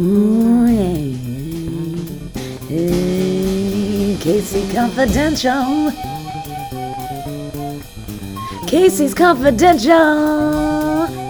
Ooh, 0.00 0.64
hey, 0.66 1.12
hey, 2.68 4.16
KC 4.18 4.74
Confidential. 4.74 5.92
KC's 8.66 9.14
Confidential. 9.14 9.92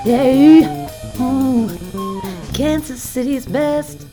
Yeah. 0.06 0.88
Ooh, 1.20 1.68
Kansas 2.54 3.02
City's 3.02 3.44
best. 3.44 4.06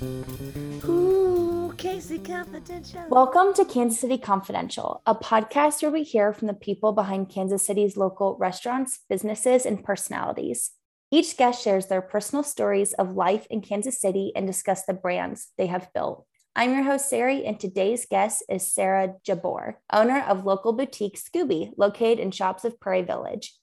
Ooh, 0.83 1.73
KC 1.77 2.25
Confidential. 2.25 3.05
Welcome 3.09 3.53
to 3.53 3.63
Kansas 3.63 4.01
City 4.01 4.17
Confidential, 4.17 5.01
a 5.05 5.15
podcast 5.15 5.81
where 5.81 5.91
we 5.91 6.03
hear 6.03 6.33
from 6.33 6.49
the 6.49 6.53
people 6.53 6.91
behind 6.91 7.29
Kansas 7.29 7.65
City's 7.65 7.95
local 7.95 8.35
restaurants, 8.37 8.99
businesses, 9.07 9.65
and 9.65 9.81
personalities. 9.81 10.71
Each 11.13 11.35
guest 11.35 11.61
shares 11.61 11.87
their 11.87 12.01
personal 12.01 12.41
stories 12.41 12.93
of 12.93 13.17
life 13.17 13.45
in 13.49 13.59
Kansas 13.59 13.99
City 13.99 14.31
and 14.33 14.47
discuss 14.47 14.85
the 14.85 14.93
brands 14.93 15.49
they 15.57 15.67
have 15.67 15.91
built. 15.93 16.25
I'm 16.55 16.73
your 16.73 16.83
host, 16.83 17.09
Sari, 17.09 17.45
and 17.45 17.59
today's 17.59 18.05
guest 18.05 18.45
is 18.47 18.65
Sarah 18.65 19.15
Jabbour, 19.27 19.75
owner 19.91 20.21
of 20.21 20.45
local 20.45 20.71
boutique 20.71 21.19
Scoobie, 21.19 21.73
located 21.75 22.19
in 22.19 22.31
Shops 22.31 22.63
of 22.63 22.79
Prairie 22.79 23.01
Village. 23.01 23.53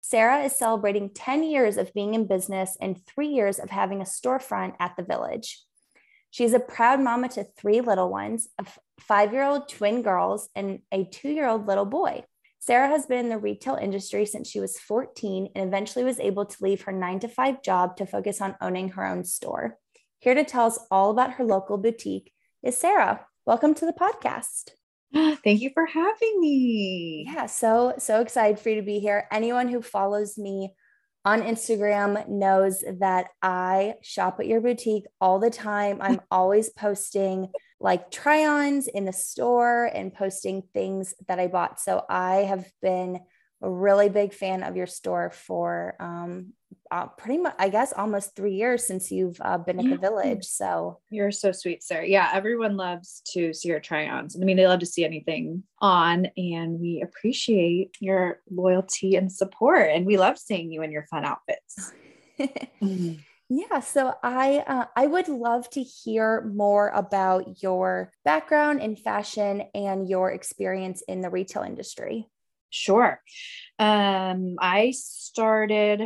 Sarah 0.00 0.44
is 0.44 0.54
celebrating 0.54 1.10
10 1.12 1.42
years 1.42 1.76
of 1.76 1.92
being 1.92 2.14
in 2.14 2.28
business 2.28 2.76
and 2.80 3.04
three 3.04 3.28
years 3.28 3.58
of 3.58 3.70
having 3.70 4.00
a 4.00 4.04
storefront 4.04 4.74
at 4.78 4.94
the 4.96 5.02
village. 5.02 5.60
She's 6.30 6.54
a 6.54 6.60
proud 6.60 7.00
mama 7.00 7.30
to 7.30 7.42
three 7.42 7.80
little 7.80 8.10
ones, 8.10 8.46
a 8.60 8.66
five 9.00 9.32
year 9.32 9.42
old 9.42 9.68
twin 9.68 10.02
girls, 10.02 10.48
and 10.54 10.82
a 10.92 11.02
two 11.02 11.30
year 11.30 11.48
old 11.48 11.66
little 11.66 11.84
boy. 11.84 12.22
Sarah 12.64 12.86
has 12.86 13.06
been 13.06 13.18
in 13.18 13.28
the 13.28 13.38
retail 13.38 13.74
industry 13.74 14.24
since 14.24 14.48
she 14.48 14.60
was 14.60 14.78
14 14.78 15.48
and 15.56 15.66
eventually 15.66 16.04
was 16.04 16.20
able 16.20 16.46
to 16.46 16.62
leave 16.62 16.82
her 16.82 16.92
nine 16.92 17.18
to 17.18 17.26
five 17.26 17.60
job 17.60 17.96
to 17.96 18.06
focus 18.06 18.40
on 18.40 18.54
owning 18.60 18.90
her 18.90 19.04
own 19.04 19.24
store. 19.24 19.78
Here 20.20 20.36
to 20.36 20.44
tell 20.44 20.66
us 20.66 20.78
all 20.88 21.10
about 21.10 21.32
her 21.32 21.44
local 21.44 21.76
boutique 21.76 22.32
is 22.62 22.78
Sarah. 22.78 23.26
Welcome 23.46 23.74
to 23.74 23.84
the 23.84 23.92
podcast. 23.92 24.70
Thank 25.42 25.60
you 25.60 25.70
for 25.74 25.86
having 25.86 26.40
me. 26.40 27.24
Yeah, 27.26 27.46
so 27.46 27.94
so 27.98 28.20
excited 28.20 28.60
for 28.60 28.68
you 28.68 28.76
to 28.76 28.82
be 28.82 29.00
here. 29.00 29.26
Anyone 29.32 29.66
who 29.66 29.82
follows 29.82 30.38
me 30.38 30.72
on 31.24 31.42
Instagram 31.42 32.28
knows 32.28 32.82
that 32.98 33.28
I 33.40 33.94
shop 34.02 34.40
at 34.40 34.46
your 34.46 34.60
boutique 34.60 35.06
all 35.20 35.38
the 35.38 35.50
time. 35.50 35.98
I'm 36.00 36.20
always 36.30 36.70
posting 36.70 37.48
like 37.80 38.10
try 38.10 38.46
ons 38.46 38.86
in 38.86 39.04
the 39.04 39.12
store 39.12 39.86
and 39.86 40.14
posting 40.14 40.62
things 40.72 41.14
that 41.26 41.40
I 41.40 41.48
bought. 41.48 41.80
So 41.80 42.04
I 42.08 42.36
have 42.36 42.70
been 42.80 43.20
a 43.60 43.70
really 43.70 44.08
big 44.08 44.34
fan 44.34 44.62
of 44.62 44.76
your 44.76 44.86
store 44.86 45.30
for 45.30 45.94
um, 46.00 46.52
uh, 46.90 47.06
pretty 47.06 47.38
much, 47.38 47.54
I 47.58 47.68
guess, 47.68 47.92
almost 47.92 48.36
three 48.36 48.54
years 48.54 48.86
since 48.86 49.10
you've 49.10 49.40
uh, 49.40 49.58
been 49.58 49.78
at 49.78 49.84
Yeah. 49.86 49.90
the 49.92 49.98
village. 49.98 50.44
So 50.44 51.00
You're 51.10 51.30
so 51.30 51.52
sweet, 51.52 51.82
sir. 51.82 52.02
Yeah, 52.02 52.30
everyone 52.32 52.76
loves 52.76 53.22
to 53.32 53.52
see 53.52 53.68
your 53.68 53.80
try-ons. 53.80 54.36
I 54.36 54.44
mean, 54.44 54.56
they 54.56 54.66
love 54.66 54.80
to 54.80 54.86
see 54.86 55.04
anything 55.04 55.64
on, 55.80 56.26
and 56.36 56.80
we 56.80 57.02
appreciate 57.02 57.96
your 58.00 58.40
loyalty 58.50 59.16
and 59.16 59.30
support. 59.32 59.90
And 59.90 60.06
we 60.06 60.16
love 60.18 60.38
seeing 60.38 60.70
you 60.70 60.82
in 60.82 60.92
your 60.92 61.06
fun 61.10 61.24
outfits. 61.24 61.92
Yeah, 63.54 63.80
so 63.80 64.14
I 64.22 64.64
uh, 64.66 64.86
I 64.96 65.06
would 65.06 65.28
love 65.28 65.68
to 65.70 65.82
hear 65.82 66.40
more 66.54 66.88
about 66.88 67.62
your 67.62 68.10
background 68.24 68.80
in 68.80 68.96
fashion 68.96 69.64
and 69.74 70.08
your 70.08 70.30
experience 70.30 71.02
in 71.06 71.20
the 71.20 71.28
retail 71.28 71.62
industry. 71.62 72.30
Sure. 72.70 73.20
Um, 73.78 74.56
I 74.58 74.94
started 74.96 76.00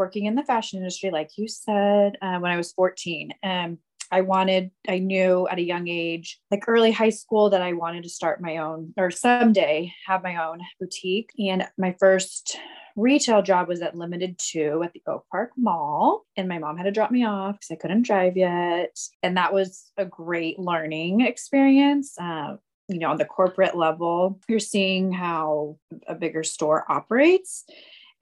working 0.00 0.24
in 0.24 0.34
the 0.34 0.42
fashion 0.42 0.78
industry, 0.78 1.10
like 1.10 1.36
you 1.36 1.46
said, 1.46 2.16
uh, 2.22 2.38
when 2.38 2.50
I 2.50 2.56
was 2.56 2.72
14. 2.72 3.34
Um, 3.42 3.76
I 4.10 4.22
wanted, 4.22 4.70
I 4.88 4.98
knew 4.98 5.46
at 5.46 5.58
a 5.58 5.62
young 5.62 5.88
age, 5.88 6.40
like 6.50 6.64
early 6.66 6.90
high 6.90 7.10
school, 7.10 7.50
that 7.50 7.60
I 7.60 7.74
wanted 7.74 8.04
to 8.04 8.08
start 8.08 8.40
my 8.40 8.56
own 8.56 8.94
or 8.96 9.10
someday 9.10 9.92
have 10.06 10.22
my 10.22 10.36
own 10.36 10.60
boutique. 10.80 11.30
And 11.38 11.68
my 11.76 11.94
first 12.00 12.56
retail 12.96 13.42
job 13.42 13.68
was 13.68 13.82
at 13.82 13.94
Limited 13.94 14.38
Too 14.38 14.82
at 14.82 14.94
the 14.94 15.02
Oak 15.06 15.26
Park 15.30 15.50
Mall. 15.58 16.24
And 16.34 16.48
my 16.48 16.58
mom 16.58 16.78
had 16.78 16.84
to 16.84 16.90
drop 16.90 17.10
me 17.10 17.26
off 17.26 17.56
because 17.56 17.70
I 17.70 17.76
couldn't 17.76 18.06
drive 18.06 18.38
yet. 18.38 18.98
And 19.22 19.36
that 19.36 19.52
was 19.52 19.92
a 19.98 20.06
great 20.06 20.58
learning 20.58 21.20
experience. 21.20 22.16
Uh, 22.18 22.56
you 22.88 22.98
know, 22.98 23.10
on 23.10 23.18
the 23.18 23.26
corporate 23.26 23.76
level, 23.76 24.40
you're 24.48 24.60
seeing 24.60 25.12
how 25.12 25.76
a 26.08 26.14
bigger 26.14 26.42
store 26.42 26.90
operates. 26.90 27.66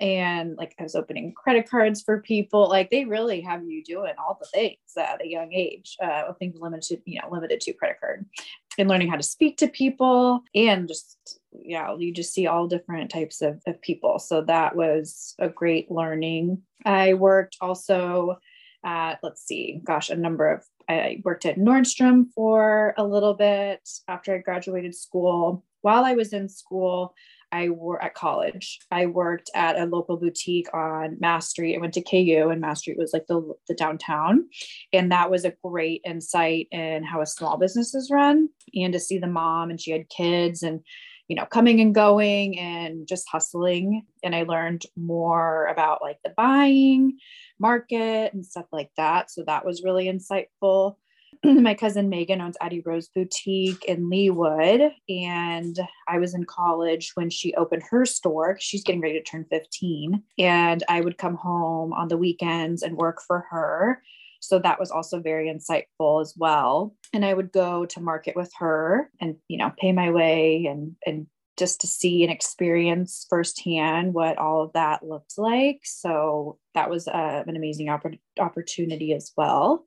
And 0.01 0.57
like 0.57 0.75
I 0.79 0.85
was 0.85 0.95
opening 0.95 1.33
credit 1.35 1.69
cards 1.69 2.03
for 2.03 2.21
people, 2.21 2.69
like 2.69 2.91
they 2.91 3.05
really 3.05 3.41
have 3.41 3.65
you 3.65 3.83
doing 3.83 4.15
all 4.19 4.39
the 4.41 4.47
things 4.47 4.79
at 4.97 5.23
a 5.23 5.29
young 5.29 5.53
age. 5.53 5.97
Uh, 6.03 6.23
opening 6.29 6.55
limited, 6.57 7.03
you 7.05 7.21
know, 7.21 7.29
Limited 7.31 7.61
Too 7.61 7.75
credit 7.75 7.99
card 8.01 8.25
and 8.79 8.89
learning 8.89 9.09
how 9.09 9.17
to 9.17 9.23
speak 9.23 9.57
to 9.59 9.69
people 9.69 10.43
and 10.55 10.87
just, 10.87 11.41
yeah, 11.53 11.97
you 11.97 12.13
just 12.13 12.33
see 12.33 12.47
all 12.47 12.69
different 12.69 13.11
types 13.11 13.43
of, 13.43 13.61
of 13.67 13.81
people. 13.83 14.21
So 14.21 14.43
that 14.43 14.77
was 14.77 15.35
a 15.41 15.49
great 15.49 15.91
learning. 15.91 16.63
I 16.85 17.15
worked 17.15 17.57
also 17.61 18.39
at, 18.85 19.19
let's 19.25 19.45
see, 19.45 19.81
gosh, 19.85 20.11
a 20.11 20.17
number 20.17 20.49
of 20.49 20.65
I 20.89 21.21
worked 21.23 21.45
at 21.45 21.59
Nordstrom 21.59 22.33
for 22.35 22.95
a 22.97 23.05
little 23.05 23.35
bit 23.35 23.87
after 24.09 24.35
I 24.35 24.39
graduated 24.39 24.95
school. 24.95 25.65
While 25.83 26.05
I 26.05 26.15
was 26.15 26.33
in 26.33 26.49
school, 26.49 27.15
I 27.53 27.71
worked 27.71 28.05
at 28.05 28.15
college. 28.15 28.79
I 28.91 29.07
worked 29.07 29.51
at 29.55 29.79
a 29.79 29.87
local 29.87 30.17
boutique 30.17 30.73
on 30.75 31.17
Mass 31.21 31.49
Street. 31.49 31.77
I 31.77 31.81
went 31.81 31.95
to 31.95 32.03
KU, 32.03 32.51
and 32.51 32.61
Mass 32.61 32.81
Street 32.81 32.99
was 32.99 33.13
like 33.13 33.27
the, 33.27 33.55
the 33.69 33.75
downtown. 33.75 34.49
And 34.93 35.11
that 35.13 35.31
was 35.31 35.45
a 35.45 35.55
great 35.65 36.03
insight 36.05 36.69
in 36.71 37.05
how 37.05 37.21
a 37.21 37.27
small 37.27 37.57
business 37.57 37.95
is 37.95 38.11
run 38.11 38.49
and 38.75 38.93
to 38.93 39.01
see 39.01 39.19
the 39.19 39.27
mom, 39.27 39.71
and 39.71 39.81
she 39.81 39.91
had 39.93 40.09
kids 40.09 40.63
and 40.63 40.81
you 41.29 41.37
know, 41.37 41.45
coming 41.45 41.81
and 41.81 41.95
going 41.95 42.59
and 42.59 43.07
just 43.07 43.29
hustling. 43.29 44.07
And 44.25 44.35
I 44.35 44.45
learned 44.45 44.85
more 44.97 45.67
about 45.67 46.01
like 46.01 46.17
the 46.25 46.31
buying 46.31 47.19
market 47.59 48.33
and 48.33 48.45
stuff 48.45 48.65
like 48.73 48.91
that. 48.97 49.31
So 49.31 49.45
that 49.47 49.65
was 49.65 49.85
really 49.85 50.07
insightful. 50.07 50.97
My 51.45 51.75
cousin 51.75 52.09
Megan 52.09 52.41
owns 52.41 52.57
Addie 52.61 52.83
Rose 52.85 53.09
Boutique 53.09 53.85
in 53.85 54.11
Leawood. 54.11 54.91
And 55.09 55.79
I 56.09 56.19
was 56.19 56.35
in 56.35 56.45
college 56.45 57.13
when 57.15 57.31
she 57.31 57.55
opened 57.55 57.85
her 57.91 58.05
store. 58.05 58.57
She's 58.61 58.83
getting 58.83 59.01
ready 59.01 59.19
to 59.19 59.25
turn 59.25 59.47
15. 59.51 60.23
And 60.39 60.83
I 60.89 61.01
would 61.01 61.19
come 61.19 61.37
home 61.37 61.93
on 61.93 62.09
the 62.09 62.17
weekends 62.17 62.83
and 62.83 62.97
work 62.97 63.21
for 63.27 63.47
her. 63.51 64.03
So 64.41 64.59
that 64.61 64.79
was 64.79 64.91
also 64.91 65.21
very 65.21 65.53
insightful 65.53 66.21
as 66.21 66.35
well. 66.37 66.95
And 67.13 67.25
I 67.25 67.35
would 67.35 67.53
go 67.53 67.87
to 67.87 68.01
market 68.01 68.37
with 68.37 68.53
her 68.59 69.11
and, 69.21 69.37
you 69.49 69.59
know, 69.59 69.73
pay 69.81 69.93
my 69.93 70.11
way 70.11 70.67
and, 70.67 70.97
and 71.07 71.27
just 71.59 71.81
to 71.81 71.87
see 71.87 72.23
and 72.23 72.33
experience 72.33 73.27
firsthand 73.29 74.15
what 74.15 74.39
all 74.39 74.63
of 74.63 74.73
that 74.75 75.03
looked 75.03 75.37
like. 75.37 75.81
So 75.85 76.59
that 76.75 76.89
was 76.89 77.09
uh, 77.09 77.43
an 77.47 77.57
amazing 77.57 77.89
oppor- 77.89 78.21
opportunity 78.39 79.13
as 79.13 79.33
well. 79.37 79.85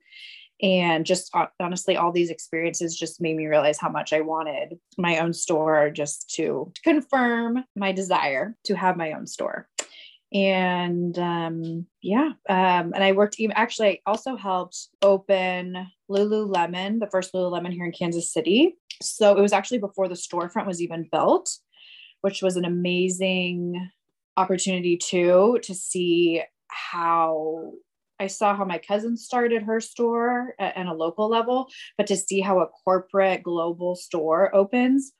And 0.62 1.04
just 1.04 1.34
honestly, 1.60 1.96
all 1.96 2.12
these 2.12 2.30
experiences 2.30 2.96
just 2.96 3.20
made 3.20 3.36
me 3.36 3.46
realize 3.46 3.78
how 3.80 3.88
much 3.88 4.12
I 4.12 4.20
wanted 4.20 4.78
my 4.96 5.18
own 5.18 5.32
store 5.32 5.90
just 5.90 6.30
to 6.36 6.72
confirm 6.84 7.64
my 7.74 7.90
desire 7.90 8.56
to 8.64 8.74
have 8.76 8.96
my 8.96 9.12
own 9.12 9.26
store. 9.26 9.68
And 10.32 11.18
um, 11.18 11.86
yeah, 12.00 12.30
um, 12.48 12.92
and 12.94 13.04
I 13.04 13.12
worked 13.12 13.38
even 13.38 13.56
actually, 13.56 13.88
I 13.88 13.98
also 14.06 14.36
helped 14.36 14.88
open 15.02 15.88
Lululemon, 16.10 17.00
the 17.00 17.10
first 17.10 17.34
Lululemon 17.34 17.72
here 17.72 17.84
in 17.84 17.92
Kansas 17.92 18.32
City. 18.32 18.76
So 19.02 19.36
it 19.36 19.42
was 19.42 19.52
actually 19.52 19.78
before 19.78 20.08
the 20.08 20.14
storefront 20.14 20.66
was 20.66 20.80
even 20.80 21.08
built, 21.10 21.50
which 22.22 22.40
was 22.40 22.56
an 22.56 22.64
amazing 22.64 23.90
opportunity 24.36 24.96
too 24.96 25.58
to 25.64 25.74
see 25.74 26.42
how 26.68 27.72
I 28.22 28.28
saw 28.28 28.54
how 28.54 28.64
my 28.64 28.78
cousin 28.78 29.16
started 29.16 29.64
her 29.64 29.80
store 29.80 30.54
at, 30.60 30.76
at 30.76 30.86
a 30.86 30.94
local 30.94 31.28
level, 31.28 31.68
but 31.98 32.06
to 32.06 32.16
see 32.16 32.40
how 32.40 32.60
a 32.60 32.68
corporate 32.84 33.42
global 33.42 33.96
store 33.96 34.54
opens 34.54 35.12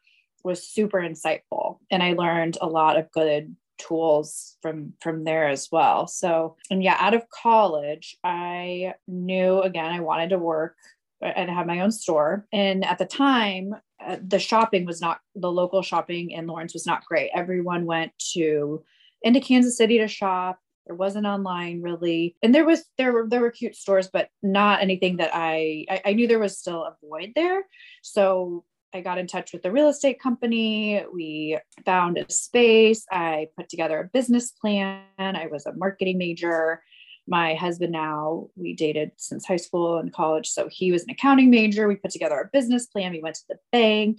was 0.45 0.67
super 0.67 0.99
insightful. 0.99 1.79
And 1.91 2.03
I 2.03 2.13
learned 2.13 2.59
a 2.61 2.69
lot 2.69 2.99
of 2.99 3.11
good 3.11 3.57
tools 3.79 4.57
from 4.63 4.93
from 5.01 5.25
there 5.25 5.49
as 5.49 5.69
well. 5.73 6.07
So, 6.07 6.57
and 6.71 6.83
yeah, 6.83 6.97
out 7.01 7.15
of 7.15 7.29
college, 7.31 8.17
I 8.23 8.95
knew 9.09 9.61
again 9.61 9.93
I 9.93 10.01
wanted 10.01 10.31
to 10.31 10.39
work 10.39 10.77
and 11.21 11.51
have 11.51 11.67
my 11.67 11.81
own 11.81 11.91
store. 11.91 12.47
And 12.53 12.85
at 12.85 12.99
the 12.99 13.07
time, 13.07 13.75
uh, 14.05 14.19
the 14.25 14.39
shopping 14.39 14.87
was 14.87 15.01
not 15.01 15.21
the 15.35 15.51
local 15.51 15.83
shopping 15.83 16.31
in 16.31 16.47
Lawrence 16.47 16.75
was 16.75 16.87
not 16.87 17.05
great. 17.05 17.31
Everyone 17.35 17.85
went 17.85 18.13
to 18.35 18.85
into 19.23 19.41
Kansas 19.41 19.77
City 19.77 19.99
to 19.99 20.09
shop. 20.09 20.59
There 20.87 20.97
wasn't 20.97 21.27
online 21.27 21.81
really, 21.81 22.37
and 22.43 22.55
there 22.55 22.65
was 22.65 22.85
there 22.99 23.13
were 23.13 23.29
there 23.29 23.41
were 23.41 23.51
cute 23.51 23.77
stores, 23.77 24.11
but 24.13 24.29
not 24.43 24.83
anything 24.83 25.19
that 25.19 25.31
I 25.33 25.87
I, 25.89 26.03
I 26.07 26.13
knew 26.15 26.27
there 26.27 26.39
was 26.39 26.59
still 26.59 26.83
a 26.85 26.97
void 27.03 27.33
there. 27.37 27.65
So 28.03 28.65
I 28.95 29.01
got 29.01 29.19
in 29.19 29.27
touch 29.27 29.53
with 29.53 29.63
the 29.63 29.71
real 29.71 29.89
estate 29.89 30.21
company. 30.21 31.03
We 31.13 31.59
found 31.87 32.19
a 32.19 32.31
space. 32.31 33.07
I 33.11 33.49
put 33.57 33.69
together 33.69 34.01
a 34.01 34.09
business 34.13 34.51
plan. 34.51 35.05
I 35.19 35.47
was 35.51 35.67
a 35.67 35.75
marketing 35.75 36.19
major. 36.19 36.83
my 37.27 37.55
husband 37.55 37.93
now, 37.93 38.49
we 38.57 38.75
dated 38.75 39.13
since 39.17 39.47
high 39.47 39.57
school 39.57 39.99
and 39.99 40.13
college. 40.13 40.49
So 40.49 40.69
he 40.69 40.93
was 40.93 41.05
an 41.05 41.11
accounting 41.11 41.51
major. 41.51 41.89
We 41.89 41.97
put 41.97 42.11
together 42.11 42.35
our 42.35 42.51
business 42.53 42.87
plan. 42.87 43.13
We 43.13 43.23
went 43.23 43.37
to 43.37 43.45
the 43.49 43.59
bank 43.71 44.19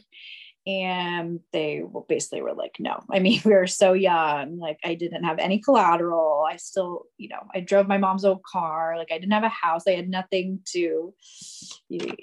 and 0.65 1.42
they 1.51 1.83
basically 2.07 2.42
were 2.42 2.54
like 2.54 2.77
no. 2.80 3.04
I 3.12 3.19
mean 3.19 3.42
we 3.45 3.54
were 3.54 3.68
so 3.68 3.94
young 3.94 4.60
like 4.60 4.80
i 4.83 4.95
didn't 4.95 5.24
have 5.24 5.39
any 5.39 5.60
collateral. 5.60 6.45
I 6.50 6.57
still 6.57 7.04
you 7.18 7.30
know 7.30 7.48
i 7.54 7.60
drove 7.60 7.88
my 7.88 7.98
mom's 7.98 8.25
old 8.25 8.44
car 8.44 8.95
like 8.98 9.12
i 9.12 9.18
didn't 9.18 9.33
have 9.33 9.44
a 9.44 9.50
house. 9.50 9.83
I 9.88 9.92
had 9.92 10.10
nothing 10.10 10.60
to 10.74 11.13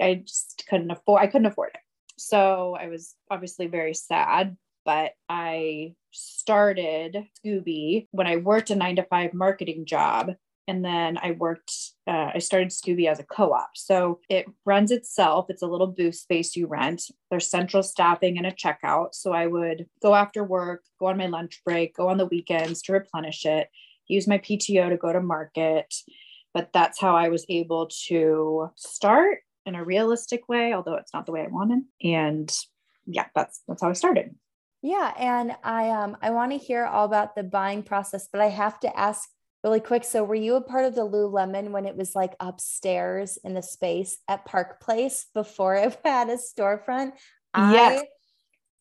i 0.00 0.22
just 0.26 0.64
couldn't 0.68 0.90
afford 0.90 1.22
i 1.22 1.26
couldn't 1.26 1.46
afford 1.46 1.70
it. 1.74 1.80
So 2.18 2.76
i 2.80 2.88
was 2.88 3.14
obviously 3.30 3.66
very 3.66 3.94
sad 3.94 4.56
but 4.84 5.12
i 5.28 5.94
started 6.12 7.24
Scoobie 7.38 8.08
when 8.10 8.26
i 8.26 8.36
worked 8.36 8.70
a 8.70 8.74
nine 8.74 8.96
to 8.96 9.04
five 9.04 9.34
marketing 9.34 9.84
job 9.84 10.32
and 10.70 10.84
then 10.84 11.18
I 11.20 11.32
worked, 11.32 11.74
uh, 12.06 12.30
I 12.32 12.38
started 12.38 12.68
Scoobie 12.68 13.10
as 13.10 13.18
a 13.18 13.24
co 13.24 13.52
op. 13.52 13.70
So 13.74 14.20
it 14.28 14.46
runs 14.64 14.92
itself. 14.92 15.46
It's 15.48 15.62
a 15.62 15.66
little 15.66 15.88
booth 15.88 16.14
space 16.14 16.54
you 16.54 16.68
rent. 16.68 17.02
There's 17.28 17.50
central 17.50 17.82
staffing 17.82 18.38
and 18.38 18.46
a 18.46 18.52
checkout. 18.52 19.16
So 19.16 19.32
I 19.32 19.48
would 19.48 19.86
go 20.00 20.14
after 20.14 20.44
work, 20.44 20.84
go 21.00 21.06
on 21.06 21.16
my 21.16 21.26
lunch 21.26 21.60
break, 21.64 21.96
go 21.96 22.08
on 22.08 22.18
the 22.18 22.26
weekends 22.26 22.82
to 22.82 22.92
replenish 22.92 23.44
it, 23.46 23.68
use 24.06 24.28
my 24.28 24.38
PTO 24.38 24.90
to 24.90 24.96
go 24.96 25.12
to 25.12 25.20
market. 25.20 25.92
But 26.54 26.70
that's 26.72 27.00
how 27.00 27.16
I 27.16 27.30
was 27.30 27.44
able 27.48 27.90
to 28.06 28.70
start 28.76 29.38
in 29.66 29.74
a 29.74 29.84
realistic 29.84 30.48
way, 30.48 30.72
although 30.72 30.94
it's 30.94 31.12
not 31.12 31.26
the 31.26 31.32
way 31.32 31.40
I 31.40 31.48
wanted. 31.48 31.82
And 32.00 32.48
yeah, 33.06 33.26
that's 33.34 33.60
that's 33.66 33.82
how 33.82 33.88
I 33.88 33.94
started. 33.94 34.36
Yeah, 34.82 35.12
and 35.18 35.56
I 35.64 35.90
um 35.90 36.16
I 36.22 36.30
want 36.30 36.52
to 36.52 36.58
hear 36.58 36.84
all 36.84 37.06
about 37.06 37.34
the 37.34 37.42
buying 37.42 37.82
process, 37.82 38.28
but 38.32 38.40
I 38.40 38.50
have 38.50 38.78
to 38.80 38.96
ask 38.96 39.28
really 39.62 39.80
quick. 39.80 40.04
So, 40.04 40.24
were 40.24 40.34
you 40.34 40.56
a 40.56 40.60
part 40.60 40.84
of 40.84 40.94
the 40.94 41.06
Lululemon 41.06 41.70
when 41.70 41.86
it 41.86 41.96
was 41.96 42.14
like 42.14 42.34
upstairs 42.40 43.38
in 43.42 43.54
the 43.54 43.62
space 43.62 44.18
at 44.28 44.44
Park 44.44 44.80
Place 44.80 45.26
before 45.34 45.74
it 45.76 45.98
had 46.04 46.28
a 46.28 46.36
storefront? 46.36 47.12
Yes. 47.56 48.02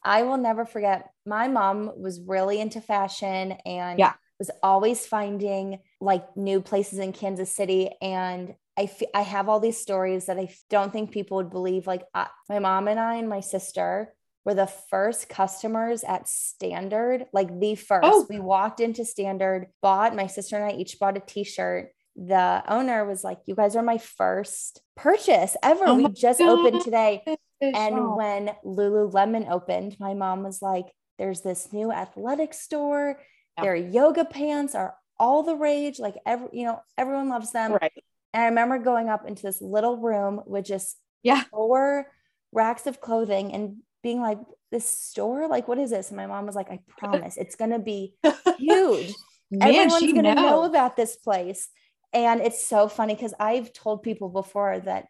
I, 0.03 0.19
I 0.19 0.23
will 0.23 0.37
never 0.37 0.65
forget. 0.65 1.09
My 1.25 1.47
mom 1.47 1.91
was 1.97 2.21
really 2.21 2.59
into 2.59 2.81
fashion 2.81 3.53
and 3.65 3.99
yeah. 3.99 4.13
was 4.37 4.51
always 4.63 5.05
finding 5.05 5.79
like 5.99 6.37
new 6.37 6.61
places 6.61 6.99
in 6.99 7.11
Kansas 7.11 7.53
City. 7.53 7.89
And 8.01 8.55
I, 8.77 8.83
f- 8.83 9.01
I 9.13 9.21
have 9.21 9.49
all 9.49 9.59
these 9.59 9.81
stories 9.81 10.27
that 10.27 10.39
I 10.39 10.49
don't 10.69 10.93
think 10.93 11.11
people 11.11 11.37
would 11.37 11.49
believe. 11.49 11.85
Like 11.85 12.03
I, 12.13 12.27
my 12.47 12.59
mom 12.59 12.87
and 12.87 12.99
I 12.99 13.15
and 13.15 13.27
my 13.27 13.41
sister 13.41 14.13
were 14.49 14.55
the 14.55 14.67
first 14.67 15.29
customers 15.29 16.03
at 16.03 16.27
Standard, 16.27 17.25
like 17.31 17.59
the 17.59 17.75
first. 17.75 18.01
Oh. 18.03 18.25
We 18.29 18.39
walked 18.39 18.79
into 18.79 19.05
Standard, 19.05 19.67
bought, 19.81 20.15
my 20.15 20.25
sister 20.25 20.55
and 20.55 20.65
I 20.65 20.75
each 20.75 20.97
bought 20.99 21.17
a 21.17 21.19
t 21.19 21.43
shirt. 21.43 21.91
The 22.15 22.63
owner 22.67 23.05
was 23.05 23.23
like, 23.23 23.37
You 23.45 23.55
guys 23.55 23.75
are 23.75 23.83
my 23.83 23.99
first 23.99 24.81
purchase 24.97 25.55
ever. 25.61 25.83
Oh 25.85 25.95
we 25.95 26.07
just 26.09 26.39
God. 26.39 26.59
opened 26.59 26.81
today. 26.83 27.23
And 27.61 28.15
when 28.15 28.51
Lululemon 28.65 29.49
opened, 29.51 29.97
my 29.99 30.15
mom 30.15 30.43
was 30.43 30.61
like, 30.61 30.87
There's 31.19 31.41
this 31.41 31.71
new 31.71 31.91
athletic 31.91 32.53
store. 32.53 33.21
Yeah. 33.57 33.63
Their 33.63 33.75
yoga 33.75 34.25
pants 34.25 34.73
are 34.73 34.95
all 35.19 35.43
the 35.43 35.55
rage. 35.55 35.99
Like 35.99 36.15
every, 36.25 36.49
you 36.53 36.65
know, 36.65 36.81
everyone 36.97 37.29
loves 37.29 37.51
them. 37.51 37.73
Right. 37.73 37.91
And 38.33 38.43
I 38.43 38.45
remember 38.47 38.79
going 38.79 39.09
up 39.09 39.27
into 39.27 39.43
this 39.43 39.61
little 39.61 39.97
room 39.97 40.41
with 40.47 40.65
just 40.65 40.97
yeah 41.21 41.43
four 41.51 42.07
racks 42.51 42.87
of 42.87 42.99
clothing 42.99 43.53
and 43.53 43.77
being 44.03 44.21
like, 44.21 44.39
this 44.71 44.87
store, 44.87 45.47
like, 45.47 45.67
what 45.67 45.79
is 45.79 45.89
this? 45.89 46.09
And 46.09 46.17
my 46.17 46.27
mom 46.27 46.45
was 46.45 46.55
like, 46.55 46.69
I 46.69 46.79
promise 46.97 47.37
it's 47.37 47.55
going 47.55 47.71
to 47.71 47.79
be 47.79 48.15
huge. 48.57 49.13
Man, 49.51 49.67
Everyone's 49.67 50.13
going 50.13 50.23
to 50.23 50.35
know 50.35 50.63
about 50.63 50.95
this 50.95 51.15
place. 51.15 51.69
And 52.13 52.41
it's 52.41 52.65
so 52.65 52.87
funny 52.87 53.15
because 53.15 53.33
I've 53.39 53.73
told 53.73 54.03
people 54.03 54.29
before 54.29 54.79
that 54.79 55.05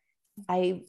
I 0.48 0.82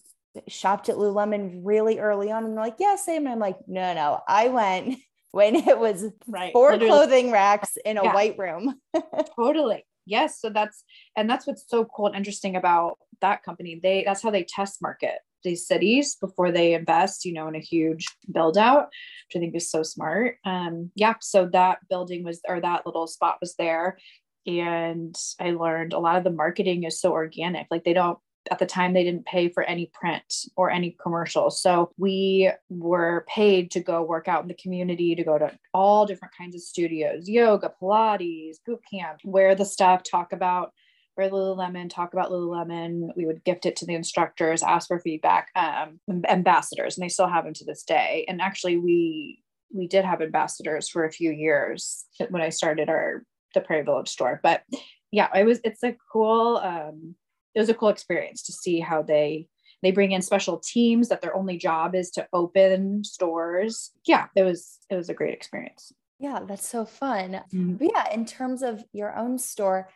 shopped 0.49 0.88
at 0.88 0.97
Lululemon 0.97 1.61
really 1.64 1.99
early 1.99 2.31
on 2.31 2.44
and 2.44 2.56
they're 2.56 2.64
like, 2.64 2.76
yeah, 2.79 2.97
same. 2.97 3.26
And 3.26 3.29
I'm 3.31 3.38
like, 3.38 3.58
no, 3.67 3.93
no, 3.94 4.20
I 4.26 4.49
went 4.49 4.99
when 5.32 5.56
it 5.56 5.79
was 5.79 6.06
right. 6.26 6.53
four 6.53 6.73
Literally. 6.73 6.88
clothing 6.91 7.31
racks 7.31 7.76
in 7.85 7.99
a 7.99 8.05
yeah. 8.05 8.14
white 8.14 8.38
room. 8.38 8.81
totally. 9.37 9.85
Yes. 10.06 10.41
So 10.41 10.50
that's, 10.50 10.82
and 11.17 11.29
that's 11.29 11.46
what's 11.46 11.64
so 11.69 11.85
cool 11.85 12.06
and 12.06 12.17
interesting 12.17 12.56
about 12.56 12.99
that 13.20 13.43
company. 13.43 13.79
They, 13.81 14.03
that's 14.05 14.23
how 14.23 14.31
they 14.31 14.44
test 14.44 14.82
market 14.82 15.19
these 15.43 15.67
cities 15.67 16.17
before 16.17 16.53
they 16.53 16.75
invest, 16.75 17.25
you 17.25 17.33
know, 17.33 17.49
in 17.49 17.55
a 17.55 17.61
huge 17.61 18.07
build 18.31 18.59
out, 18.59 18.89
which 19.29 19.37
I 19.37 19.39
think 19.39 19.55
is 19.55 19.71
so 19.71 19.83
smart. 19.83 20.37
Um, 20.45 20.91
yeah, 20.95 21.15
so 21.21 21.47
that 21.53 21.79
building 21.89 22.25
was, 22.25 22.41
or 22.49 22.61
that 22.61 22.87
little 22.87 23.07
spot 23.07 23.39
was 23.41 23.55
there. 23.57 23.99
And 24.47 25.17
I 25.39 25.51
learned 25.51 25.93
a 25.93 25.99
lot 25.99 26.17
of 26.17 26.25
the 26.25 26.31
marketing 26.31 26.85
is 26.85 27.01
so 27.01 27.13
organic. 27.13 27.67
Like 27.71 27.85
they 27.85 27.93
don't, 27.93 28.19
at 28.51 28.59
the 28.59 28.65
time, 28.65 28.95
they 28.95 29.05
didn't 29.05 29.27
pay 29.27 29.51
for 29.51 29.63
any 29.63 29.91
print 29.93 30.25
or 30.57 30.71
any 30.71 30.97
commercials. 31.03 31.61
So 31.61 31.93
we 31.99 32.51
were 32.71 33.27
paid 33.29 33.71
to 33.73 33.81
go 33.81 34.03
work 34.03 34.29
out 34.29 34.41
in 34.41 34.49
the 34.49 34.55
community, 34.55 35.15
to 35.15 35.23
go 35.23 35.37
to 35.37 35.53
all 35.75 36.07
different 36.07 36.35
kinds 36.37 36.55
of 36.55 36.63
studios, 36.63 37.29
yoga, 37.29 37.71
Pilates, 37.81 38.57
boot 38.65 38.81
camp, 38.91 39.21
wear 39.25 39.55
the 39.55 39.67
stuff, 39.67 40.03
talk 40.03 40.33
about 40.33 40.73
wear 41.17 41.31
Lululemon, 41.31 41.91
talk 41.91 42.12
about 42.12 42.31
Lululemon. 42.31 43.11
We 43.17 43.27
would 43.27 43.45
gift 43.45 43.67
it 43.67 43.77
to 43.77 43.87
the 43.87 43.95
instructors, 43.95 44.62
ask 44.62 44.89
for 44.89 44.99
feedback, 44.99 45.49
um, 45.55 46.01
ambassadors, 46.29 46.97
and 46.97 47.05
they 47.05 47.09
still 47.09 47.29
have 47.29 47.45
them 47.45 47.55
to 47.55 47.65
this 47.65 47.83
day. 47.83 48.25
And 48.29 48.41
actually, 48.41 48.77
we 48.77 49.43
we 49.73 49.87
did 49.87 50.05
have 50.05 50.21
ambassadors 50.21 50.89
for 50.89 51.05
a 51.05 51.12
few 51.12 51.31
years 51.31 52.05
when 52.29 52.43
I 52.43 52.49
started 52.49 52.89
our 52.89 53.25
the 53.55 53.61
Prairie 53.61 53.85
Village 53.85 54.09
store. 54.09 54.41
But 54.43 54.62
yeah, 55.11 55.29
it 55.35 55.45
was 55.45 55.61
it's 55.65 55.83
a 55.83 55.97
cool 56.12 56.61
um, 56.62 57.15
it 57.55 57.61
was 57.61 57.69
a 57.69 57.75
cool 57.75 57.89
experience 57.89 58.43
to 58.45 58.53
see 58.53 58.81
how 58.81 59.03
they 59.03 59.49
they 59.83 59.91
bring 59.91 60.13
in 60.13 60.23
special 60.23 60.59
teams 60.59 61.09
that 61.09 61.23
their 61.23 61.35
only 61.35 61.56
job 61.56 61.95
is 61.95 62.11
to 62.13 62.27
open 62.33 63.03
stores. 63.05 63.93
Yeah, 64.05 64.27
it 64.37 64.43
was 64.43 64.79
it 64.91 64.97
was 64.97 65.09
a 65.09 65.15
great 65.15 65.35
experience. 65.35 65.93
Yeah, 66.19 66.41
that's 66.47 66.69
so 66.69 66.85
fun. 66.85 67.41
Mm-hmm. 67.53 67.83
yeah, 67.83 68.13
in 68.13 68.27
terms 68.27 68.63
of 68.63 68.85
your 68.93 69.17
own 69.17 69.39
store, 69.39 69.89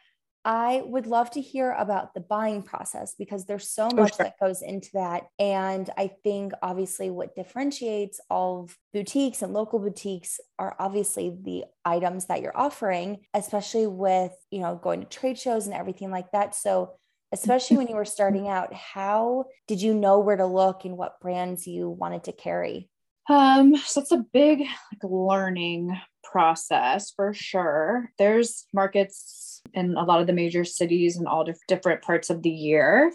I 0.44 0.82
would 0.84 1.06
love 1.06 1.30
to 1.32 1.40
hear 1.40 1.72
about 1.72 2.12
the 2.12 2.20
buying 2.20 2.62
process 2.62 3.14
because 3.18 3.46
there's 3.46 3.70
so 3.70 3.88
much 3.88 4.16
sure. 4.16 4.26
that 4.26 4.38
goes 4.38 4.60
into 4.60 4.90
that. 4.92 5.24
And 5.38 5.88
I 5.96 6.08
think 6.22 6.52
obviously 6.62 7.08
what 7.08 7.34
differentiates 7.34 8.20
all 8.28 8.64
of 8.64 8.76
boutiques 8.92 9.40
and 9.40 9.54
local 9.54 9.78
boutiques 9.78 10.40
are 10.58 10.76
obviously 10.78 11.34
the 11.42 11.64
items 11.84 12.26
that 12.26 12.42
you're 12.42 12.56
offering, 12.56 13.20
especially 13.32 13.86
with, 13.86 14.32
you 14.50 14.60
know, 14.60 14.78
going 14.82 15.00
to 15.00 15.06
trade 15.06 15.38
shows 15.38 15.66
and 15.66 15.74
everything 15.74 16.10
like 16.10 16.30
that. 16.32 16.54
So 16.54 16.92
especially 17.32 17.78
when 17.78 17.88
you 17.88 17.96
were 17.96 18.04
starting 18.04 18.46
out, 18.46 18.74
how 18.74 19.46
did 19.66 19.80
you 19.80 19.94
know 19.94 20.18
where 20.18 20.36
to 20.36 20.46
look 20.46 20.84
and 20.84 20.98
what 20.98 21.20
brands 21.20 21.66
you 21.66 21.88
wanted 21.88 22.24
to 22.24 22.32
carry? 22.32 22.90
Um, 23.30 23.76
so 23.76 24.02
it's 24.02 24.12
a 24.12 24.24
big 24.32 24.60
like 24.60 25.02
learning 25.02 25.98
process 26.22 27.12
for 27.12 27.32
sure. 27.32 28.10
There's 28.18 28.66
markets 28.74 29.53
in 29.74 29.96
a 29.96 30.04
lot 30.04 30.20
of 30.20 30.26
the 30.26 30.32
major 30.32 30.64
cities 30.64 31.18
in 31.18 31.26
all 31.26 31.46
different 31.68 32.02
parts 32.02 32.30
of 32.30 32.42
the 32.42 32.50
year. 32.50 33.12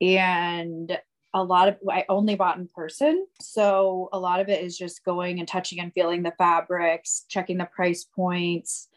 And 0.00 0.98
a 1.34 1.44
lot 1.44 1.68
of 1.68 1.76
I 1.90 2.04
only 2.08 2.34
bought 2.34 2.56
in 2.56 2.68
person. 2.74 3.26
So 3.40 4.08
a 4.12 4.18
lot 4.18 4.40
of 4.40 4.48
it 4.48 4.64
is 4.64 4.78
just 4.78 5.04
going 5.04 5.38
and 5.38 5.46
touching 5.46 5.80
and 5.80 5.92
feeling 5.92 6.22
the 6.22 6.32
fabrics, 6.38 7.24
checking 7.28 7.58
the 7.58 7.66
price 7.66 8.04
points, 8.04 8.88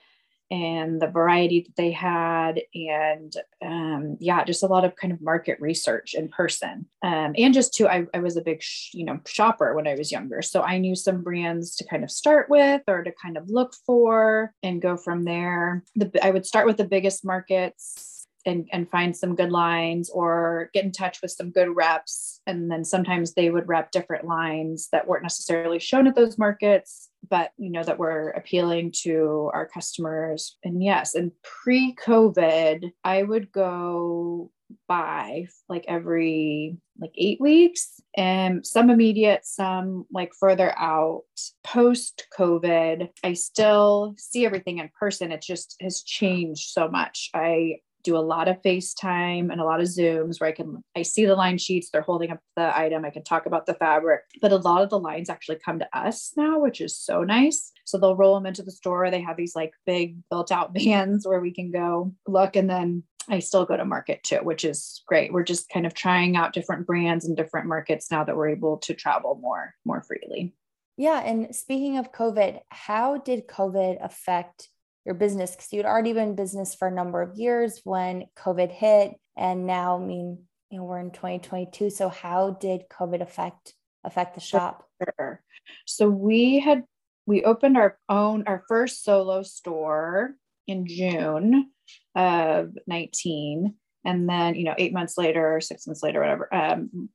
and 0.52 1.02
the 1.02 1.08
variety 1.08 1.62
that 1.62 1.76
they 1.76 1.92
had 1.92 2.62
and 2.74 3.34
um, 3.64 4.18
yeah 4.20 4.44
just 4.44 4.64
a 4.64 4.68
lot 4.68 4.86
of 4.86 4.96
kind 4.96 5.14
of 5.14 5.22
market 5.22 5.60
research 5.60 6.14
in 6.14 6.28
person. 6.30 6.86
Um, 7.04 7.34
and 7.38 7.54
just 7.54 7.74
too 7.74 7.88
I, 7.88 8.06
I 8.14 8.20
was 8.20 8.38
a 8.38 8.42
big 8.42 8.62
sh- 8.62 8.92
you 8.94 9.06
know 9.06 9.20
shopper 9.28 9.74
when 9.76 9.88
i 9.88 9.96
was 9.96 10.12
younger. 10.12 10.42
So 10.42 10.62
i 10.62 10.78
knew 10.78 10.96
some 10.96 11.24
brands 11.24 11.76
to 11.78 11.86
kind 11.86 12.04
of 12.04 12.12
start 12.12 12.50
with 12.50 12.82
or 12.88 13.04
to 13.04 13.12
kind 13.22 13.38
of 13.38 13.50
look 13.50 13.74
for 13.86 14.54
and 14.64 14.82
go 14.82 14.98
from 14.98 15.24
there. 15.24 15.84
The, 15.96 16.12
i 16.24 16.32
would 16.32 16.46
start 16.46 16.66
with 16.66 16.78
the 16.78 16.86
biggest 16.86 17.26
markets 17.26 18.20
and, 18.46 18.68
and 18.72 18.90
find 18.90 19.16
some 19.16 19.36
good 19.36 19.52
lines 19.52 20.10
or 20.10 20.70
get 20.74 20.86
in 20.86 20.92
touch 20.92 21.22
with 21.22 21.32
some 21.32 21.52
good 21.52 21.76
reps. 21.76 22.42
And 22.48 22.72
then 22.72 22.84
sometimes 22.86 23.34
they 23.34 23.50
would 23.50 23.68
rep 23.68 23.92
different 23.92 24.26
lines 24.26 24.90
that 24.92 25.08
weren't 25.08 25.24
necessarily 25.24 25.80
shown 25.80 26.08
at 26.08 26.16
those 26.16 26.38
markets, 26.38 27.09
but 27.30 27.52
you 27.58 27.70
know, 27.70 27.84
that 27.84 28.00
we're 28.00 28.30
appealing 28.30 28.94
to 29.04 29.50
our 29.54 29.68
customers. 29.68 30.58
And 30.64 30.84
yes, 30.84 31.16
and 31.16 31.32
pre-COVID, 31.44 32.92
I 33.04 33.24
would 33.24 33.52
go 33.52 34.52
by 34.88 35.48
like 35.68 35.86
every 35.88 36.78
like 37.00 37.12
eight 37.16 37.40
weeks 37.42 38.00
and 38.16 38.66
some 38.66 38.90
immediate 38.90 39.46
some 39.46 40.06
like 40.12 40.32
further 40.40 40.78
out. 40.78 41.24
Post 41.64 42.28
covid 42.38 43.10
i 43.24 43.34
still 43.34 44.16
see 44.18 44.46
everything 44.46 44.80
in 44.80 44.90
person. 45.00 45.32
It 45.32 45.42
just 45.42 45.76
has 45.82 46.04
changed 46.04 46.70
so 46.70 46.88
much. 46.88 47.30
I 47.34 47.78
do 48.04 48.18
a 48.18 48.20
lot 48.20 48.48
of 48.48 48.62
FaceTime 48.62 49.52
and 49.52 49.60
a 49.60 49.64
lot 49.64 49.82
of 49.82 49.88
Zooms 49.88 50.40
where 50.40 50.50
I 50.50 50.54
can 50.54 50.84
I 50.96 51.02
see 51.02 51.26
the 51.26 51.36
line 51.36 51.58
sheets, 51.58 51.90
they're 51.90 52.02
holding 52.02 52.32
up 52.32 52.40
the 52.56 52.78
item, 52.78 53.06
I 53.06 53.10
can 53.10 53.24
talk 53.24 53.46
about 53.46 53.66
the 53.66 53.74
fabric. 53.74 54.22
But 54.42 54.52
a 54.52 54.58
lot 54.58 54.82
of 54.82 54.90
the 54.90 55.00
lines 55.00 55.30
actually 55.30 55.60
come 55.64 55.80
to 55.80 55.98
us 55.98 56.34
now, 56.38 56.60
which 56.60 56.82
is 56.82 56.98
so 56.98 57.24
nice. 57.24 57.72
So 57.86 57.98
they'll 57.98 58.16
roll 58.16 58.36
them 58.36 58.46
into 58.46 58.64
the 58.64 58.72
store. 58.72 59.10
They 59.10 59.22
have 59.22 59.38
these 59.38 59.56
like 59.56 59.74
big 59.86 60.18
built 60.30 60.52
out 60.52 60.74
vans 60.78 61.28
where 61.28 61.42
we 61.42 61.54
can 61.54 61.72
go 61.72 62.14
look 62.28 62.56
and 62.56 62.70
then 62.70 63.04
I 63.28 63.40
still 63.40 63.66
go 63.66 63.78
to 63.78 63.86
market 63.86 64.24
too, 64.24 64.38
which 64.38 64.66
is 64.66 65.04
great. 65.06 65.32
We're 65.32 65.44
just 65.44 65.70
kind 65.70 65.86
of 65.86 65.94
trying 65.94 66.36
out 66.36 66.54
different 66.54 66.88
brands 66.88 67.26
and 67.26 67.38
different 67.38 67.68
markets 67.68 68.10
now 68.10 68.24
that 68.24 68.36
we're 68.36 68.50
able 68.50 68.78
to 68.80 68.94
travel 68.94 69.38
more 69.42 69.76
more 69.86 70.02
freely. 70.02 70.54
Yeah, 70.98 71.22
and 71.22 71.56
speaking 71.56 71.98
of 71.98 72.12
COVID, 72.12 72.60
how 72.70 73.18
did 73.20 73.48
COVID 73.48 74.04
affect 74.04 74.70
your 75.06 75.16
business? 75.16 75.52
Because 75.52 75.72
you'd 75.72 75.86
already 75.86 76.14
been 76.14 76.30
in 76.30 76.36
business 76.36 76.76
for 76.76 76.88
a 76.88 76.94
number 76.94 77.22
of 77.22 77.38
years 77.38 77.82
when 77.84 78.26
COVID 78.38 78.72
hit, 78.72 79.14
and 79.38 79.66
now, 79.66 79.98
I 79.98 80.06
mean, 80.06 80.44
you 80.70 80.78
know, 80.78 80.84
we're 80.84 81.00
in 81.00 81.12
2022. 81.12 81.90
So 81.90 82.10
how 82.10 82.58
did 82.60 82.84
COVID 82.90 83.22
affect 83.22 83.74
affect 84.04 84.36
the 84.36 84.42
shop? 84.42 84.86
Sure. 85.04 85.42
So 85.86 86.10
we 86.10 86.60
had 86.60 86.84
we 87.26 87.44
opened 87.44 87.78
our 87.78 87.98
own 88.10 88.44
our 88.48 88.64
first 88.68 89.04
solo 89.04 89.44
store 89.44 90.36
in 90.68 90.86
June 90.88 91.72
of 92.16 92.72
19 92.88 93.74
and 94.06 94.30
then 94.30 94.56
you 94.56 94.64
know 94.64 94.76
eight 94.78 94.94
months 94.94 95.18
later 95.18 95.60
six 95.62 95.88
months 95.88 96.04
later 96.04 96.20
whatever 96.20 96.54
um, 96.54 97.10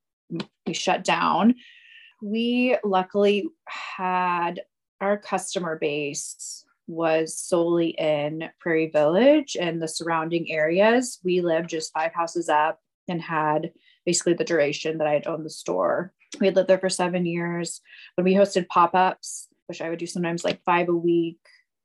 we 0.67 0.73
shut 0.73 1.05
down 1.05 1.55
we 2.23 2.77
luckily 2.85 3.49
had 3.67 4.61
our 5.01 5.19
customer 5.19 5.79
base 5.79 6.64
was 6.87 7.39
solely 7.39 7.89
in 7.91 8.49
prairie 8.61 8.91
village 8.91 9.57
and 9.59 9.81
the 9.81 9.89
surrounding 9.89 10.51
areas 10.51 11.19
we 11.25 11.41
lived 11.41 11.71
just 11.71 11.93
five 11.93 12.13
houses 12.13 12.49
up 12.49 12.79
and 13.09 13.21
had 13.21 13.73
basically 14.05 14.35
the 14.35 14.45
duration 14.45 14.99
that 14.99 15.07
i 15.07 15.13
had 15.13 15.27
owned 15.27 15.45
the 15.45 15.51
store 15.51 16.13
we 16.41 16.47
had 16.47 16.57
lived 16.57 16.69
there 16.69 16.79
for 16.79 16.91
seven 16.91 17.25
years 17.25 17.81
when 18.17 18.25
we 18.25 18.35
hosted 18.35 18.69
pop-ups 18.69 19.49
which 19.67 19.81
i 19.81 19.89
would 19.89 19.99
do 19.99 20.07
sometimes 20.07 20.45
like 20.45 20.63
five 20.65 20.89
a 20.89 20.95
week 20.95 21.39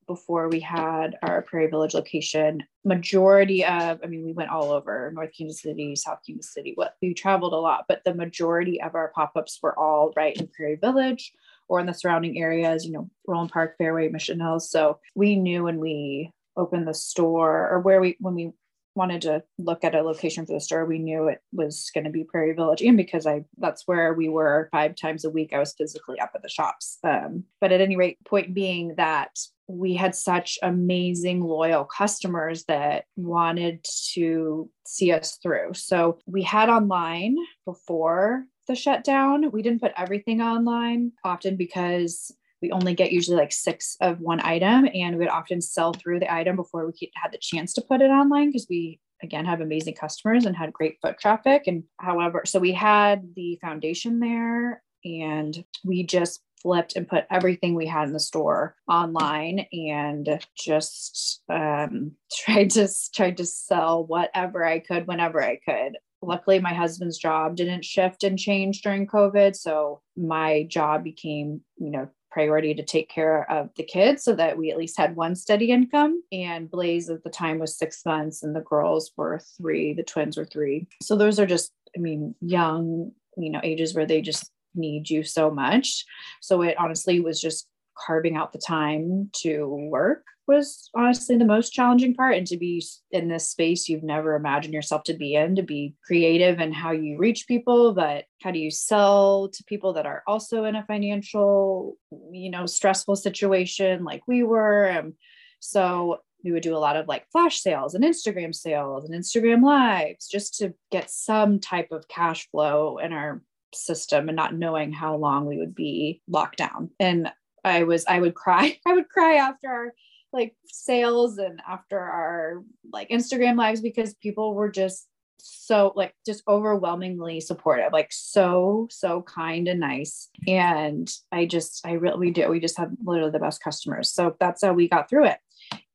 before 0.10 0.50
we 0.50 0.60
had 0.60 1.16
our 1.22 1.44
Prairie 1.44 1.70
Village 1.70 1.94
location. 1.94 2.64
Majority 2.84 3.64
of, 3.64 4.00
I 4.04 4.08
mean, 4.08 4.26
we 4.26 4.34
went 4.34 4.50
all 4.50 4.72
over 4.72 5.12
North 5.14 5.30
Kansas 5.38 5.62
City, 5.62 5.96
South 5.96 6.18
Kansas 6.26 6.52
City. 6.52 6.72
What 6.74 6.96
we 7.00 7.14
traveled 7.14 7.54
a 7.54 7.58
lot, 7.58 7.86
but 7.88 8.02
the 8.04 8.16
majority 8.16 8.82
of 8.82 8.96
our 8.96 9.10
pop-ups 9.10 9.60
were 9.62 9.78
all 9.78 10.12
right 10.16 10.36
in 10.36 10.48
Prairie 10.48 10.80
Village 10.82 11.32
or 11.70 11.80
in 11.80 11.86
the 11.86 11.94
surrounding 11.94 12.38
areas, 12.38 12.86
you 12.86 12.92
know, 12.92 13.10
Roeland 13.28 13.52
Park, 13.52 13.76
Fairway, 13.78 14.10
Mission 14.10 14.40
Hills. 14.40 14.70
So 14.70 15.00
we 15.16 15.36
knew 15.36 15.64
when 15.64 15.80
we 15.80 16.34
opened 16.58 16.88
the 16.88 16.94
store 16.94 17.70
or 17.70 17.80
where 17.80 18.02
we 18.02 18.18
when 18.20 18.36
we 18.36 18.52
wanted 18.96 19.22
to 19.22 19.42
look 19.58 19.84
at 19.84 19.96
a 19.96 20.02
location 20.02 20.46
for 20.46 20.54
the 20.54 20.60
store, 20.60 20.86
we 20.86 21.00
knew 21.00 21.28
it 21.28 21.42
was 21.54 21.90
going 21.94 22.04
to 22.04 22.10
be 22.10 22.26
Prairie 22.26 22.54
Village. 22.54 22.82
And 22.82 22.98
because 22.98 23.26
I, 23.26 23.46
that's 23.58 23.88
where 23.88 24.14
we 24.14 24.28
were 24.28 24.68
five 24.72 24.96
times 24.96 25.24
a 25.24 25.30
week, 25.30 25.54
I 25.54 25.60
was 25.60 25.74
physically 25.78 26.20
up 26.20 26.32
at 26.36 26.42
the 26.42 26.50
shops. 26.50 26.98
Um, 27.04 27.46
but 27.62 27.72
at 27.72 27.80
any 27.80 27.96
rate, 27.96 28.18
point 28.26 28.54
being 28.54 28.96
that 28.98 29.40
we 29.68 29.94
had 29.94 30.16
such 30.16 30.58
amazing 30.64 31.42
loyal 31.42 31.86
customers 31.86 32.66
that 32.66 33.06
wanted 33.16 33.86
to 34.14 34.70
see 34.86 35.12
us 35.12 35.38
through. 35.42 35.76
So 35.76 36.20
we 36.26 36.42
had 36.42 36.70
online 36.70 37.38
before 37.66 38.46
the 38.70 38.76
shutdown. 38.76 39.52
We 39.52 39.62
didn't 39.62 39.82
put 39.82 39.92
everything 39.98 40.42
online 40.42 41.12
often 41.26 41.58
because 41.58 42.32
we 42.62 42.72
only 42.72 42.94
get 42.94 43.12
usually 43.12 43.38
like 43.38 43.52
six 43.52 43.98
of 44.00 44.20
one 44.20 44.40
item 44.42 44.88
and 44.94 45.16
we 45.16 45.26
would 45.26 45.30
often 45.30 45.60
sell 45.60 45.92
through 45.92 46.20
the 46.20 46.34
item 46.34 46.56
before 46.56 46.86
we 46.86 47.12
had 47.16 47.32
the 47.32 47.38
chance 47.38 47.74
to 47.74 47.82
put 47.82 48.02
it 48.02 48.10
online 48.10 48.50
because 48.50 48.68
we 48.70 49.00
again 49.24 49.46
have 49.46 49.62
amazing 49.62 49.96
customers 49.96 50.46
and 50.46 50.56
had 50.56 50.72
great 50.72 50.98
foot 51.02 51.18
traffic 51.20 51.64
and 51.68 51.84
however 52.00 52.44
so 52.46 52.60
we 52.60 52.72
had 52.72 53.24
the 53.36 53.58
foundation 53.62 54.20
there 54.20 54.82
and 55.04 55.64
we 55.86 56.04
just 56.04 56.42
flipped 56.62 56.96
and 56.96 57.08
put 57.08 57.26
everything 57.32 57.74
we 57.74 57.88
had 57.88 58.08
in 58.08 58.14
the 58.14 58.20
store 58.20 58.76
online 58.88 59.66
and 59.72 60.42
just 60.58 61.42
um, 61.50 62.12
tried 62.46 62.70
to 62.70 62.88
tried 63.14 63.38
to 63.38 63.46
sell 63.46 64.06
whatever 64.06 64.66
I 64.66 64.80
could 64.80 65.08
whenever 65.08 65.42
I 65.42 65.58
could. 65.58 65.98
Luckily, 66.22 66.60
my 66.60 66.74
husband's 66.74 67.18
job 67.18 67.56
didn't 67.56 67.86
shift 67.86 68.24
and 68.24 68.38
change 68.38 68.82
during 68.82 69.08
COVID, 69.08 69.56
so 69.56 70.02
my 70.18 70.64
job 70.64 71.04
became, 71.04 71.62
you 71.78 71.90
know, 71.90 72.10
priority 72.32 72.76
to 72.76 72.84
take 72.84 73.10
care 73.10 73.50
of 73.50 73.70
the 73.76 73.84
kids 73.84 74.24
so 74.24 74.36
that 74.36 74.58
we 74.58 74.70
at 74.70 74.78
least 74.78 74.98
had 74.98 75.16
one 75.16 75.36
steady 75.36 75.72
income. 75.72 76.22
And 76.32 76.70
Blaze 76.70 77.10
at 77.10 77.24
the 77.24 77.30
time 77.30 77.58
was 77.58 77.78
six 77.78 78.06
months, 78.06 78.44
and 78.44 78.56
the 78.56 78.62
girls 78.62 79.12
were 79.18 79.42
three. 79.58 79.94
The 79.94 80.04
twins 80.04 80.38
were 80.38 80.46
three. 80.46 80.88
So 81.02 81.16
those 81.16 81.40
are 81.40 81.48
just, 81.48 81.72
I 81.96 82.00
mean, 82.00 82.36
young, 82.42 83.12
you 83.38 83.50
know, 83.50 83.62
ages 83.64 83.96
where 83.96 84.06
they 84.06 84.22
just 84.22 84.52
need 84.76 85.10
you 85.10 85.24
so 85.24 85.50
much. 85.50 86.06
So 86.42 86.62
it 86.62 86.78
honestly 86.78 87.20
was 87.20 87.42
just 87.42 87.68
carving 88.06 88.36
out 88.36 88.52
the 88.54 88.60
time 88.60 89.30
to 89.34 89.66
work 89.90 90.24
was 90.48 90.90
honestly 90.96 91.38
the 91.38 91.46
most 91.46 91.70
challenging 91.70 92.16
part 92.16 92.36
and 92.36 92.48
to 92.48 92.58
be 92.58 92.84
in 93.12 93.28
this 93.28 93.48
space 93.48 93.88
you've 93.88 94.04
never 94.04 94.36
imagined 94.36 94.74
yourself 94.74 95.04
to 95.04 95.14
be 95.14 95.36
in 95.36 95.56
to 95.56 95.62
be 95.62 95.94
creative 96.04 96.60
and 96.60 96.74
how 96.74 96.92
you 96.92 97.18
reach 97.18 97.48
people 97.48 97.94
but 97.94 98.26
how 98.42 98.50
do 98.50 98.58
you 98.58 98.72
sell 98.72 99.48
to 99.50 99.64
people 99.66 99.94
that 99.94 100.08
are 100.08 100.24
also 100.26 100.64
in 100.64 100.76
a 100.76 100.86
financial 100.86 101.98
you 102.32 102.50
know 102.50 102.66
stressful 102.66 103.16
situation 103.16 104.04
like 104.04 104.24
we 104.28 104.44
were 104.44 104.92
um, 104.92 105.14
so 105.60 106.20
we 106.44 106.52
would 106.52 106.64
do 106.64 106.76
a 106.76 106.80
lot 106.80 106.96
of 106.96 107.08
like 107.08 107.30
flash 107.32 107.60
sales 107.60 107.94
and 107.96 108.04
Instagram 108.04 108.56
sales 108.56 109.08
and 109.08 109.14
Instagram 109.14 109.64
lives 109.64 110.28
just 110.28 110.58
to 110.60 110.74
get 110.92 111.10
some 111.10 111.60
type 111.60 111.92
of 111.92 112.08
cash 112.08 112.50
flow 112.50 112.98
in 112.98 113.14
our 113.14 113.42
system 113.74 114.30
and 114.30 114.36
not 114.36 114.56
knowing 114.56 114.92
how 114.92 115.16
long 115.16 115.46
we 115.46 115.58
would 115.58 115.76
be 115.76 116.22
locked 116.28 116.58
down. 116.58 116.90
And 117.00 117.32
I 117.64 117.84
was, 117.84 118.06
I 118.08 118.20
would 118.20 118.36
cry. 118.36 118.78
I 118.88 118.94
would 118.94 119.10
cry 119.10 119.36
after 119.36 119.68
our 119.68 119.94
like 120.32 120.56
sales 120.66 121.38
and 121.38 121.60
after 121.68 122.00
our 122.00 122.64
like 122.92 123.10
Instagram 123.10 123.58
lives 123.58 123.82
because 123.82 124.14
people 124.16 124.54
were 124.54 124.70
just 124.70 125.08
so 125.42 125.94
like 125.96 126.14
just 126.26 126.44
overwhelmingly 126.48 127.40
supportive 127.40 127.94
like 127.94 128.12
so 128.12 128.88
so 128.90 129.22
kind 129.22 129.68
and 129.68 129.80
nice. 129.80 130.30
And 130.48 131.10
i 131.32 131.46
just 131.46 131.86
i 131.86 131.94
really 131.94 132.18
we 132.20 132.32
do 132.32 132.50
we 132.50 132.60
just 132.60 132.78
have 132.78 132.92
literally 133.04 133.32
the 133.32 133.40
best 133.40 133.64
customers. 133.64 134.12
So 134.12 134.36
that's 134.40 134.64
how 134.64 134.74
we 134.74 134.90
got 134.90 135.10
through 135.10 135.26
it. 135.26 135.40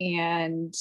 And 0.01 0.75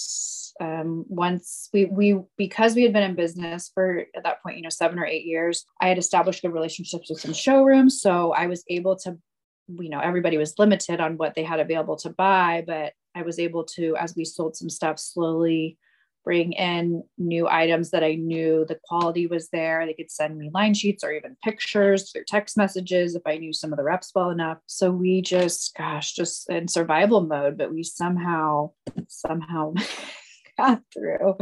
um, 0.62 1.06
once 1.08 1.70
we 1.74 1.86
we 1.86 2.20
because 2.38 2.76
we 2.76 2.84
had 2.84 2.94
been 2.94 3.04
in 3.04 3.16
business 3.16 3.72
for 3.74 4.06
at 4.16 4.24
that 4.24 4.44
point 4.44 4.58
you 4.58 4.62
know 4.62 4.70
seven 4.70 5.00
or 5.00 5.06
eight 5.06 5.26
years 5.26 5.66
i 5.82 5.88
had 5.88 5.98
established 5.98 6.44
good 6.44 6.54
relationships 6.54 7.10
with 7.10 7.20
some 7.20 7.34
showrooms. 7.34 8.02
So 8.02 8.32
i 8.34 8.48
was 8.48 8.64
able 8.70 8.96
to 8.98 9.18
you 9.68 9.90
know 9.90 10.00
everybody 10.00 10.38
was 10.38 10.58
limited 10.60 11.00
on 11.00 11.18
what 11.18 11.36
they 11.36 11.44
had 11.44 11.60
available 11.60 11.96
to 11.96 12.10
buy 12.10 12.64
but 12.66 12.94
i 13.16 13.22
was 13.22 13.40
able 13.40 13.64
to 13.64 13.96
as 13.98 14.16
we 14.16 14.26
sold 14.26 14.56
some 14.56 14.70
stuff 14.70 15.00
slowly 15.00 15.78
bring 16.24 16.54
in 16.54 17.04
new 17.18 17.48
items 17.50 17.92
that 17.92 18.04
I 18.04 18.16
knew 18.16 18.66
the 18.68 18.80
quality 18.86 19.28
was 19.28 19.50
there. 19.50 19.86
They 19.86 19.94
could 19.94 20.12
send 20.12 20.38
me 20.38 20.50
line 20.54 20.74
sheets 20.74 21.04
or 21.04 21.12
even 21.12 21.38
pictures 21.44 22.12
through 22.12 22.24
text 22.28 22.58
messages 22.58 23.16
if 23.16 23.24
I 23.26 23.38
knew 23.38 23.54
some 23.54 23.74
of 23.74 23.78
the 23.78 23.84
reps 23.84 24.12
well 24.16 24.30
enough. 24.30 24.60
So 24.68 24.92
we 24.92 25.22
just, 25.22 25.76
gosh, 25.78 26.14
just 26.14 26.50
in 26.50 26.68
survival 26.68 27.22
mode, 27.22 27.58
but 27.58 27.74
we 27.74 27.84
somehow, 27.84 28.72
somehow 29.08 29.74
got 30.58 30.82
through. 30.94 31.36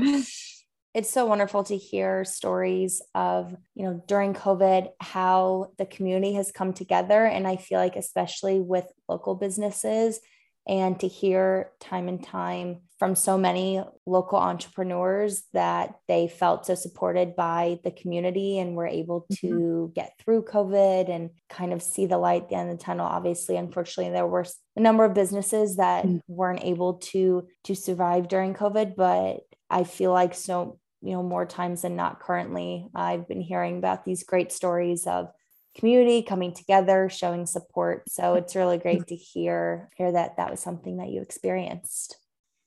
It's 0.93 1.09
so 1.09 1.25
wonderful 1.25 1.63
to 1.65 1.77
hear 1.77 2.25
stories 2.25 3.01
of, 3.15 3.55
you 3.75 3.85
know, 3.85 4.03
during 4.07 4.33
COVID, 4.33 4.89
how 4.99 5.71
the 5.77 5.85
community 5.85 6.33
has 6.33 6.51
come 6.51 6.73
together. 6.73 7.25
And 7.25 7.47
I 7.47 7.55
feel 7.55 7.79
like, 7.79 7.95
especially 7.95 8.59
with 8.59 8.85
local 9.07 9.35
businesses, 9.35 10.19
and 10.67 10.99
to 10.99 11.07
hear 11.07 11.71
time 11.79 12.07
and 12.07 12.23
time 12.23 12.81
from 12.99 13.15
so 13.15 13.35
many 13.35 13.83
local 14.05 14.37
entrepreneurs 14.37 15.43
that 15.53 15.95
they 16.07 16.27
felt 16.27 16.67
so 16.67 16.75
supported 16.75 17.35
by 17.35 17.79
the 17.83 17.89
community 17.89 18.59
and 18.59 18.75
were 18.75 18.85
able 18.85 19.25
to 19.39 19.47
mm-hmm. 19.47 19.93
get 19.93 20.13
through 20.19 20.43
COVID 20.43 21.09
and 21.09 21.31
kind 21.49 21.73
of 21.73 21.81
see 21.81 22.05
the 22.05 22.19
light 22.19 22.43
at 22.43 22.49
the 22.49 22.55
end 22.55 22.69
of 22.69 22.77
the 22.77 22.83
tunnel. 22.83 23.07
Obviously, 23.07 23.57
unfortunately, 23.57 24.13
there 24.13 24.27
were 24.27 24.45
a 24.75 24.79
number 24.79 25.03
of 25.03 25.15
businesses 25.15 25.77
that 25.77 26.05
mm-hmm. 26.05 26.17
weren't 26.27 26.63
able 26.63 26.95
to 26.95 27.47
to 27.63 27.75
survive 27.75 28.27
during 28.27 28.53
COVID, 28.53 28.95
but 28.95 29.39
I 29.67 29.83
feel 29.83 30.11
like 30.11 30.35
so 30.35 30.77
you 31.01 31.13
know 31.13 31.23
more 31.23 31.45
times 31.45 31.81
than 31.81 31.95
not 31.95 32.19
currently. 32.19 32.87
I've 32.93 33.27
been 33.27 33.41
hearing 33.41 33.77
about 33.77 34.05
these 34.05 34.23
great 34.23 34.51
stories 34.51 35.07
of 35.07 35.31
community 35.77 36.21
coming 36.21 36.53
together 36.53 37.09
showing 37.09 37.45
support. 37.45 38.09
So 38.09 38.23
mm-hmm. 38.23 38.37
it's 38.39 38.55
really 38.55 38.77
great 38.77 39.07
to 39.07 39.15
hear 39.15 39.89
hear 39.95 40.11
that 40.11 40.37
that 40.37 40.51
was 40.51 40.59
something 40.59 40.97
that 40.97 41.09
you 41.09 41.21
experienced. 41.21 42.17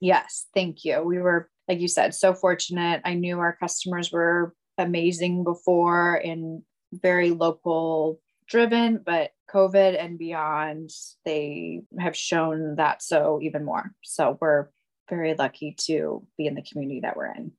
Yes 0.01 0.47
thank 0.55 0.85
you. 0.85 1.03
We 1.03 1.19
were 1.19 1.49
like 1.69 1.81
you 1.81 1.89
said 1.89 2.15
so 2.15 2.35
fortunate. 2.35 3.03
I 3.05 3.15
knew 3.15 3.39
our 3.39 3.57
customers 3.57 4.11
were 4.11 4.55
amazing 4.79 5.45
before 5.45 6.17
and 6.17 6.63
very 6.93 7.31
local 7.31 8.21
driven 8.47 9.01
but 9.05 9.31
covid 9.51 9.99
and 9.99 10.19
beyond 10.19 10.91
they 11.25 11.81
have 11.99 12.17
shown 12.17 12.77
that 12.77 13.03
so 13.03 13.39
even 13.43 13.65
more. 13.65 13.93
So 14.03 14.37
we're 14.41 14.69
very 15.09 15.35
lucky 15.35 15.77
to 15.87 16.27
be 16.37 16.47
in 16.47 16.55
the 16.55 16.63
community 16.63 17.01
that 17.01 17.17
we're 17.17 17.33
in 17.33 17.53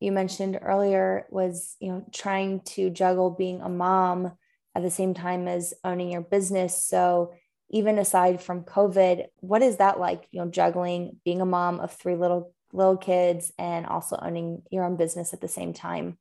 you 0.00 0.12
mentioned 0.12 0.58
earlier 0.60 1.26
was 1.30 1.76
you 1.80 1.88
know 1.88 2.04
trying 2.12 2.60
to 2.60 2.90
juggle 2.90 3.30
being 3.30 3.60
a 3.60 3.68
mom 3.68 4.32
at 4.74 4.82
the 4.82 4.90
same 4.90 5.14
time 5.14 5.48
as 5.48 5.74
owning 5.84 6.10
your 6.10 6.20
business. 6.22 6.84
So 6.84 7.32
even 7.70 7.98
aside 7.98 8.42
from 8.42 8.64
COVID, 8.64 9.26
what 9.36 9.62
is 9.62 9.76
that 9.76 9.98
like, 9.98 10.26
you 10.30 10.40
know, 10.40 10.50
juggling 10.50 11.20
being 11.24 11.40
a 11.40 11.46
mom 11.46 11.80
of 11.80 11.92
three 11.92 12.16
little 12.16 12.54
little 12.72 12.96
kids 12.96 13.52
and 13.58 13.84
also 13.86 14.16
owning 14.20 14.62
your 14.70 14.84
own 14.84 14.96
business 14.96 15.32
at 15.32 15.40
the 15.40 15.48
same 15.48 15.72
time? 15.72 16.18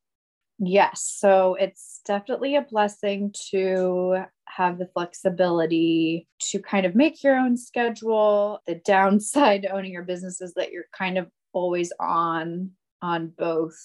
Yes. 0.57 1.01
So 1.03 1.55
it's 1.55 2.01
definitely 2.05 2.55
a 2.55 2.63
blessing 2.63 3.33
to 3.51 4.23
have 4.45 4.77
the 4.77 4.87
flexibility 4.87 6.27
to 6.39 6.59
kind 6.59 6.85
of 6.85 6.95
make 6.95 7.23
your 7.23 7.37
own 7.37 7.55
schedule. 7.55 8.59
The 8.67 8.75
downside 8.75 9.61
to 9.61 9.69
owning 9.69 9.93
your 9.93 10.03
business 10.03 10.41
is 10.41 10.53
that 10.55 10.71
you're 10.71 10.85
kind 10.91 11.17
of 11.17 11.29
always 11.53 11.93
on 11.99 12.71
on 13.01 13.27
both 13.37 13.75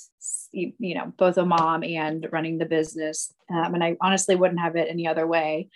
you, 0.53 0.73
know 0.79 1.13
both 1.17 1.37
a 1.37 1.45
mom 1.45 1.85
and 1.85 2.29
running 2.33 2.59
the 2.59 2.65
business 2.65 3.33
um, 3.51 3.75
and 3.75 3.85
i 3.85 3.97
honestly 4.01 4.35
wouldn't 4.35 4.61
have 4.61 4.77
it 4.77 4.89
any 4.91 5.07
other 5.07 5.27
way. 5.27 5.69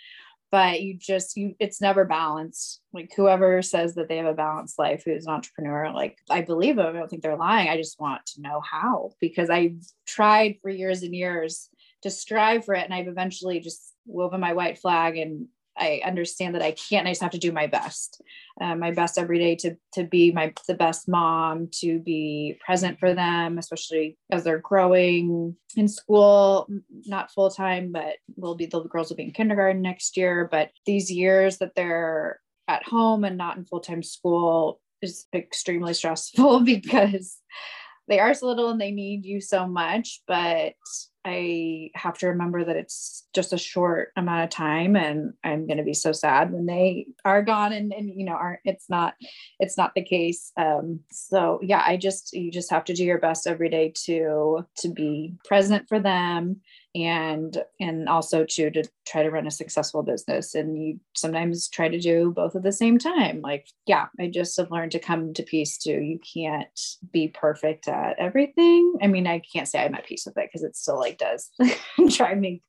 But 0.51 0.81
you 0.81 0.95
just 0.97 1.37
you 1.37 1.53
it's 1.59 1.79
never 1.79 2.05
balanced. 2.05 2.81
Like 2.91 3.13
whoever 3.15 3.61
says 3.61 3.93
that 3.95 4.07
they 4.07 4.17
have 4.17 4.25
a 4.25 4.33
balanced 4.33 4.79
life 4.79 5.03
who's 5.05 5.27
an 5.27 5.33
entrepreneur 5.33 5.91
like 5.91 6.17
i 6.29 6.41
believe 6.41 6.75
them 6.75 6.95
i 6.95 6.99
don't 6.99 7.07
think 7.07 7.21
they're 7.21 7.37
lying 7.37 7.69
i 7.69 7.77
just 7.77 7.99
want 7.99 8.25
to 8.25 8.41
know 8.41 8.61
how 8.61 9.11
because 9.19 9.49
i've 9.49 9.77
tried 10.07 10.55
for 10.61 10.69
years 10.69 11.03
and 11.03 11.13
years 11.13 11.69
to 12.01 12.09
strive 12.09 12.65
for 12.65 12.73
it 12.73 12.83
and 12.83 12.93
i've 12.93 13.07
eventually 13.07 13.59
just 13.59 13.93
woven 14.07 14.39
my 14.39 14.53
white 14.53 14.79
flag 14.79 15.17
and 15.17 15.47
I 15.77 16.01
understand 16.05 16.55
that 16.55 16.61
I 16.61 16.71
can't. 16.71 17.07
I 17.07 17.11
just 17.11 17.21
have 17.21 17.31
to 17.31 17.37
do 17.37 17.51
my 17.51 17.67
best, 17.67 18.21
uh, 18.59 18.75
my 18.75 18.91
best 18.91 19.17
every 19.17 19.39
day 19.39 19.55
to 19.57 19.77
to 19.93 20.03
be 20.03 20.31
my 20.31 20.53
the 20.67 20.73
best 20.73 21.07
mom, 21.07 21.69
to 21.79 21.99
be 21.99 22.57
present 22.65 22.99
for 22.99 23.13
them, 23.13 23.57
especially 23.57 24.17
as 24.31 24.43
they're 24.43 24.59
growing 24.59 25.55
in 25.75 25.87
school, 25.87 26.67
not 27.05 27.31
full 27.31 27.49
time, 27.49 27.91
but 27.91 28.17
will 28.35 28.55
be 28.55 28.65
the 28.65 28.83
girls 28.83 29.09
will 29.09 29.17
be 29.17 29.23
in 29.23 29.31
kindergarten 29.31 29.81
next 29.81 30.17
year. 30.17 30.47
But 30.51 30.71
these 30.85 31.11
years 31.11 31.57
that 31.59 31.75
they're 31.75 32.39
at 32.67 32.83
home 32.83 33.23
and 33.23 33.37
not 33.37 33.57
in 33.57 33.65
full 33.65 33.79
time 33.79 34.03
school 34.03 34.79
is 35.01 35.25
extremely 35.33 35.93
stressful 35.93 36.59
because 36.65 37.37
they 38.07 38.19
are 38.19 38.33
so 38.33 38.47
little 38.47 38.69
and 38.69 38.81
they 38.81 38.91
need 38.91 39.25
you 39.25 39.39
so 39.39 39.67
much. 39.67 40.21
But 40.27 40.73
I 41.25 41.91
have 41.95 42.17
to 42.19 42.27
remember 42.27 42.63
that 42.63 42.75
it's 42.75 43.27
just 43.35 43.51
a 43.51 43.57
short 43.57 44.09
amount 44.15 44.43
of 44.45 44.49
time 44.49 44.95
and 44.95 45.33
I'm 45.43 45.67
going 45.67 45.77
to 45.77 45.83
be 45.83 45.93
so 45.93 46.11
sad 46.11 46.51
when 46.51 46.65
they 46.65 47.07
are 47.25 47.43
gone 47.43 47.73
and, 47.73 47.91
and 47.91 48.09
you 48.15 48.25
know, 48.25 48.33
aren't, 48.33 48.61
it's 48.63 48.89
not, 48.89 49.15
it's 49.59 49.77
not 49.77 49.93
the 49.95 50.03
case. 50.03 50.51
Um, 50.55 51.01
so 51.11 51.59
yeah, 51.61 51.83
I 51.85 51.97
just, 51.97 52.33
you 52.33 52.51
just 52.51 52.71
have 52.71 52.85
to 52.85 52.93
do 52.93 53.03
your 53.03 53.19
best 53.19 53.47
every 53.47 53.69
day 53.69 53.93
to, 54.05 54.65
to 54.77 54.89
be 54.89 55.33
present 55.45 55.87
for 55.89 55.99
them 55.99 56.61
and 56.95 57.63
and 57.79 58.09
also 58.09 58.43
to 58.43 58.71
to 58.71 58.83
try 59.05 59.21
to 59.21 59.29
run 59.29 59.45
a 59.45 59.51
successful 59.51 60.01
business 60.01 60.55
and 60.55 60.81
you 60.81 60.99
sometimes 61.15 61.67
try 61.69 61.87
to 61.87 61.99
do 61.99 62.31
both 62.35 62.55
at 62.55 62.63
the 62.63 62.71
same 62.71 62.97
time 62.97 63.41
like 63.41 63.67
yeah 63.85 64.07
i 64.19 64.27
just 64.27 64.57
have 64.57 64.71
learned 64.71 64.91
to 64.91 64.99
come 64.99 65.33
to 65.33 65.43
peace 65.43 65.77
too. 65.77 65.99
You 66.01 66.19
can't 66.33 66.79
be 67.11 67.27
perfect 67.27 67.87
at 67.87 68.17
everything. 68.17 68.95
I 69.01 69.07
mean 69.07 69.27
i 69.27 69.39
can't 69.39 69.67
say 69.67 69.83
i'm 69.83 69.95
at 69.95 70.05
peace 70.05 70.25
with 70.25 70.37
it 70.37 70.49
because 70.51 70.63
it 70.63 70.75
still 70.75 70.97
like 70.97 71.19
does 71.19 71.51
drive 72.09 72.39
me 72.39 72.61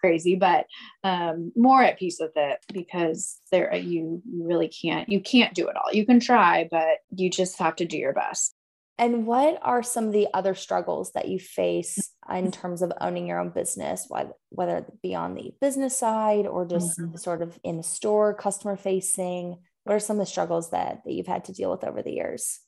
crazy 0.00 0.36
but 0.36 0.66
um 1.04 1.52
more 1.54 1.82
at 1.82 1.98
peace 1.98 2.16
with 2.18 2.32
it 2.36 2.58
because 2.72 3.40
there 3.52 3.74
you 3.74 4.22
really 4.32 4.68
can't 4.68 5.08
you 5.08 5.20
can't 5.20 5.54
do 5.54 5.68
it 5.68 5.76
all. 5.76 5.92
You 5.92 6.06
can 6.06 6.20
try 6.20 6.66
but 6.70 6.98
you 7.14 7.30
just 7.30 7.58
have 7.58 7.76
to 7.76 7.84
do 7.84 7.98
your 7.98 8.14
best 8.14 8.55
and 8.98 9.26
what 9.26 9.58
are 9.62 9.82
some 9.82 10.06
of 10.06 10.12
the 10.12 10.28
other 10.32 10.54
struggles 10.54 11.12
that 11.12 11.28
you 11.28 11.38
face 11.38 12.12
in 12.32 12.50
terms 12.50 12.80
of 12.80 12.92
owning 13.00 13.26
your 13.26 13.38
own 13.38 13.50
business, 13.50 14.08
whether 14.50 14.78
it 14.78 15.02
be 15.02 15.14
on 15.14 15.34
the 15.34 15.52
business 15.60 15.98
side 15.98 16.46
or 16.46 16.66
just 16.66 16.98
mm-hmm. 16.98 17.16
sort 17.16 17.42
of 17.42 17.58
in 17.62 17.76
the 17.76 17.82
store, 17.82 18.32
customer 18.32 18.76
facing? 18.76 19.58
What 19.84 19.94
are 19.94 20.00
some 20.00 20.16
of 20.16 20.26
the 20.26 20.30
struggles 20.30 20.70
that, 20.70 21.02
that 21.04 21.12
you've 21.12 21.26
had 21.26 21.44
to 21.44 21.52
deal 21.52 21.70
with 21.70 21.84
over 21.84 22.02
the 22.02 22.12
years? 22.12 22.60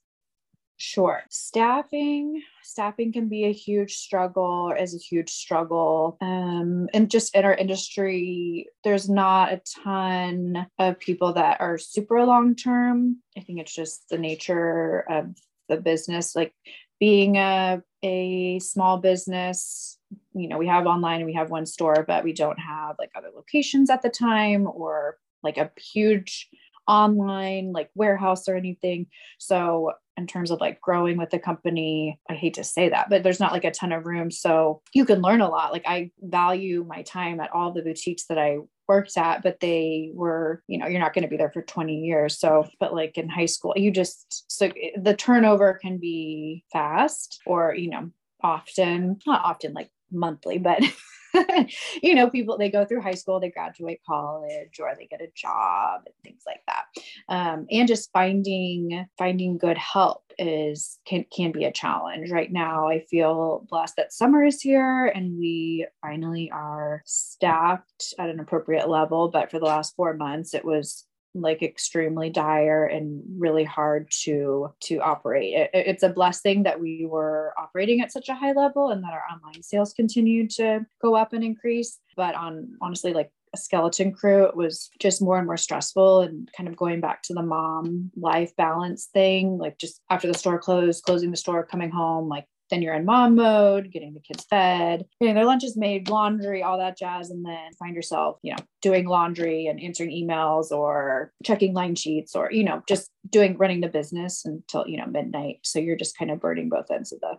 Sure. 0.80 1.24
Staffing, 1.28 2.40
staffing 2.62 3.12
can 3.12 3.28
be 3.28 3.46
a 3.46 3.52
huge 3.52 3.96
struggle 3.96 4.70
or 4.70 4.76
is 4.76 4.94
a 4.94 4.98
huge 4.98 5.30
struggle. 5.30 6.16
Um, 6.20 6.88
and 6.94 7.10
just 7.10 7.34
in 7.34 7.44
our 7.44 7.54
industry, 7.54 8.68
there's 8.84 9.08
not 9.08 9.52
a 9.52 9.60
ton 9.82 10.68
of 10.78 11.00
people 11.00 11.32
that 11.32 11.60
are 11.60 11.78
super 11.78 12.24
long 12.24 12.54
term. 12.54 13.16
I 13.36 13.40
think 13.40 13.58
it's 13.58 13.74
just 13.74 14.08
the 14.08 14.18
nature 14.18 15.04
of 15.10 15.34
the 15.68 15.76
business 15.76 16.34
like 16.34 16.54
being 17.00 17.36
a, 17.36 17.80
a 18.02 18.58
small 18.58 18.98
business 18.98 19.98
you 20.34 20.48
know 20.48 20.58
we 20.58 20.66
have 20.66 20.86
online 20.86 21.16
and 21.16 21.26
we 21.26 21.34
have 21.34 21.50
one 21.50 21.66
store 21.66 22.04
but 22.06 22.24
we 22.24 22.32
don't 22.32 22.58
have 22.58 22.96
like 22.98 23.10
other 23.16 23.30
locations 23.34 23.90
at 23.90 24.02
the 24.02 24.08
time 24.08 24.66
or 24.66 25.18
like 25.42 25.58
a 25.58 25.70
huge 25.76 26.48
online 26.88 27.72
like 27.72 27.90
warehouse 27.94 28.48
or 28.48 28.56
anything. 28.56 29.06
So 29.36 29.92
in 30.16 30.26
terms 30.26 30.50
of 30.50 30.60
like 30.60 30.80
growing 30.80 31.16
with 31.16 31.30
the 31.30 31.38
company 31.38 32.18
i 32.28 32.34
hate 32.34 32.54
to 32.54 32.64
say 32.64 32.88
that 32.88 33.08
but 33.08 33.22
there's 33.22 33.38
not 33.38 33.52
like 33.52 33.64
a 33.64 33.70
ton 33.70 33.92
of 33.92 34.06
room. 34.06 34.30
So 34.32 34.82
you 34.92 35.04
can 35.04 35.20
learn 35.20 35.42
a 35.42 35.48
lot. 35.48 35.72
Like 35.72 35.84
i 35.86 36.10
value 36.20 36.84
my 36.88 37.02
time 37.02 37.38
at 37.38 37.52
all 37.52 37.72
the 37.72 37.82
boutiques 37.82 38.26
that 38.26 38.38
i 38.38 38.56
worked 38.88 39.16
at 39.16 39.42
but 39.42 39.60
they 39.60 40.10
were 40.14 40.62
you 40.66 40.78
know 40.78 40.86
you're 40.86 41.00
not 41.00 41.14
going 41.14 41.22
to 41.22 41.28
be 41.28 41.36
there 41.36 41.50
for 41.50 41.62
20 41.62 41.96
years. 42.00 42.38
So 42.38 42.68
but 42.80 42.94
like 42.94 43.18
in 43.18 43.28
high 43.28 43.46
school 43.46 43.74
you 43.76 43.90
just 43.90 44.44
so 44.50 44.66
eh, 44.66 44.90
the 44.96 45.14
turnover 45.14 45.74
can 45.74 45.98
be 45.98 46.64
fast 46.72 47.40
or 47.46 47.74
you 47.74 47.90
know 47.90 48.10
often 48.42 49.18
not 49.26 49.44
often 49.44 49.72
like 49.72 49.90
monthly 50.10 50.58
but 50.58 50.82
you 52.02 52.14
know, 52.14 52.30
people 52.30 52.56
they 52.56 52.70
go 52.70 52.84
through 52.84 53.00
high 53.00 53.14
school, 53.14 53.40
they 53.40 53.50
graduate 53.50 54.00
college, 54.06 54.78
or 54.80 54.92
they 54.96 55.06
get 55.06 55.20
a 55.20 55.28
job 55.34 56.02
and 56.06 56.14
things 56.24 56.42
like 56.46 56.62
that. 56.66 56.84
Um, 57.28 57.66
and 57.70 57.88
just 57.88 58.10
finding 58.12 59.06
finding 59.16 59.58
good 59.58 59.78
help 59.78 60.22
is 60.38 60.98
can 61.04 61.24
can 61.34 61.52
be 61.52 61.64
a 61.64 61.72
challenge. 61.72 62.30
Right 62.30 62.52
now, 62.52 62.88
I 62.88 63.00
feel 63.10 63.66
blessed 63.68 63.96
that 63.96 64.12
summer 64.12 64.44
is 64.44 64.60
here 64.60 65.06
and 65.06 65.38
we 65.38 65.86
finally 66.00 66.50
are 66.52 67.02
staffed 67.04 68.14
at 68.18 68.30
an 68.30 68.40
appropriate 68.40 68.88
level. 68.88 69.28
But 69.28 69.50
for 69.50 69.58
the 69.58 69.66
last 69.66 69.96
four 69.96 70.14
months, 70.14 70.54
it 70.54 70.64
was 70.64 71.07
like 71.34 71.62
extremely 71.62 72.30
dire 72.30 72.86
and 72.86 73.22
really 73.38 73.64
hard 73.64 74.10
to 74.22 74.72
to 74.80 74.98
operate. 74.98 75.54
It, 75.54 75.70
it's 75.72 76.02
a 76.02 76.08
blessing 76.08 76.64
that 76.64 76.80
we 76.80 77.06
were 77.06 77.52
operating 77.58 78.00
at 78.00 78.12
such 78.12 78.28
a 78.28 78.34
high 78.34 78.52
level 78.52 78.90
and 78.90 79.02
that 79.04 79.12
our 79.12 79.22
online 79.32 79.62
sales 79.62 79.92
continued 79.92 80.50
to 80.50 80.86
go 81.02 81.14
up 81.14 81.32
and 81.32 81.44
increase. 81.44 81.98
But 82.16 82.34
on 82.34 82.76
honestly 82.80 83.12
like 83.12 83.30
a 83.54 83.56
skeleton 83.56 84.12
crew 84.12 84.44
it 84.44 84.56
was 84.56 84.90
just 84.98 85.22
more 85.22 85.38
and 85.38 85.46
more 85.46 85.56
stressful 85.56 86.20
and 86.20 86.50
kind 86.54 86.68
of 86.68 86.76
going 86.76 87.00
back 87.00 87.22
to 87.22 87.32
the 87.32 87.42
mom 87.42 88.10
life 88.14 88.54
balance 88.56 89.06
thing 89.06 89.56
like 89.56 89.78
just 89.78 90.02
after 90.10 90.26
the 90.28 90.36
store 90.36 90.58
closed 90.58 91.02
closing 91.04 91.30
the 91.30 91.36
store 91.36 91.64
coming 91.64 91.90
home 91.90 92.28
like 92.28 92.44
then 92.70 92.82
you're 92.82 92.94
in 92.94 93.04
mom 93.04 93.34
mode, 93.36 93.90
getting 93.92 94.14
the 94.14 94.20
kids 94.20 94.44
fed, 94.48 95.04
getting 95.20 95.34
their 95.34 95.44
lunches 95.44 95.76
made, 95.76 96.08
laundry, 96.08 96.62
all 96.62 96.78
that 96.78 96.98
jazz. 96.98 97.30
And 97.30 97.44
then 97.44 97.72
find 97.78 97.94
yourself, 97.94 98.38
you 98.42 98.52
know, 98.52 98.62
doing 98.82 99.06
laundry 99.06 99.66
and 99.66 99.80
answering 99.80 100.10
emails 100.10 100.70
or 100.70 101.32
checking 101.44 101.74
line 101.74 101.94
sheets 101.94 102.34
or, 102.34 102.50
you 102.52 102.64
know, 102.64 102.82
just 102.88 103.10
doing 103.28 103.56
running 103.56 103.80
the 103.80 103.88
business 103.88 104.44
until, 104.44 104.86
you 104.86 104.98
know, 104.98 105.06
midnight. 105.06 105.60
So 105.64 105.78
you're 105.78 105.96
just 105.96 106.16
kind 106.16 106.30
of 106.30 106.40
burning 106.40 106.68
both 106.68 106.90
ends 106.90 107.12
of 107.12 107.20
the 107.20 107.38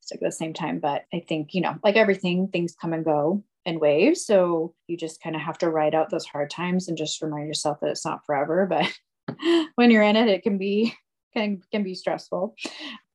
stick 0.00 0.20
at 0.22 0.28
the 0.28 0.32
same 0.32 0.54
time. 0.54 0.80
But 0.80 1.04
I 1.12 1.24
think, 1.28 1.54
you 1.54 1.60
know, 1.60 1.76
like 1.84 1.96
everything, 1.96 2.48
things 2.48 2.74
come 2.80 2.92
and 2.92 3.04
go 3.04 3.44
in 3.64 3.80
waves. 3.80 4.24
So 4.24 4.74
you 4.88 4.96
just 4.96 5.22
kind 5.22 5.36
of 5.36 5.42
have 5.42 5.58
to 5.58 5.70
ride 5.70 5.94
out 5.94 6.10
those 6.10 6.26
hard 6.26 6.50
times 6.50 6.88
and 6.88 6.96
just 6.96 7.22
remind 7.22 7.46
yourself 7.46 7.78
that 7.80 7.90
it's 7.90 8.04
not 8.04 8.24
forever. 8.26 8.68
But 9.26 9.36
when 9.76 9.92
you're 9.92 10.02
in 10.02 10.16
it, 10.16 10.28
it 10.28 10.42
can 10.42 10.58
be 10.58 10.94
can 11.34 11.62
can 11.70 11.84
be 11.84 11.94
stressful 11.94 12.56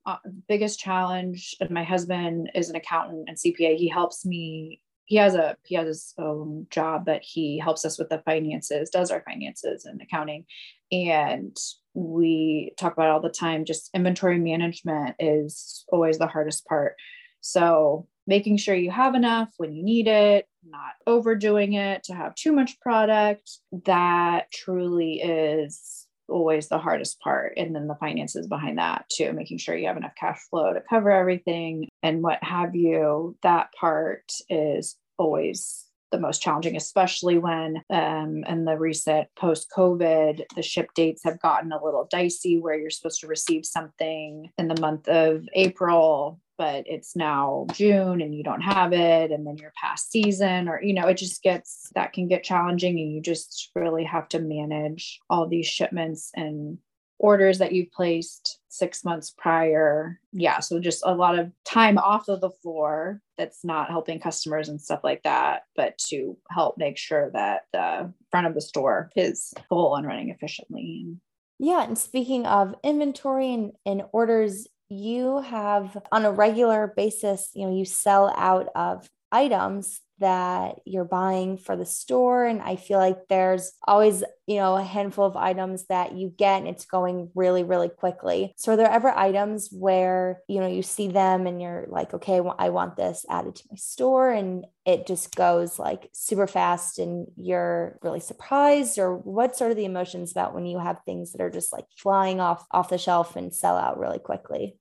uh, 0.06 0.18
biggest 0.48 0.80
challenge 0.80 1.56
and 1.60 1.72
my 1.72 1.84
husband 1.84 2.52
is 2.54 2.70
an 2.70 2.76
accountant 2.76 3.28
and 3.28 3.38
cpa 3.38 3.76
he 3.76 3.88
helps 3.88 4.26
me 4.26 4.82
he 5.06 5.16
has 5.16 5.36
a 5.36 5.56
he 5.64 5.76
has 5.76 5.88
his 5.88 6.14
own 6.18 6.68
job 6.70 7.06
but 7.06 7.22
he 7.24 7.60
helps 7.60 7.86
us 7.86 7.98
with 7.98 8.10
the 8.10 8.22
finances 8.26 8.90
does 8.90 9.12
our 9.12 9.22
finances 9.22 9.86
and 9.86 10.02
accounting. 10.02 10.46
And 10.92 11.56
we 11.94 12.74
talk 12.78 12.94
about 12.94 13.10
all 13.10 13.22
the 13.22 13.30
time 13.30 13.66
just 13.66 13.90
inventory 13.94 14.40
management 14.40 15.16
is 15.20 15.86
always 15.90 16.18
the 16.18 16.28
hardest 16.28 16.66
part. 16.66 16.96
So 17.42 18.08
making 18.28 18.58
sure 18.58 18.76
you 18.76 18.92
have 18.92 19.14
enough 19.14 19.54
when 19.58 19.74
you 19.74 19.84
need 19.84 20.08
it 20.08 20.48
not 20.68 20.94
overdoing 21.06 21.74
it 21.74 22.04
to 22.06 22.14
have 22.16 22.34
too 22.34 22.52
much 22.52 22.80
product 22.80 23.60
that 23.86 24.52
truly 24.52 25.22
is 25.22 26.05
always 26.30 26.68
the 26.68 26.78
hardest 26.78 27.20
part. 27.20 27.54
And 27.58 27.76
then 27.76 27.88
the 27.88 27.96
finances 27.96 28.48
behind 28.48 28.78
that 28.78 29.06
too, 29.10 29.34
making 29.34 29.58
sure 29.58 29.76
you 29.76 29.88
have 29.88 29.98
enough 29.98 30.16
cash 30.20 30.40
flow 30.50 30.74
to 30.74 30.82
cover 30.90 31.12
everything 31.12 31.88
and 32.04 32.22
what 32.22 32.44
have 32.44 32.76
you. 32.76 33.38
That 33.44 33.74
part 33.80 34.32
is 34.50 34.98
always 35.18 35.86
the 36.12 36.20
most 36.20 36.42
challenging, 36.42 36.76
especially 36.76 37.38
when 37.38 37.82
um, 37.90 38.44
in 38.48 38.66
the 38.66 38.78
recent 38.78 39.28
post 39.38 39.68
COVID, 39.76 40.42
the 40.56 40.62
ship 40.62 40.90
dates 40.96 41.24
have 41.24 41.42
gotten 41.42 41.72
a 41.72 41.84
little 41.84 42.08
dicey 42.10 42.60
where 42.60 42.78
you're 42.78 42.90
supposed 42.90 43.22
to 43.22 43.28
receive 43.28 43.66
something 43.66 44.50
in 44.58 44.68
the 44.68 44.80
month 44.80 45.08
of 45.08 45.44
April 45.54 46.40
but 46.58 46.86
it's 46.88 47.16
now 47.16 47.68
June 47.74 48.22
and 48.22 48.34
you 48.34 48.44
don't 48.44 48.62
have 48.62 48.94
it, 48.94 49.32
and 49.32 49.46
then 49.46 49.58
you're 49.58 49.74
past 49.82 50.12
season, 50.12 50.68
or 50.68 50.82
you 50.82 50.94
know, 50.94 51.08
it 51.08 51.18
just 51.18 51.44
gets 51.44 51.90
that 51.96 52.14
can 52.14 52.28
get 52.28 52.44
challenging, 52.44 53.00
and 53.00 53.12
you 53.12 53.22
just 53.22 53.72
really 53.76 54.04
have 54.04 54.28
to 54.30 54.40
manage 54.40 55.20
all 55.30 55.48
these 55.48 55.68
shipments 55.68 56.32
and 56.36 56.78
orders 57.18 57.60
that 57.60 57.72
you've 57.72 57.92
placed 57.92 58.60
six 58.68 59.06
months 59.06 59.34
prior. 59.38 60.20
Yeah. 60.34 60.60
So 60.60 60.80
just 60.82 61.02
a 61.06 61.16
lot 61.16 61.40
of 61.40 61.50
time 61.64 61.98
off 61.98 62.28
of 62.28 62.42
the 62.42 62.50
floor 62.50 63.22
that's 63.38 63.64
not 63.64 63.90
helping 63.90 64.20
customers 64.20 64.68
and 64.68 64.82
stuff 64.82 65.00
like 65.02 65.24
that, 65.24 65.64
but 65.78 65.98
to 66.10 66.38
help 66.52 66.78
make 66.78 66.98
sure 66.98 67.32
that 67.32 67.62
the 67.72 68.14
front 68.32 68.48
of 68.48 68.54
the 68.54 68.60
store 68.60 69.12
is 69.16 69.54
full 69.70 69.96
and 69.96 70.06
running 70.06 70.30
efficiently. 70.30 71.16
Yeah. 71.58 71.84
And 71.84 71.98
speaking 71.98 72.46
of 72.46 72.76
inventory 72.84 73.54
and, 73.54 73.72
and 73.86 74.04
orders, 74.12 74.68
you 74.90 75.42
have 75.42 75.98
on 76.12 76.26
a 76.26 76.32
regular 76.32 76.94
basis, 76.96 77.50
you 77.54 77.66
know, 77.66 77.76
you 77.76 77.86
sell 77.86 78.34
out 78.36 78.70
of 78.76 79.10
items 79.32 80.02
that 80.20 80.80
you're 80.86 81.06
buying 81.06 81.58
for 81.58 81.76
the 81.76 81.86
store 81.86 82.46
and 82.46 82.62
i 82.62 82.76
feel 82.76 83.00
like 83.00 83.28
there's 83.28 83.74
always 83.88 84.24
you 84.48 84.58
know 84.58 84.76
a 84.76 84.84
handful 84.84 85.26
of 85.26 85.36
items 85.36 85.86
that 85.88 86.14
you 86.14 86.34
get 86.38 86.60
and 86.60 86.68
it's 86.68 86.86
going 86.86 87.32
really 87.36 87.64
really 87.64 87.90
quickly. 87.90 88.54
So 88.58 88.74
are 88.74 88.78
there 88.78 88.90
ever 88.90 89.10
items 89.10 89.70
where 89.72 90.42
you 90.48 90.60
know 90.60 90.68
you 90.68 90.84
see 90.84 91.08
them 91.08 91.48
and 91.48 91.62
you're 91.62 91.86
like 91.90 92.14
okay 92.14 92.42
well, 92.42 92.56
i 92.60 92.70
want 92.70 92.96
this 92.96 93.26
added 93.30 93.56
to 93.56 93.64
my 93.72 93.76
store 93.76 94.32
and 94.32 94.66
it 94.86 95.08
just 95.08 95.36
goes 95.36 95.80
like 95.80 96.10
super 96.14 96.46
fast 96.46 97.00
and 97.00 97.28
you're 97.36 97.98
really 98.04 98.20
surprised? 98.20 99.00
Or 99.00 99.16
what 99.18 99.56
sort 99.56 99.72
of 99.72 99.78
the 99.78 99.86
emotions 99.86 100.32
about 100.32 100.54
when 100.54 100.66
you 100.66 100.78
have 100.80 101.00
things 101.06 101.32
that 101.32 101.42
are 101.42 101.50
just 101.50 101.74
like 101.74 101.86
flying 101.98 102.40
off 102.40 102.66
off 102.72 102.90
the 102.90 102.98
shelf 102.98 103.36
and 103.36 103.54
sell 103.54 103.78
out 103.78 104.00
really 104.00 104.20
quickly 104.20 104.78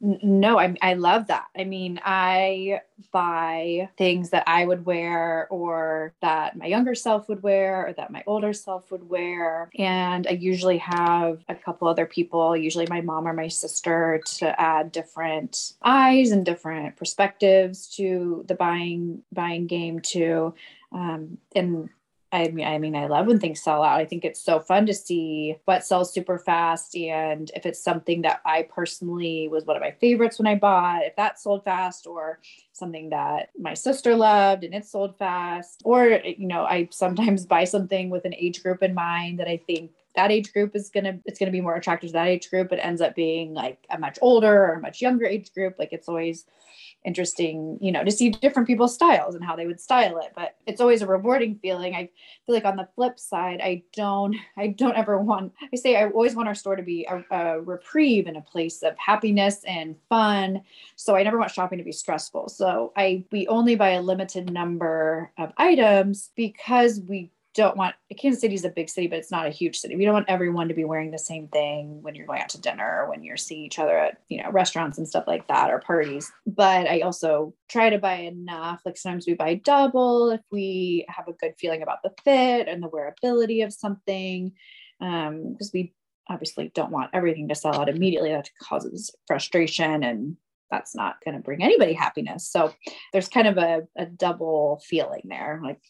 no, 0.00 0.58
I, 0.58 0.74
I 0.82 0.94
love 0.94 1.28
that. 1.28 1.46
I 1.56 1.64
mean, 1.64 2.00
I 2.04 2.80
buy 3.12 3.88
things 3.96 4.30
that 4.30 4.44
I 4.46 4.66
would 4.66 4.84
wear 4.84 5.48
or 5.50 6.12
that 6.20 6.56
my 6.56 6.66
younger 6.66 6.94
self 6.94 7.28
would 7.30 7.42
wear 7.42 7.86
or 7.86 7.92
that 7.94 8.10
my 8.10 8.22
older 8.26 8.52
self 8.52 8.90
would 8.90 9.08
wear. 9.08 9.70
And 9.78 10.26
I 10.26 10.32
usually 10.32 10.78
have 10.78 11.42
a 11.48 11.54
couple 11.54 11.88
other 11.88 12.04
people, 12.04 12.54
usually 12.56 12.86
my 12.90 13.00
mom 13.00 13.26
or 13.26 13.32
my 13.32 13.48
sister, 13.48 14.20
to 14.36 14.60
add 14.60 14.92
different 14.92 15.72
eyes 15.82 16.30
and 16.30 16.44
different 16.44 16.96
perspectives 16.96 17.88
to 17.96 18.44
the 18.48 18.54
buying 18.54 19.22
buying 19.32 19.66
game 19.66 20.00
too. 20.00 20.54
Um, 20.92 21.38
and 21.54 21.88
I 22.32 22.48
mean, 22.48 22.66
I 22.66 22.78
mean, 22.78 22.96
I 22.96 23.06
love 23.06 23.26
when 23.26 23.38
things 23.38 23.62
sell 23.62 23.84
out. 23.84 24.00
I 24.00 24.04
think 24.04 24.24
it's 24.24 24.42
so 24.42 24.58
fun 24.58 24.86
to 24.86 24.94
see 24.94 25.56
what 25.64 25.86
sells 25.86 26.12
super 26.12 26.38
fast. 26.38 26.96
And 26.96 27.50
if 27.54 27.64
it's 27.64 27.82
something 27.82 28.22
that 28.22 28.40
I 28.44 28.62
personally 28.62 29.48
was 29.48 29.64
one 29.64 29.76
of 29.76 29.82
my 29.82 29.92
favorites 29.92 30.38
when 30.38 30.48
I 30.48 30.56
bought, 30.56 31.04
if 31.04 31.14
that 31.16 31.38
sold 31.38 31.64
fast, 31.64 32.06
or 32.06 32.40
something 32.72 33.10
that 33.10 33.50
my 33.58 33.74
sister 33.74 34.16
loved 34.16 34.64
and 34.64 34.74
it 34.74 34.84
sold 34.84 35.16
fast, 35.16 35.82
or, 35.84 36.20
you 36.24 36.48
know, 36.48 36.64
I 36.64 36.88
sometimes 36.90 37.46
buy 37.46 37.64
something 37.64 38.10
with 38.10 38.24
an 38.24 38.34
age 38.34 38.62
group 38.62 38.82
in 38.82 38.92
mind 38.92 39.38
that 39.38 39.48
I 39.48 39.58
think 39.58 39.92
that 40.16 40.32
age 40.32 40.52
group 40.52 40.74
is 40.74 40.90
gonna 40.90 41.18
it's 41.24 41.38
gonna 41.38 41.52
be 41.52 41.60
more 41.60 41.76
attractive 41.76 42.08
to 42.08 42.14
that 42.14 42.28
age 42.28 42.50
group. 42.50 42.72
It 42.72 42.80
ends 42.82 43.00
up 43.00 43.14
being 43.14 43.54
like 43.54 43.86
a 43.90 43.98
much 43.98 44.18
older 44.20 44.64
or 44.64 44.74
a 44.74 44.80
much 44.80 45.00
younger 45.00 45.26
age 45.26 45.52
group. 45.52 45.76
Like 45.78 45.92
it's 45.92 46.08
always 46.08 46.46
interesting, 47.06 47.78
you 47.80 47.92
know, 47.92 48.02
to 48.02 48.10
see 48.10 48.30
different 48.30 48.66
people's 48.66 48.94
styles 48.94 49.36
and 49.36 49.44
how 49.44 49.54
they 49.54 49.66
would 49.66 49.80
style 49.80 50.18
it. 50.18 50.32
But 50.34 50.56
it's 50.66 50.80
always 50.80 51.02
a 51.02 51.06
rewarding 51.06 51.58
feeling. 51.62 51.94
I 51.94 52.10
feel 52.44 52.54
like 52.54 52.64
on 52.64 52.76
the 52.76 52.88
flip 52.96 53.18
side, 53.18 53.60
I 53.62 53.84
don't, 53.94 54.34
I 54.56 54.68
don't 54.68 54.96
ever 54.96 55.18
want, 55.18 55.52
I 55.72 55.76
say 55.76 55.96
I 55.96 56.08
always 56.08 56.34
want 56.34 56.48
our 56.48 56.54
store 56.54 56.74
to 56.74 56.82
be 56.82 57.06
a, 57.08 57.24
a 57.30 57.60
reprieve 57.60 58.26
and 58.26 58.36
a 58.36 58.40
place 58.40 58.82
of 58.82 58.98
happiness 58.98 59.62
and 59.64 59.94
fun. 60.08 60.62
So 60.96 61.14
I 61.14 61.22
never 61.22 61.38
want 61.38 61.52
shopping 61.52 61.78
to 61.78 61.84
be 61.84 61.92
stressful. 61.92 62.48
So 62.48 62.92
I, 62.96 63.24
we 63.30 63.46
only 63.46 63.76
buy 63.76 63.90
a 63.90 64.02
limited 64.02 64.52
number 64.52 65.30
of 65.38 65.52
items 65.56 66.30
because 66.34 67.00
we 67.00 67.30
don't 67.56 67.76
want 67.76 67.94
Kansas 68.18 68.40
City 68.40 68.54
is 68.54 68.64
a 68.64 68.68
big 68.68 68.88
city, 68.88 69.06
but 69.06 69.18
it's 69.18 69.30
not 69.30 69.46
a 69.46 69.50
huge 69.50 69.78
city. 69.78 69.96
We 69.96 70.04
don't 70.04 70.14
want 70.14 70.28
everyone 70.28 70.68
to 70.68 70.74
be 70.74 70.84
wearing 70.84 71.10
the 71.10 71.18
same 71.18 71.48
thing 71.48 72.02
when 72.02 72.14
you're 72.14 72.26
going 72.26 72.42
out 72.42 72.50
to 72.50 72.60
dinner 72.60 73.02
or 73.02 73.10
when 73.10 73.24
you're 73.24 73.36
seeing 73.36 73.62
each 73.62 73.78
other 73.78 73.98
at, 73.98 74.18
you 74.28 74.42
know, 74.42 74.50
restaurants 74.50 74.98
and 74.98 75.08
stuff 75.08 75.24
like 75.26 75.48
that 75.48 75.70
or 75.70 75.80
parties. 75.80 76.30
But 76.46 76.86
I 76.86 77.00
also 77.00 77.54
try 77.68 77.90
to 77.90 77.98
buy 77.98 78.16
enough. 78.16 78.82
Like 78.84 78.96
sometimes 78.96 79.26
we 79.26 79.34
buy 79.34 79.54
double 79.54 80.30
if 80.30 80.42
we 80.52 81.06
have 81.08 81.26
a 81.26 81.32
good 81.32 81.54
feeling 81.58 81.82
about 81.82 82.02
the 82.04 82.12
fit 82.22 82.68
and 82.68 82.82
the 82.82 82.90
wearability 82.90 83.64
of 83.64 83.72
something. 83.72 84.52
Um, 85.00 85.52
because 85.52 85.70
we 85.72 85.94
obviously 86.28 86.70
don't 86.74 86.92
want 86.92 87.10
everything 87.12 87.48
to 87.48 87.54
sell 87.54 87.74
out 87.74 87.88
immediately. 87.88 88.30
That 88.30 88.50
causes 88.62 89.14
frustration 89.26 90.04
and 90.04 90.36
that's 90.70 90.94
not 90.94 91.16
going 91.24 91.36
to 91.36 91.42
bring 91.42 91.62
anybody 91.62 91.92
happiness. 91.92 92.48
So 92.48 92.72
there's 93.12 93.28
kind 93.28 93.46
of 93.46 93.56
a, 93.58 93.82
a 93.96 94.06
double 94.06 94.82
feeling 94.84 95.22
there. 95.24 95.60
Like 95.62 95.80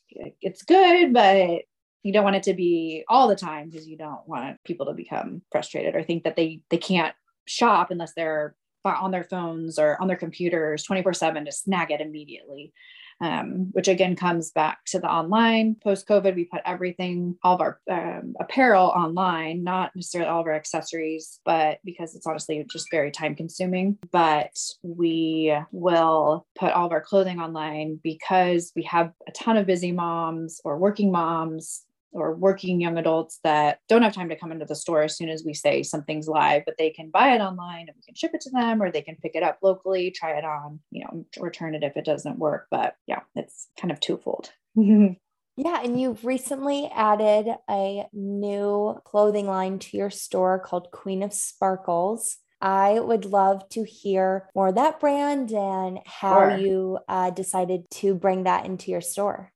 it's 0.41 0.63
good, 0.63 1.13
but 1.13 1.63
you 2.03 2.13
don't 2.13 2.25
want 2.25 2.37
it 2.37 2.45
to 2.45 2.55
be 2.55 3.05
all 3.09 3.27
the 3.27 3.37
time 3.37 3.69
because 3.69 3.89
you 3.89 3.97
don't 3.97 4.27
want 4.29 4.63
people 4.65 4.87
to 4.87 4.93
become 4.93 5.43
frustrated 5.51 5.95
or 5.95 6.03
think 6.03 6.25
that 6.25 6.37
they 6.37 6.61
they 6.71 6.79
can't 6.79 7.15
shop 7.47 7.91
unless 7.91 8.13
they're 8.15 8.55
on 8.85 9.11
their 9.11 9.25
phones 9.25 9.81
or 9.81 10.01
on 10.01 10.07
their 10.07 10.17
computers 10.17 10.85
24 10.85 11.13
7 11.13 11.45
to 11.45 11.51
snag 11.51 11.91
it 11.91 12.01
immediately 12.01 12.73
um, 13.21 13.69
which 13.73 13.89
again 13.89 14.17
comes 14.17 14.51
back 14.51 14.85
to 14.87 14.99
the 14.99 15.11
online. 15.11 15.77
Post 15.83 16.07
COVID, 16.07 16.35
we 16.35 16.45
put 16.45 16.61
everything, 16.65 17.37
all 17.43 17.55
of 17.55 17.61
our 17.61 17.81
um, 17.91 18.35
apparel 18.41 18.87
online, 18.87 19.65
not 19.65 19.95
necessarily 19.95 20.29
all 20.29 20.41
of 20.41 20.47
our 20.47 20.55
accessories, 20.55 21.41
but 21.45 21.79
because 21.85 22.15
it's 22.15 22.27
honestly 22.27 22.65
just 22.71 22.91
very 22.91 23.11
time 23.11 23.35
consuming. 23.35 23.99
But 24.13 24.57
we 24.83 25.57
will 25.73 26.47
put 26.59 26.73
all 26.73 26.87
of 26.87 26.93
our 26.93 27.01
clothing 27.01 27.41
online 27.41 28.01
because 28.03 28.73
we 28.77 28.83
have 28.85 29.13
a 29.27 29.33
ton 29.33 29.57
of 29.57 29.67
busy 29.67 29.93
moms 29.93 30.61
or 30.65 30.79
working 30.79 31.11
moms 31.11 31.86
or 32.17 32.35
working 32.35 32.81
young 32.81 32.99
adults 32.99 33.39
that 33.45 33.79
don't 33.89 34.03
have 34.03 34.15
time 34.15 34.29
to 34.31 34.37
come 34.37 34.51
into 34.51 34.65
the 34.65 34.75
store 34.75 35.03
as 35.03 35.17
soon 35.17 35.29
as 35.29 35.45
we 35.45 35.55
say 35.55 35.83
something's 35.83 36.27
live, 36.27 36.63
but 36.65 36.77
they 36.79 36.91
can 36.91 37.11
buy 37.11 37.35
it 37.35 37.41
online 37.41 37.89
and 37.89 37.97
we 37.97 38.03
can 38.03 38.15
ship 38.15 38.33
it 38.35 38.41
to 38.41 38.51
them 38.51 38.83
or 38.83 38.91
they 38.91 39.03
can 39.03 39.17
pick 39.17 39.35
it 39.35 39.43
up 39.43 39.59
locally, 39.63 40.11
try 40.11 40.33
it 40.33 40.45
on, 40.45 40.81
you 40.91 41.05
know, 41.05 41.27
return 41.39 41.75
it 41.75 41.83
if 41.83 41.97
it 41.97 42.05
doesn't 42.05 42.39
work. 42.39 42.67
But 42.71 42.95
yeah, 43.07 43.21
it's 43.35 43.69
kind 43.79 43.93
of 43.93 44.01
twofold. 44.01 44.51
Yeah, 45.59 45.81
and 45.83 45.99
you've 45.99 46.27
recently 46.27 46.91
added 46.95 47.49
a 47.71 48.05
new 48.13 49.01
clothing 49.07 49.47
line 49.47 49.79
to 49.79 49.97
your 49.97 50.11
store 50.11 50.59
called 50.59 50.91
Queen 50.91 51.23
of 51.23 51.33
Sparkles. 51.33 52.37
I 52.61 53.01
would 53.01 53.25
love 53.25 53.67
to 53.71 53.85
hear 53.85 54.51
more 54.55 54.69
of 54.69 54.75
that 54.75 55.01
brand 55.01 55.53
and 55.53 56.01
how 56.05 56.51
sure. 56.51 56.59
you 56.59 56.99
uh, 57.09 57.31
decided 57.31 57.89
to 57.93 58.15
bring 58.15 58.45
that 58.45 58.67
into 58.67 58.91
your 58.91 59.01
store. 59.01 59.53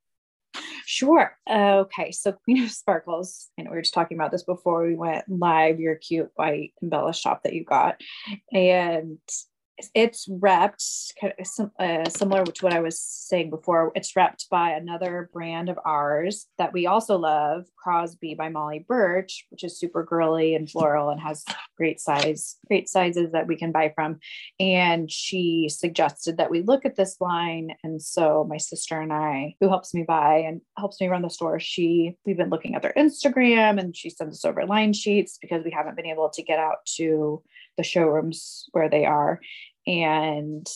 Sure. 0.93 1.39
Okay. 1.49 2.11
So 2.11 2.33
Queen 2.45 2.65
of 2.65 2.71
Sparkles, 2.73 3.49
and 3.57 3.69
we 3.69 3.77
were 3.77 3.83
just 3.83 3.95
talking 3.95 4.17
about 4.17 4.33
this 4.33 4.43
before 4.43 4.85
we 4.85 4.97
went 4.97 5.25
live, 5.29 5.79
your 5.79 5.95
cute 5.95 6.31
white 6.35 6.73
embellished 6.83 7.23
shop 7.23 7.45
that 7.45 7.53
you 7.53 7.65
got. 7.65 8.01
And 8.53 9.19
it's 9.95 10.29
wrapped 10.29 10.85
uh, 11.79 12.09
similar 12.09 12.45
to 12.45 12.65
what 12.65 12.73
I 12.73 12.81
was 12.81 13.01
saying 13.01 13.51
before. 13.51 13.93
It's 13.95 14.15
wrapped 14.15 14.49
by 14.51 14.71
another 14.71 15.31
brand 15.33 15.69
of 15.69 15.79
ours 15.85 16.47
that 16.59 16.73
we 16.73 16.87
also 16.87 17.17
love, 17.17 17.67
Crosby 17.77 18.35
by 18.35 18.49
Mollie 18.49 18.85
Burch, 18.87 19.47
which 19.51 19.65
is 19.65 19.79
super 19.79 20.05
girly 20.05 20.55
and 20.55 20.71
floral 20.71 21.11
and 21.11 21.21
has 21.21 21.45
great 21.77 22.01
size, 22.01 22.57
great 22.67 22.89
sizes 22.89 23.33
that 23.33 23.47
we 23.47 23.57
can 23.57 23.73
buy 23.73 23.93
from. 23.95 24.19
And 24.59 25.11
she 25.11 25.69
suggested 25.71 26.37
that 26.37 26.51
we 26.51 26.63
look 26.63 26.85
at 26.85 26.97
this 26.97 27.17
line. 27.21 27.75
And 27.83 28.01
so 28.03 28.45
my 28.49 28.59
sister 28.59 29.01
and 29.01 29.13
I, 29.13 29.55
who 29.61 29.69
helps 29.69 29.95
me 29.95 30.03
buy 30.03 30.39
and 30.39 30.61
helps 30.79 31.01
me 31.01 31.09
run 31.09 31.23
the 31.23 31.31
store, 31.31 31.59
she 31.61 32.17
we've 32.27 32.37
been 32.37 32.51
looking 32.51 32.75
at 32.75 32.83
their 32.83 32.95
Instagram 32.97 33.79
and 33.79 33.97
she 33.97 34.11
sends 34.11 34.37
us 34.37 34.45
over 34.45 34.67
line 34.67 34.93
sheets 34.93 35.39
because 35.41 35.65
we 35.65 35.71
haven't 35.71 35.97
been 35.97 36.07
able 36.07 36.31
to 36.31 36.43
get 36.43 36.59
out 36.59 36.85
to 36.97 37.43
the 37.77 37.83
showrooms 37.83 38.69
where 38.73 38.89
they 38.89 39.07
are. 39.07 39.41
And 39.87 40.67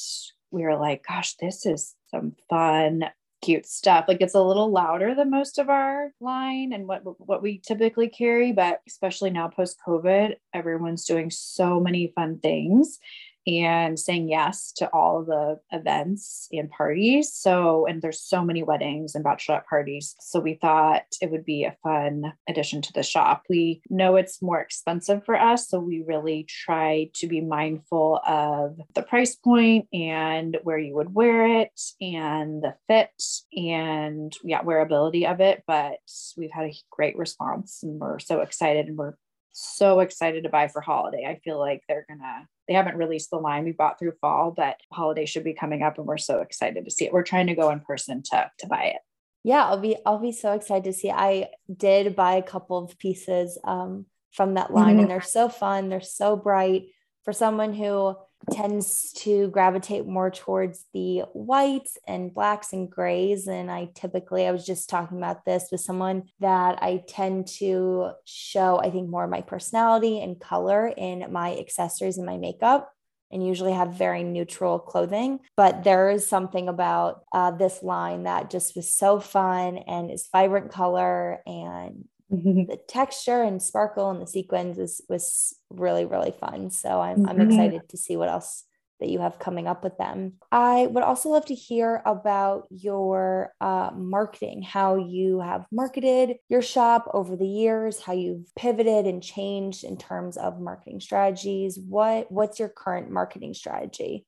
we 0.51 0.63
were 0.63 0.77
like, 0.77 1.05
gosh, 1.07 1.35
this 1.37 1.67
is 1.67 1.95
some 2.11 2.35
fun, 2.49 3.05
cute 3.43 3.67
stuff. 3.67 4.07
Like 4.09 4.21
it's 4.21 4.35
a 4.35 4.43
little 4.43 4.71
louder 4.71 5.15
than 5.15 5.31
most 5.31 5.59
of 5.59 5.69
our 5.69 6.13
line 6.21 6.73
and 6.73 6.87
what 6.87 7.03
what 7.21 7.43
we 7.43 7.59
typically 7.59 8.09
carry, 8.09 8.53
but 8.53 8.81
especially 8.87 9.31
now 9.31 9.49
post 9.49 9.79
COVID, 9.87 10.37
everyone's 10.55 11.05
doing 11.05 11.31
so 11.31 11.81
many 11.81 12.13
fun 12.15 12.39
things 12.39 12.99
and 13.47 13.99
saying 13.99 14.29
yes 14.29 14.73
to 14.77 14.89
all 14.89 15.25
the 15.25 15.59
events 15.77 16.49
and 16.53 16.71
parties. 16.71 17.33
So, 17.33 17.87
and 17.87 18.01
there's 18.01 18.21
so 18.21 18.45
many 18.45 18.63
weddings 18.63 19.15
and 19.15 19.25
bachelorette 19.25 19.67
parties. 19.67 20.15
So, 20.21 20.41
we 20.41 20.55
thought 20.55 21.05
it 21.21 21.31
would 21.31 21.45
be 21.45 21.65
a 21.65 21.77
fun 21.83 22.33
addition 22.49 22.83
to 22.83 22.93
the 22.93 23.03
shop. 23.03 23.45
We 23.49 23.83
know 23.91 24.17
it's 24.17 24.43
more 24.43 24.61
expensive 24.61 25.25
for 25.25 25.37
us. 25.37 25.69
So, 25.69 25.79
we 25.79 26.05
really 26.07 26.45
try 26.45 27.11
to 27.15 27.27
be 27.27 27.41
mindful 27.41 28.21
of 28.27 28.79
the 28.95 29.03
price 29.03 29.35
point 29.35 29.89
and 29.93 30.59
where 30.63 30.79
you 30.79 30.95
would 30.95 31.15
wear 31.15 31.61
it 31.61 31.81
and 32.01 32.63
the 32.63 32.75
fit 32.89 33.11
and, 33.57 34.33
yeah, 34.43 34.63
wearability 34.63 35.31
of 35.31 35.41
it. 35.41 35.63
But 35.67 35.99
we've 36.37 36.53
had 36.53 36.67
a 36.67 36.75
great 36.91 37.17
response 37.17 37.81
and 37.83 38.01
we're 38.01 38.19
so 38.19 38.41
excited 38.41 38.87
and 38.87 38.97
we're 38.97 39.15
so 39.55 40.01
excited 40.01 40.45
to 40.45 40.51
buy 40.51 40.69
for 40.69 40.81
holiday. 40.81 41.25
I 41.27 41.39
feel 41.43 41.59
like 41.59 41.83
they're 41.89 42.07
gonna 42.09 42.49
they 42.69 42.75
haven't 42.75 42.97
released 42.97 43.31
the 43.31 43.37
line 43.37 43.65
we 43.65 43.73
bought 43.73 43.99
through 43.99 44.13
fall, 44.21 44.51
but 44.51 44.77
holiday 44.93 45.27
should 45.27 45.45
be 45.45 45.55
coming 45.55 45.83
up 45.83 45.97
and 45.99 46.07
we're 46.07 46.19
so 46.19 46.41
excited 46.41 46.85
to 46.85 46.91
see 46.91 47.07
it. 47.07 47.13
We're 47.13 47.23
trying 47.23 47.47
to 47.47 47.55
go 47.55 47.71
in 47.71 47.81
person 47.81 48.23
to 48.31 48.51
to 48.59 48.67
buy 48.67 48.93
it. 48.95 49.01
Yeah, 49.45 49.65
I'll 49.65 49.81
be 49.81 49.97
I'll 50.05 50.19
be 50.19 50.33
so 50.33 50.53
excited 50.53 50.85
to 50.85 50.93
see. 50.93 51.11
I 51.11 51.51
did 51.75 52.17
buy 52.17 52.35
a 52.35 52.43
couple 52.43 52.79
of 52.79 52.99
pieces 52.99 53.59
um 53.65 54.07
from 54.33 54.55
that 54.55 54.73
line. 54.73 54.95
Mm-hmm. 54.95 55.01
And 55.01 55.11
they're 55.11 55.21
so 55.21 55.49
fun, 55.49 55.89
they're 55.89 56.01
so 56.01 56.37
bright. 56.37 56.87
For 57.23 57.33
someone 57.33 57.73
who 57.73 58.17
tends 58.51 59.13
to 59.13 59.49
gravitate 59.49 60.07
more 60.07 60.31
towards 60.31 60.85
the 60.93 61.21
whites 61.33 61.99
and 62.07 62.33
blacks 62.33 62.73
and 62.73 62.91
grays. 62.91 63.47
And 63.47 63.71
I 63.71 63.91
typically, 63.95 64.47
I 64.47 64.53
was 64.53 64.67
just 64.67 64.89
talking 64.89 65.19
about 65.19 65.45
this 65.45 65.69
with 65.71 65.81
someone 65.81 66.25
that 66.41 66.83
I 66.83 67.03
tend 67.07 67.49
to 67.59 68.13
show, 68.25 68.79
I 68.79 68.91
think, 68.91 69.09
more 69.09 69.25
of 69.25 69.31
my 69.31 69.41
personality 69.41 70.21
and 70.21 70.41
color 70.41 70.89
in 70.89 71.33
my 71.33 71.57
accessories 71.57 72.17
and 72.19 72.27
my 72.27 72.39
makeup. 72.39 72.91
And 73.33 73.45
usually 73.45 73.73
have 73.73 73.95
very 73.95 74.23
neutral 74.23 74.79
clothing. 74.79 75.41
But 75.57 75.83
there 75.83 76.11
is 76.11 76.29
something 76.29 76.69
about 76.69 77.25
uh, 77.33 77.51
this 77.51 77.83
line 77.83 78.25
that 78.25 78.49
just 78.49 78.77
was 78.77 78.89
so 78.89 79.19
fun 79.19 79.79
and 79.79 80.09
is 80.09 80.29
vibrant 80.31 80.71
color 80.71 81.43
and 81.45 82.05
Mm-hmm. 82.35 82.65
the 82.71 82.79
texture 82.89 83.43
and 83.43 83.63
sparkle 83.63 84.11
and 84.11 84.21
the 84.21 84.27
sequins 84.27 84.79
is, 84.79 85.01
was 85.09 85.55
really 85.71 86.05
really 86.05 86.33
fun 86.33 86.71
so 86.71 87.01
i'm, 87.01 87.19
mm-hmm. 87.19 87.29
I'm 87.29 87.41
excited 87.41 87.89
to 87.89 87.97
see 87.97 88.17
what 88.17 88.29
else 88.29 88.65
that 89.01 89.09
you 89.09 89.19
have 89.21 89.39
coming 89.39 89.67
up 89.67 89.85
with 89.85 89.97
them 89.99 90.35
i 90.51 90.87
would 90.87 91.03
also 91.03 91.29
love 91.29 91.45
to 91.47 91.55
hear 91.55 92.03
about 92.07 92.67
your 92.71 93.53
uh, 93.61 93.91
marketing 93.95 94.63
how 94.63 94.97
you 94.97 95.41
have 95.41 95.67
marketed 95.71 96.37
your 96.49 96.63
shop 96.63 97.11
over 97.15 97.37
the 97.37 97.47
years 97.47 98.01
how 98.01 98.13
you've 98.13 98.53
pivoted 98.57 99.07
and 99.07 99.23
changed 99.23 99.85
in 99.85 99.97
terms 99.97 100.37
of 100.37 100.61
marketing 100.61 101.01
strategies 101.01 101.79
what 101.79 102.31
what's 102.31 102.59
your 102.59 102.69
current 102.69 103.11
marketing 103.11 103.55
strategy 103.55 104.27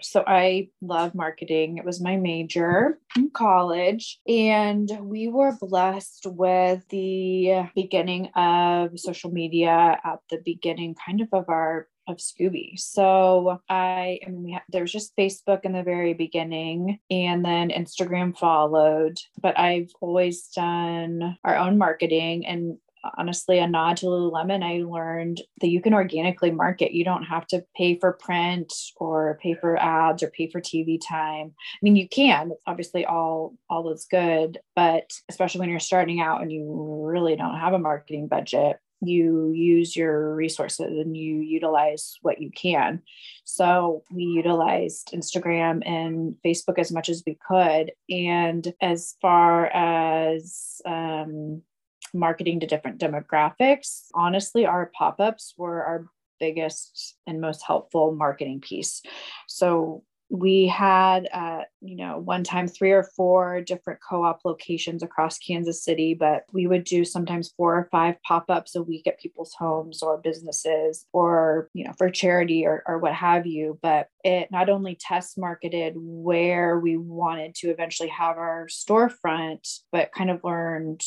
so 0.00 0.24
I 0.26 0.68
love 0.80 1.14
marketing. 1.14 1.78
It 1.78 1.84
was 1.84 2.00
my 2.00 2.16
major 2.16 2.98
in 3.16 3.30
college. 3.30 4.20
And 4.26 4.90
we 5.02 5.28
were 5.28 5.56
blessed 5.60 6.26
with 6.26 6.86
the 6.88 7.68
beginning 7.74 8.26
of 8.36 8.98
social 8.98 9.30
media 9.30 9.98
at 10.04 10.20
the 10.30 10.38
beginning, 10.44 10.94
kind 11.04 11.20
of 11.20 11.28
of 11.32 11.48
our 11.48 11.88
of 12.08 12.16
Scoobie. 12.16 12.78
So 12.78 13.60
I, 13.68 14.18
I 14.26 14.30
mean, 14.30 14.42
we 14.42 14.52
had, 14.52 14.62
there 14.68 14.82
was 14.82 14.92
just 14.92 15.16
Facebook 15.16 15.60
in 15.64 15.72
the 15.72 15.82
very 15.82 16.12
beginning 16.12 16.98
and 17.10 17.44
then 17.44 17.70
Instagram 17.70 18.36
followed, 18.36 19.18
but 19.40 19.58
I've 19.58 19.90
always 20.00 20.48
done 20.48 21.38
our 21.44 21.56
own 21.56 21.78
marketing 21.78 22.46
and 22.46 22.78
honestly 23.16 23.58
a 23.58 23.66
nod 23.66 23.98
to 23.98 24.06
Lululemon, 24.06 24.62
I 24.62 24.82
learned 24.84 25.40
that 25.60 25.68
you 25.68 25.80
can 25.80 25.94
organically 25.94 26.50
market. 26.50 26.92
You 26.92 27.04
don't 27.04 27.24
have 27.24 27.46
to 27.48 27.64
pay 27.76 27.98
for 27.98 28.12
print 28.12 28.72
or 28.96 29.38
pay 29.42 29.54
for 29.54 29.76
ads 29.76 30.22
or 30.22 30.30
pay 30.30 30.50
for 30.50 30.60
TV 30.60 30.98
time. 31.06 31.54
I 31.56 31.78
mean, 31.82 31.96
you 31.96 32.08
can. 32.08 32.52
Obviously, 32.66 33.04
all 33.04 33.54
all 33.68 33.90
is 33.92 34.06
good, 34.10 34.58
but 34.74 35.10
especially 35.28 35.60
when 35.60 35.70
you're 35.70 35.80
starting 35.80 36.20
out 36.20 36.42
and 36.42 36.52
you 36.52 37.02
really 37.04 37.36
don't 37.36 37.58
have 37.58 37.72
a 37.72 37.78
marketing 37.78 38.28
budget, 38.28 38.76
you 39.00 39.52
use 39.52 39.96
your 39.96 40.34
resources 40.34 40.86
and 40.86 41.16
you 41.16 41.40
utilize 41.40 42.18
what 42.22 42.40
you 42.40 42.50
can. 42.50 43.02
So 43.44 44.04
we 44.10 44.24
utilized 44.24 45.12
Instagram 45.14 45.82
and 45.86 46.34
Facebook 46.44 46.78
as 46.78 46.92
much 46.92 47.08
as 47.08 47.22
we 47.26 47.38
could. 47.48 47.92
And 48.08 48.72
as 48.80 49.16
far 49.22 49.66
as 49.66 50.80
um, 50.84 51.62
marketing 52.12 52.60
to 52.60 52.66
different 52.66 53.00
demographics. 53.00 54.06
Honestly, 54.14 54.66
our 54.66 54.90
pop 54.96 55.20
ups 55.20 55.54
were 55.56 55.82
our 55.82 56.06
biggest 56.38 57.16
and 57.26 57.40
most 57.40 57.62
helpful 57.62 58.12
marketing 58.12 58.60
piece. 58.60 59.02
So 59.46 60.04
we 60.30 60.68
had 60.68 61.28
uh, 61.32 61.62
you 61.80 61.96
know 61.96 62.18
one 62.18 62.44
time 62.44 62.68
three 62.68 62.92
or 62.92 63.02
four 63.02 63.60
different 63.60 63.98
co-op 64.08 64.40
locations 64.44 65.02
across 65.02 65.38
kansas 65.38 65.84
city 65.84 66.14
but 66.14 66.44
we 66.52 66.66
would 66.66 66.84
do 66.84 67.04
sometimes 67.04 67.52
four 67.56 67.76
or 67.76 67.88
five 67.90 68.14
pop-ups 68.22 68.76
a 68.76 68.82
week 68.82 69.06
at 69.06 69.18
people's 69.18 69.52
homes 69.58 70.02
or 70.02 70.18
businesses 70.18 71.04
or 71.12 71.68
you 71.74 71.84
know 71.84 71.92
for 71.98 72.08
charity 72.08 72.64
or, 72.64 72.82
or 72.86 72.98
what 72.98 73.12
have 73.12 73.44
you 73.44 73.78
but 73.82 74.06
it 74.24 74.48
not 74.52 74.70
only 74.70 74.94
test 74.94 75.36
marketed 75.36 75.94
where 75.96 76.78
we 76.78 76.96
wanted 76.96 77.54
to 77.54 77.68
eventually 77.70 78.08
have 78.08 78.38
our 78.38 78.68
storefront 78.68 79.80
but 79.90 80.12
kind 80.12 80.30
of 80.30 80.44
learned 80.44 81.02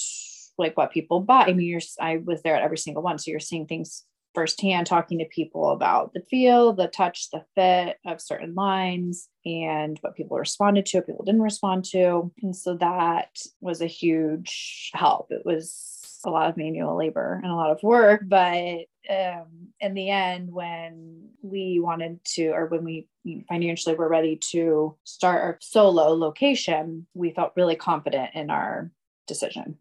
like 0.57 0.77
what 0.77 0.91
people 0.91 1.19
buy. 1.19 1.45
I 1.45 1.53
mean, 1.53 1.67
you're 1.67 1.81
I 1.99 2.17
was 2.17 2.41
there 2.41 2.55
at 2.55 2.63
every 2.63 2.77
single 2.77 3.03
one, 3.03 3.17
so 3.17 3.31
you're 3.31 3.39
seeing 3.39 3.65
things 3.65 4.03
firsthand, 4.33 4.87
talking 4.87 5.19
to 5.19 5.25
people 5.25 5.71
about 5.71 6.13
the 6.13 6.21
feel, 6.21 6.73
the 6.73 6.87
touch, 6.87 7.29
the 7.31 7.45
fit 7.55 7.97
of 8.05 8.21
certain 8.21 8.55
lines, 8.55 9.29
and 9.45 9.97
what 10.01 10.15
people 10.15 10.37
responded 10.37 10.85
to, 10.87 10.97
what 10.97 11.07
people 11.07 11.25
didn't 11.25 11.41
respond 11.41 11.85
to, 11.85 12.31
and 12.41 12.55
so 12.55 12.75
that 12.75 13.29
was 13.61 13.81
a 13.81 13.87
huge 13.87 14.91
help. 14.93 15.27
It 15.29 15.45
was 15.45 16.19
a 16.25 16.29
lot 16.29 16.49
of 16.49 16.57
manual 16.57 16.97
labor 16.97 17.39
and 17.43 17.51
a 17.51 17.55
lot 17.55 17.71
of 17.71 17.83
work, 17.83 18.23
but 18.25 18.85
um, 19.09 19.67
in 19.81 19.93
the 19.93 20.09
end, 20.09 20.51
when 20.51 21.29
we 21.41 21.79
wanted 21.81 22.23
to, 22.23 22.49
or 22.49 22.67
when 22.67 22.83
we 22.85 23.07
financially 23.49 23.95
were 23.95 24.07
ready 24.07 24.37
to 24.51 24.95
start 25.03 25.41
our 25.41 25.57
solo 25.61 26.15
location, 26.15 27.05
we 27.13 27.33
felt 27.33 27.53
really 27.57 27.75
confident 27.75 28.31
in 28.33 28.49
our 28.49 28.91
decision 29.27 29.77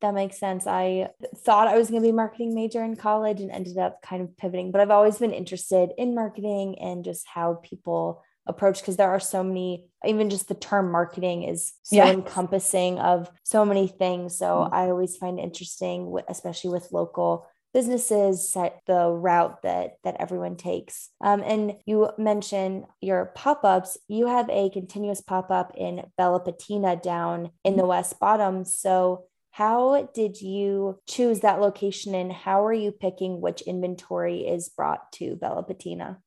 that 0.00 0.14
makes 0.14 0.38
sense. 0.38 0.66
I 0.66 1.08
thought 1.36 1.68
I 1.68 1.76
was 1.76 1.90
going 1.90 2.02
to 2.02 2.08
be 2.08 2.12
marketing 2.12 2.54
major 2.54 2.82
in 2.82 2.96
college 2.96 3.40
and 3.40 3.50
ended 3.50 3.78
up 3.78 4.02
kind 4.02 4.22
of 4.22 4.36
pivoting, 4.36 4.72
but 4.72 4.80
I've 4.80 4.90
always 4.90 5.18
been 5.18 5.32
interested 5.32 5.90
in 5.98 6.14
marketing 6.14 6.78
and 6.78 7.04
just 7.04 7.26
how 7.26 7.60
people 7.62 8.22
approach 8.46 8.80
because 8.80 8.96
there 8.96 9.10
are 9.10 9.20
so 9.20 9.42
many 9.42 9.86
even 10.04 10.30
just 10.30 10.48
the 10.48 10.54
term 10.54 10.90
marketing 10.90 11.44
is 11.44 11.72
so 11.82 11.96
yeah. 11.96 12.10
encompassing 12.10 12.98
of 12.98 13.30
so 13.42 13.64
many 13.64 13.86
things 13.86 14.36
so 14.36 14.46
mm-hmm. 14.46 14.74
i 14.74 14.84
always 14.84 15.16
find 15.16 15.38
it 15.38 15.42
interesting 15.42 16.18
especially 16.28 16.70
with 16.70 16.92
local 16.92 17.46
businesses 17.72 18.50
set 18.50 18.80
the 18.86 19.08
route 19.08 19.62
that 19.62 19.92
that 20.04 20.16
everyone 20.18 20.56
takes 20.56 21.10
um, 21.20 21.42
and 21.44 21.76
you 21.86 22.10
mentioned 22.18 22.84
your 23.00 23.26
pop-ups 23.34 23.96
you 24.08 24.26
have 24.26 24.48
a 24.50 24.70
continuous 24.70 25.20
pop-up 25.20 25.72
in 25.76 26.02
bella 26.16 26.40
patina 26.40 26.96
down 26.96 27.50
in 27.64 27.76
the 27.76 27.82
mm-hmm. 27.82 27.90
west 27.90 28.18
bottom 28.18 28.64
so 28.64 29.24
how 29.50 30.08
did 30.14 30.40
you 30.40 30.98
choose 31.08 31.40
that 31.40 31.60
location 31.60 32.14
and 32.14 32.32
how 32.32 32.64
are 32.64 32.72
you 32.72 32.92
picking 32.92 33.40
which 33.40 33.62
inventory 33.62 34.46
is 34.46 34.68
brought 34.68 35.12
to 35.12 35.36
Bella 35.36 35.62
Patina? 35.62 36.18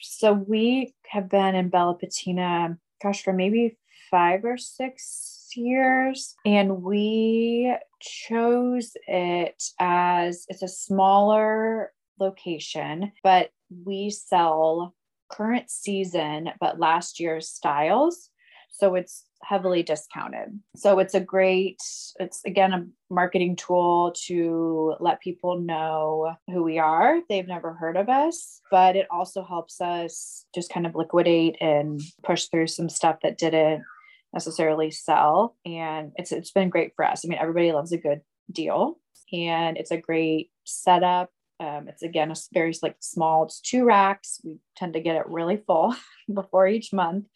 So 0.00 0.32
we 0.32 0.94
have 1.06 1.28
been 1.28 1.54
in 1.54 1.68
Bella 1.68 1.94
Patina, 1.94 2.76
gosh, 3.02 3.22
for 3.22 3.32
maybe 3.32 3.78
five 4.10 4.44
or 4.44 4.58
six 4.58 5.48
years. 5.56 6.34
And 6.44 6.82
we 6.82 7.74
chose 8.00 8.92
it 9.06 9.62
as 9.78 10.44
it's 10.48 10.62
a 10.62 10.68
smaller 10.68 11.92
location, 12.18 13.12
but 13.22 13.50
we 13.84 14.10
sell 14.10 14.94
current 15.30 15.70
season, 15.70 16.50
but 16.60 16.78
last 16.78 17.18
year's 17.18 17.48
styles. 17.48 18.28
So 18.82 18.96
it's 18.96 19.26
heavily 19.44 19.84
discounted. 19.84 20.58
So 20.74 20.98
it's 20.98 21.14
a 21.14 21.20
great, 21.20 21.78
it's 22.18 22.40
again 22.44 22.72
a 22.72 22.84
marketing 23.14 23.54
tool 23.54 24.12
to 24.26 24.96
let 24.98 25.20
people 25.20 25.60
know 25.60 26.34
who 26.48 26.64
we 26.64 26.80
are. 26.80 27.20
They've 27.28 27.46
never 27.46 27.74
heard 27.74 27.96
of 27.96 28.08
us, 28.08 28.60
but 28.72 28.96
it 28.96 29.06
also 29.08 29.44
helps 29.44 29.80
us 29.80 30.46
just 30.52 30.72
kind 30.72 30.84
of 30.84 30.96
liquidate 30.96 31.54
and 31.60 32.00
push 32.24 32.46
through 32.46 32.66
some 32.66 32.88
stuff 32.88 33.18
that 33.22 33.38
didn't 33.38 33.84
necessarily 34.32 34.90
sell. 34.90 35.54
And 35.64 36.10
it's 36.16 36.32
it's 36.32 36.50
been 36.50 36.68
great 36.68 36.94
for 36.96 37.04
us. 37.04 37.24
I 37.24 37.28
mean, 37.28 37.38
everybody 37.40 37.70
loves 37.70 37.92
a 37.92 37.98
good 37.98 38.22
deal 38.50 38.98
and 39.32 39.76
it's 39.76 39.92
a 39.92 39.96
great 39.96 40.50
setup 40.64 41.30
um, 41.62 41.86
it's 41.86 42.02
again 42.02 42.32
a 42.32 42.34
very 42.52 42.74
like 42.82 42.96
small. 42.98 43.44
It's 43.44 43.60
two 43.60 43.84
racks. 43.84 44.40
We 44.42 44.58
tend 44.76 44.94
to 44.94 45.00
get 45.00 45.14
it 45.14 45.28
really 45.28 45.58
full 45.64 45.94
before 46.34 46.66
each 46.66 46.92
month, 46.92 47.26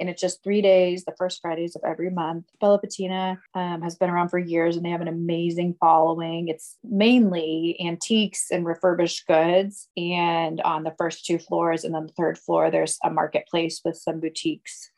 and 0.00 0.08
it's 0.08 0.22
just 0.22 0.42
three 0.42 0.62
days, 0.62 1.04
the 1.04 1.14
first 1.18 1.42
Fridays 1.42 1.76
of 1.76 1.82
every 1.84 2.08
month. 2.10 2.46
Bella 2.60 2.78
Patina 2.78 3.38
um, 3.54 3.82
has 3.82 3.96
been 3.96 4.08
around 4.08 4.30
for 4.30 4.38
years, 4.38 4.76
and 4.76 4.84
they 4.86 4.90
have 4.90 5.02
an 5.02 5.08
amazing 5.08 5.76
following. 5.78 6.48
It's 6.48 6.78
mainly 6.82 7.76
antiques 7.84 8.50
and 8.50 8.64
refurbished 8.64 9.26
goods, 9.26 9.88
and 9.98 10.62
on 10.62 10.84
the 10.84 10.94
first 10.96 11.26
two 11.26 11.38
floors, 11.38 11.84
and 11.84 11.94
then 11.94 12.06
the 12.06 12.14
third 12.14 12.38
floor, 12.38 12.70
there's 12.70 12.98
a 13.04 13.10
marketplace 13.10 13.82
with 13.84 13.96
some 13.96 14.18
boutiques. 14.18 14.90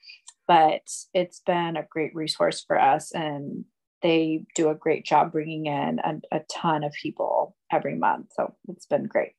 But 0.47 0.89
it's 1.13 1.41
been 1.41 1.77
a 1.77 1.87
great 1.91 2.15
resource 2.15 2.63
for 2.65 2.81
us, 2.81 3.13
and 3.13 3.65
they 4.07 4.45
do 4.55 4.69
a 4.69 4.75
great 4.75 5.05
job 5.05 5.33
bringing 5.33 5.67
in 5.67 5.99
a, 5.99 6.37
a 6.37 6.41
ton 6.49 6.85
of 6.85 6.93
people 6.93 7.57
every 7.73 7.97
month. 7.97 8.27
So 8.37 8.55
it's 8.69 8.87
been 8.87 9.07
great. 9.07 9.33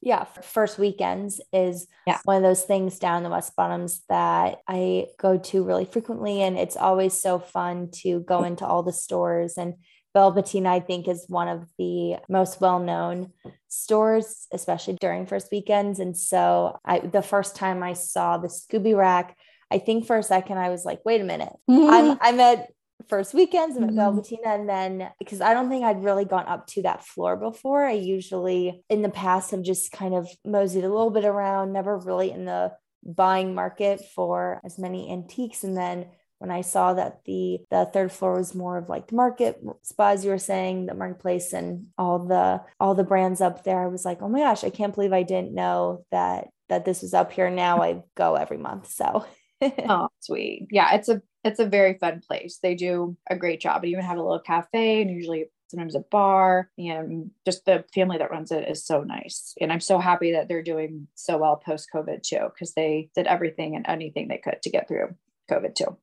Yeah, 0.00 0.24
first 0.24 0.78
weekends 0.78 1.40
is 1.52 1.88
yeah. 2.06 2.18
one 2.24 2.36
of 2.36 2.42
those 2.42 2.62
things 2.62 3.00
down 3.00 3.24
the 3.24 3.28
West 3.28 3.54
Bottoms 3.56 4.02
that 4.08 4.58
I 4.66 5.08
go 5.18 5.38
to 5.38 5.64
really 5.64 5.84
frequently. 5.84 6.40
And 6.40 6.56
it's 6.56 6.76
always 6.76 7.20
so 7.20 7.38
fun 7.40 7.90
to 8.02 8.20
go 8.20 8.44
into 8.44 8.64
all 8.64 8.82
the 8.82 8.92
stores. 8.92 9.58
And 9.58 9.74
Patina, 10.14 10.70
I 10.70 10.80
think, 10.80 11.08
is 11.08 11.26
one 11.28 11.48
of 11.48 11.66
the 11.76 12.16
most 12.28 12.60
well 12.60 12.78
known 12.78 13.32
stores, 13.68 14.46
especially 14.52 14.96
during 15.00 15.26
first 15.26 15.48
weekends. 15.50 15.98
And 15.98 16.16
so 16.16 16.78
I, 16.84 17.00
the 17.00 17.22
first 17.22 17.56
time 17.56 17.82
I 17.82 17.92
saw 17.94 18.38
the 18.38 18.48
Scoobie 18.48 18.96
Rack, 18.96 19.36
I 19.70 19.78
think 19.78 20.06
for 20.06 20.16
a 20.16 20.22
second 20.22 20.58
I 20.58 20.70
was 20.70 20.84
like, 20.84 21.00
wait 21.04 21.20
a 21.20 21.24
minute, 21.24 21.52
I'm, 21.68 22.16
I'm 22.20 22.40
at 22.40 22.68
first 23.10 23.34
weekends 23.34 23.76
Mhm. 23.76 23.94
Velvetina. 23.94 24.46
And 24.46 24.68
then 24.68 25.10
because 25.18 25.40
I 25.42 25.52
don't 25.52 25.68
think 25.68 25.84
I'd 25.84 26.02
really 26.04 26.24
gone 26.24 26.46
up 26.46 26.66
to 26.68 26.82
that 26.82 27.04
floor 27.04 27.36
before. 27.36 27.84
I 27.84 27.92
usually 27.92 28.82
in 28.88 29.02
the 29.02 29.10
past 29.10 29.50
have 29.50 29.62
just 29.62 29.92
kind 29.92 30.14
of 30.14 30.28
moseyed 30.44 30.84
a 30.84 30.88
little 30.88 31.10
bit 31.10 31.26
around, 31.26 31.72
never 31.72 31.98
really 31.98 32.30
in 32.30 32.46
the 32.46 32.72
buying 33.04 33.54
market 33.54 34.00
for 34.14 34.60
as 34.64 34.78
many 34.78 35.10
antiques. 35.12 35.64
And 35.64 35.76
then 35.76 36.06
when 36.38 36.50
I 36.50 36.62
saw 36.62 36.94
that 36.94 37.20
the 37.26 37.60
the 37.70 37.84
third 37.92 38.12
floor 38.12 38.34
was 38.38 38.54
more 38.54 38.78
of 38.78 38.88
like 38.88 39.08
the 39.08 39.16
market 39.16 39.60
spas 39.82 40.24
you 40.24 40.30
were 40.30 40.38
saying, 40.38 40.86
the 40.86 40.94
marketplace 40.94 41.52
and 41.52 41.88
all 41.98 42.20
the 42.26 42.62
all 42.78 42.94
the 42.94 43.04
brands 43.04 43.40
up 43.42 43.64
there, 43.64 43.82
I 43.82 43.88
was 43.88 44.04
like, 44.06 44.22
oh 44.22 44.28
my 44.28 44.40
gosh, 44.40 44.64
I 44.64 44.70
can't 44.70 44.94
believe 44.94 45.12
I 45.12 45.22
didn't 45.24 45.52
know 45.54 46.04
that 46.10 46.48
that 46.70 46.84
this 46.86 47.02
was 47.02 47.12
up 47.14 47.32
here. 47.32 47.50
Now 47.50 47.82
I 47.82 48.02
go 48.14 48.36
every 48.36 48.58
month. 48.58 48.90
So 48.90 49.24
oh, 49.88 50.08
sweet. 50.20 50.68
Yeah, 50.70 50.94
it's 50.94 51.08
a 51.10 51.20
it's 51.44 51.60
a 51.60 51.66
very 51.66 51.94
fun 51.94 52.20
place. 52.26 52.58
They 52.62 52.74
do 52.74 53.16
a 53.28 53.36
great 53.36 53.60
job. 53.60 53.82
They 53.82 53.88
even 53.88 54.04
have 54.04 54.18
a 54.18 54.22
little 54.22 54.40
cafe 54.40 55.02
and 55.02 55.10
usually 55.10 55.46
sometimes 55.68 55.94
a 55.94 56.00
bar. 56.10 56.70
And 56.76 57.30
just 57.44 57.64
the 57.64 57.84
family 57.94 58.18
that 58.18 58.30
runs 58.30 58.50
it 58.50 58.68
is 58.68 58.84
so 58.84 59.02
nice. 59.02 59.54
And 59.60 59.72
I'm 59.72 59.80
so 59.80 59.98
happy 59.98 60.32
that 60.32 60.48
they're 60.48 60.62
doing 60.62 61.06
so 61.14 61.38
well 61.38 61.56
post 61.56 61.88
COVID 61.94 62.22
too, 62.22 62.48
because 62.52 62.74
they 62.74 63.08
did 63.14 63.26
everything 63.26 63.76
and 63.76 63.86
anything 63.88 64.28
they 64.28 64.38
could 64.38 64.60
to 64.62 64.70
get 64.70 64.88
through 64.88 65.14
COVID 65.50 65.74
too. 65.74 65.96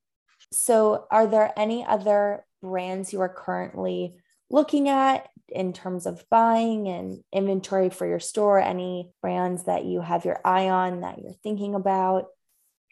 So, 0.52 1.06
are 1.12 1.28
there 1.28 1.52
any 1.58 1.86
other 1.86 2.46
brands 2.62 3.12
you 3.12 3.20
are 3.22 3.30
currently 3.30 4.16
looking 4.50 4.88
at 4.88 5.30
in 5.50 5.74
terms 5.74 6.06
of 6.06 6.24
buying 6.30 6.88
and 6.88 7.22
inventory 7.34 7.90
for 7.90 8.08
your 8.08 8.20
store? 8.20 8.60
Any 8.60 9.12
brands 9.22 9.66
that 9.66 9.84
you 9.84 10.02
have 10.02 10.26
your 10.26 10.40
eye 10.46 10.70
on 10.70 11.02
that 11.02 11.20
you're 11.20 11.34
thinking 11.44 11.76
about? 11.76 12.28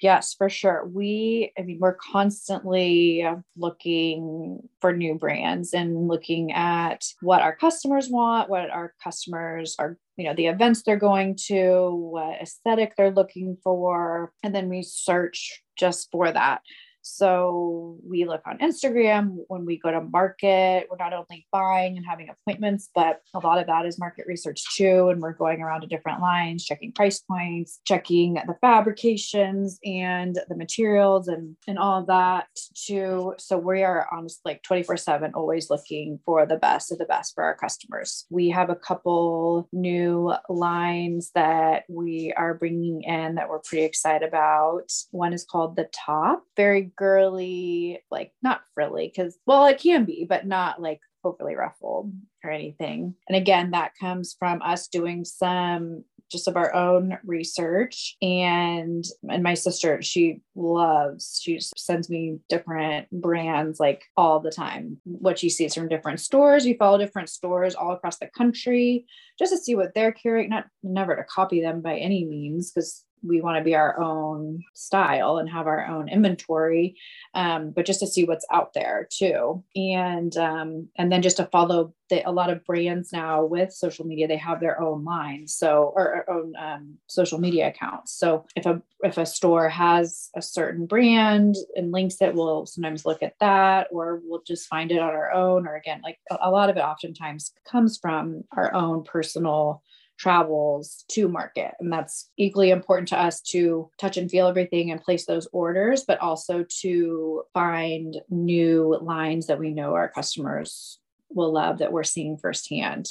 Yes, 0.02 0.34
for 0.34 0.50
sure. 0.50 0.86
We, 0.92 1.54
I 1.58 1.62
mean, 1.62 1.78
we're 1.80 1.96
constantly 1.96 3.26
looking 3.56 4.60
for 4.82 4.96
new 4.96 5.16
brands 5.16 5.74
and 5.74 6.10
looking 6.10 6.52
at 6.52 7.06
what 7.22 7.42
our 7.42 7.56
customers 7.56 8.10
want, 8.10 8.50
what 8.50 8.70
our 8.70 8.94
customers 9.02 9.76
are, 9.80 9.98
you 10.18 10.26
know, 10.26 10.34
the 10.36 10.48
events 10.48 10.82
they're 10.82 10.98
going 10.98 11.38
to, 11.48 11.92
what 11.96 12.42
aesthetic 12.42 12.96
they're 12.98 13.12
looking 13.12 13.58
for. 13.64 14.34
And 14.44 14.54
then 14.54 14.68
we 14.68 14.84
search 14.84 15.64
just 15.78 16.10
for 16.12 16.30
that. 16.30 16.62
So 17.08 18.00
we 18.04 18.26
look 18.26 18.42
on 18.48 18.58
Instagram 18.58 19.38
when 19.48 19.64
we 19.64 19.78
go 19.78 19.92
to 19.92 20.02
market. 20.02 20.88
We're 20.90 20.98
not 20.98 21.14
only 21.14 21.46
buying 21.52 21.98
and 21.98 22.06
having 22.06 22.30
appointments, 22.30 22.90
but 22.96 23.22
a 23.36 23.40
lot 23.40 23.60
of 23.60 23.68
that 23.68 23.86
is 23.86 24.00
market 24.00 24.26
research 24.28 24.64
too. 24.76 25.10
And 25.10 25.22
we're 25.22 25.34
going 25.34 25.62
around 25.62 25.82
to 25.82 25.88
different 25.88 26.20
lines, 26.20 26.66
checking 26.66 26.92
price 26.92 27.20
points, 27.20 27.80
checking 27.86 28.34
the 28.34 28.56
fabrications 28.60 29.78
and 29.86 30.40
the 30.50 30.56
materials 30.56 31.28
and, 31.28 31.56
and 31.68 31.78
all 31.78 32.00
of 32.00 32.08
that 32.08 32.48
too. 32.74 33.36
So 33.38 33.60
we 33.60 33.84
are 33.84 34.08
on 34.12 34.26
like 34.44 34.64
24 34.64 34.98
7 34.98 35.32
always 35.36 35.70
looking 35.70 36.20
for 36.26 36.48
the 36.48 36.58
best 36.58 36.92
of 36.92 36.98
the 36.98 37.06
best 37.06 37.36
for 37.36 37.44
our 37.44 37.56
customers. 37.56 38.26
We 38.32 38.50
have 38.50 38.72
a 38.72 38.76
couple 38.76 39.70
new 39.72 40.34
lines 40.50 41.30
that 41.36 41.84
we 41.88 42.34
are 42.36 42.56
bringing 42.56 43.04
in 43.04 43.36
that 43.36 43.48
we're 43.48 43.60
pretty 43.60 43.86
excited 43.86 44.28
about. 44.28 44.92
One 45.12 45.34
is 45.34 45.46
called 45.46 45.76
The 45.76 45.88
Top, 45.94 46.44
very 46.58 46.92
girly, 46.98 48.04
like 48.12 48.32
not 48.42 48.62
frilly, 48.74 49.12
because 49.14 49.38
well, 49.46 49.66
it 49.66 49.80
can 49.80 50.06
be, 50.06 50.26
but 50.28 50.46
not 50.46 50.82
like 50.82 51.02
overly 51.24 51.56
ruffled 51.56 52.14
or 52.44 52.52
anything. 52.52 53.16
And 53.28 53.36
again, 53.36 53.72
that 53.72 53.94
comes 54.00 54.36
from 54.38 54.62
us 54.62 54.88
doing 54.88 55.26
some 55.26 56.04
just 56.32 56.48
of 56.48 56.58
our 56.58 56.74
own 56.74 57.18
research 57.24 58.16
and 58.22 59.06
and 59.30 59.44
my 59.44 59.54
sister 59.54 60.02
she 60.02 60.42
loves 60.56 61.40
she 61.42 61.60
sends 61.78 62.10
me 62.10 62.40
different 62.50 63.10
brands 63.12 63.80
like 63.80 64.04
all 64.18 64.40
the 64.40 64.52
time 64.52 64.98
what 65.04 65.38
she 65.38 65.50
sees 65.50 65.76
from 65.76 65.88
different 65.88 66.20
stores 66.20 66.66
we 66.66 66.74
follow 66.74 66.98
different 66.98 67.30
stores 67.30 67.76
all 67.76 67.92
across 67.92 68.18
the 68.18 68.30
country 68.36 69.06
just 69.38 69.52
to 69.52 69.58
see 69.58 69.76
what 69.76 69.94
they're 69.94 70.12
carrying 70.12 70.50
not 70.50 70.66
never 70.84 71.16
to 71.16 71.24
copy 71.24 71.62
them 71.62 71.82
by 71.82 71.96
any 71.98 72.26
means 72.26 72.72
because 72.72 73.06
we 73.28 73.42
want 73.42 73.58
to 73.58 73.64
be 73.64 73.76
our 73.76 74.00
own 74.00 74.62
style 74.74 75.38
and 75.38 75.50
have 75.50 75.68
our 75.68 75.86
own 75.88 76.10
inventory 76.10 76.96
um, 77.36 77.72
but 77.76 77.86
just 77.86 78.00
to 78.00 78.08
see 78.08 78.24
what's 78.24 78.46
out 78.52 78.74
there 78.74 79.08
too. 79.12 79.62
And 79.76 80.36
um, 80.38 80.88
and 80.98 81.12
then 81.12 81.22
just 81.22 81.38
to 81.38 81.46
follow 81.52 81.94
the, 82.10 82.28
a 82.28 82.32
lot 82.32 82.50
of 82.50 82.64
brands 82.66 83.12
now 83.12 83.44
with 83.44 83.74
social 83.74 84.06
media 84.06 84.28
they 84.28 84.38
have 84.38 84.60
their 84.60 84.80
own 84.80 85.04
lines 85.04 85.56
so 85.56 85.92
or, 85.96 86.24
or 86.28 86.30
own 86.30 86.54
um, 86.56 86.96
social 87.08 87.40
media 87.40 87.68
accounts. 87.68 88.18
So 88.18 88.46
if 88.56 88.66
a 88.66 88.82
if 89.04 89.18
a 89.18 89.26
store 89.26 89.68
has 89.68 90.30
a 90.36 90.42
certain 90.42 90.86
brand 90.86 91.56
and 91.76 91.92
links 91.92 92.22
it 92.22 92.34
we'll 92.34 92.66
sometimes 92.66 93.06
look 93.06 93.22
at 93.22 93.36
that 93.42 93.88
or 93.92 94.22
we'll 94.24 94.44
just 94.48 94.68
find 94.68 94.92
it 94.92 95.00
on 95.00 95.10
our 95.10 95.32
own 95.34 95.68
or 95.68 95.76
again 95.76 96.02
like 96.04 96.18
a, 96.32 96.38
a 96.42 96.52
lot 96.52 96.70
of 96.70 96.78
it 96.78 96.82
oftentimes 96.82 97.52
comes 97.70 97.98
from 97.98 98.44
our 98.56 98.74
own 98.74 99.04
personal 99.04 99.84
travels 100.18 101.04
to 101.10 101.28
market. 101.28 101.74
And 101.80 101.92
that's 101.92 102.30
equally 102.38 102.72
important 102.72 103.10
to 103.10 103.20
us 103.20 103.42
to 103.42 103.90
touch 104.00 104.18
and 104.18 104.30
feel 104.30 104.48
everything 104.48 104.92
and 104.92 105.02
place 105.02 105.26
those 105.26 105.48
orders, 105.52 106.04
but 106.08 106.20
also 106.22 106.66
to 106.82 107.44
find 107.54 108.18
new 108.30 108.98
lines 109.02 109.48
that 109.48 109.60
we 109.60 109.72
know 109.72 109.94
our 109.94 110.10
customers 110.10 111.00
will 111.30 111.52
love 111.52 111.80
that 111.80 111.92
we're 111.92 112.04
seeing 112.04 112.38
firsthand. 112.38 113.10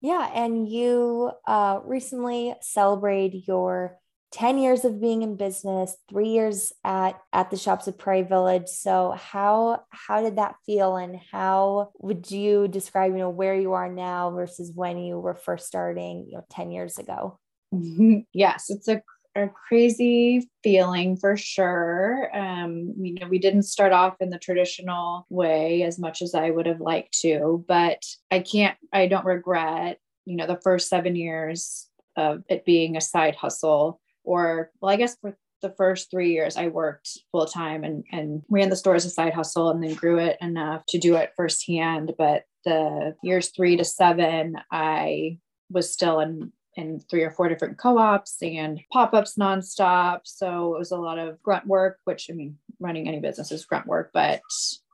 Yeah. 0.00 0.30
And 0.32 0.68
you 0.68 1.32
uh, 1.46 1.80
recently 1.84 2.54
celebrated 2.60 3.46
your 3.46 3.98
10 4.32 4.58
years 4.58 4.84
of 4.84 5.00
being 5.00 5.22
in 5.22 5.36
business, 5.36 5.96
three 6.08 6.28
years 6.28 6.72
at 6.84 7.18
at 7.32 7.50
the 7.50 7.56
shops 7.56 7.86
of 7.86 7.98
Prairie 7.98 8.22
Village. 8.22 8.68
So 8.68 9.12
how 9.12 9.84
how 9.90 10.20
did 10.20 10.36
that 10.36 10.56
feel 10.66 10.96
and 10.96 11.18
how 11.32 11.90
would 11.98 12.30
you 12.30 12.68
describe, 12.68 13.12
you 13.12 13.18
know, 13.18 13.30
where 13.30 13.54
you 13.54 13.72
are 13.72 13.90
now 13.90 14.30
versus 14.30 14.72
when 14.74 14.98
you 14.98 15.18
were 15.18 15.34
first 15.34 15.66
starting, 15.66 16.26
you 16.28 16.36
know, 16.36 16.44
10 16.50 16.70
years 16.70 16.98
ago? 16.98 17.38
yes, 18.32 18.70
it's 18.70 18.88
a 18.88 19.02
a 19.34 19.48
crazy 19.68 20.48
feeling 20.62 21.16
for 21.16 21.36
sure. 21.36 22.30
Um, 22.36 22.94
you 22.98 23.14
know, 23.14 23.28
we 23.28 23.38
didn't 23.38 23.62
start 23.62 23.92
off 23.92 24.16
in 24.20 24.30
the 24.30 24.38
traditional 24.38 25.26
way 25.28 25.82
as 25.82 25.98
much 25.98 26.22
as 26.22 26.34
I 26.34 26.50
would 26.50 26.66
have 26.66 26.80
liked 26.80 27.18
to, 27.20 27.64
but 27.68 28.02
I 28.30 28.40
can't, 28.40 28.76
I 28.92 29.06
don't 29.06 29.24
regret, 29.24 29.98
you 30.24 30.36
know, 30.36 30.46
the 30.46 30.60
first 30.62 30.88
seven 30.88 31.14
years 31.14 31.88
of 32.16 32.42
it 32.48 32.64
being 32.64 32.96
a 32.96 33.00
side 33.00 33.36
hustle 33.36 34.00
or 34.28 34.70
well, 34.80 34.92
I 34.92 34.96
guess 34.96 35.16
for 35.20 35.36
the 35.62 35.70
first 35.70 36.10
three 36.10 36.32
years 36.32 36.56
I 36.56 36.68
worked 36.68 37.18
full 37.32 37.46
time 37.46 37.82
and, 37.82 38.04
and 38.12 38.42
ran 38.48 38.68
the 38.68 38.76
store 38.76 38.94
as 38.94 39.06
a 39.06 39.10
side 39.10 39.32
hustle 39.32 39.70
and 39.70 39.82
then 39.82 39.94
grew 39.94 40.18
it 40.18 40.36
enough 40.40 40.84
to 40.88 40.98
do 40.98 41.16
it 41.16 41.32
firsthand. 41.36 42.12
But 42.16 42.44
the 42.64 43.16
years 43.22 43.48
three 43.48 43.76
to 43.76 43.84
seven, 43.84 44.58
I 44.70 45.38
was 45.70 45.92
still 45.92 46.20
in 46.20 46.52
in 46.74 47.00
three 47.10 47.24
or 47.24 47.30
four 47.32 47.48
different 47.48 47.76
co-ops 47.76 48.36
and 48.40 48.80
pop-ups 48.92 49.34
nonstop. 49.36 50.20
So 50.24 50.76
it 50.76 50.78
was 50.78 50.92
a 50.92 50.96
lot 50.96 51.18
of 51.18 51.42
grunt 51.42 51.66
work, 51.66 51.98
which 52.04 52.28
I 52.30 52.34
mean, 52.34 52.56
running 52.78 53.08
any 53.08 53.18
business 53.18 53.50
is 53.50 53.64
grunt 53.64 53.86
work, 53.86 54.10
but 54.14 54.40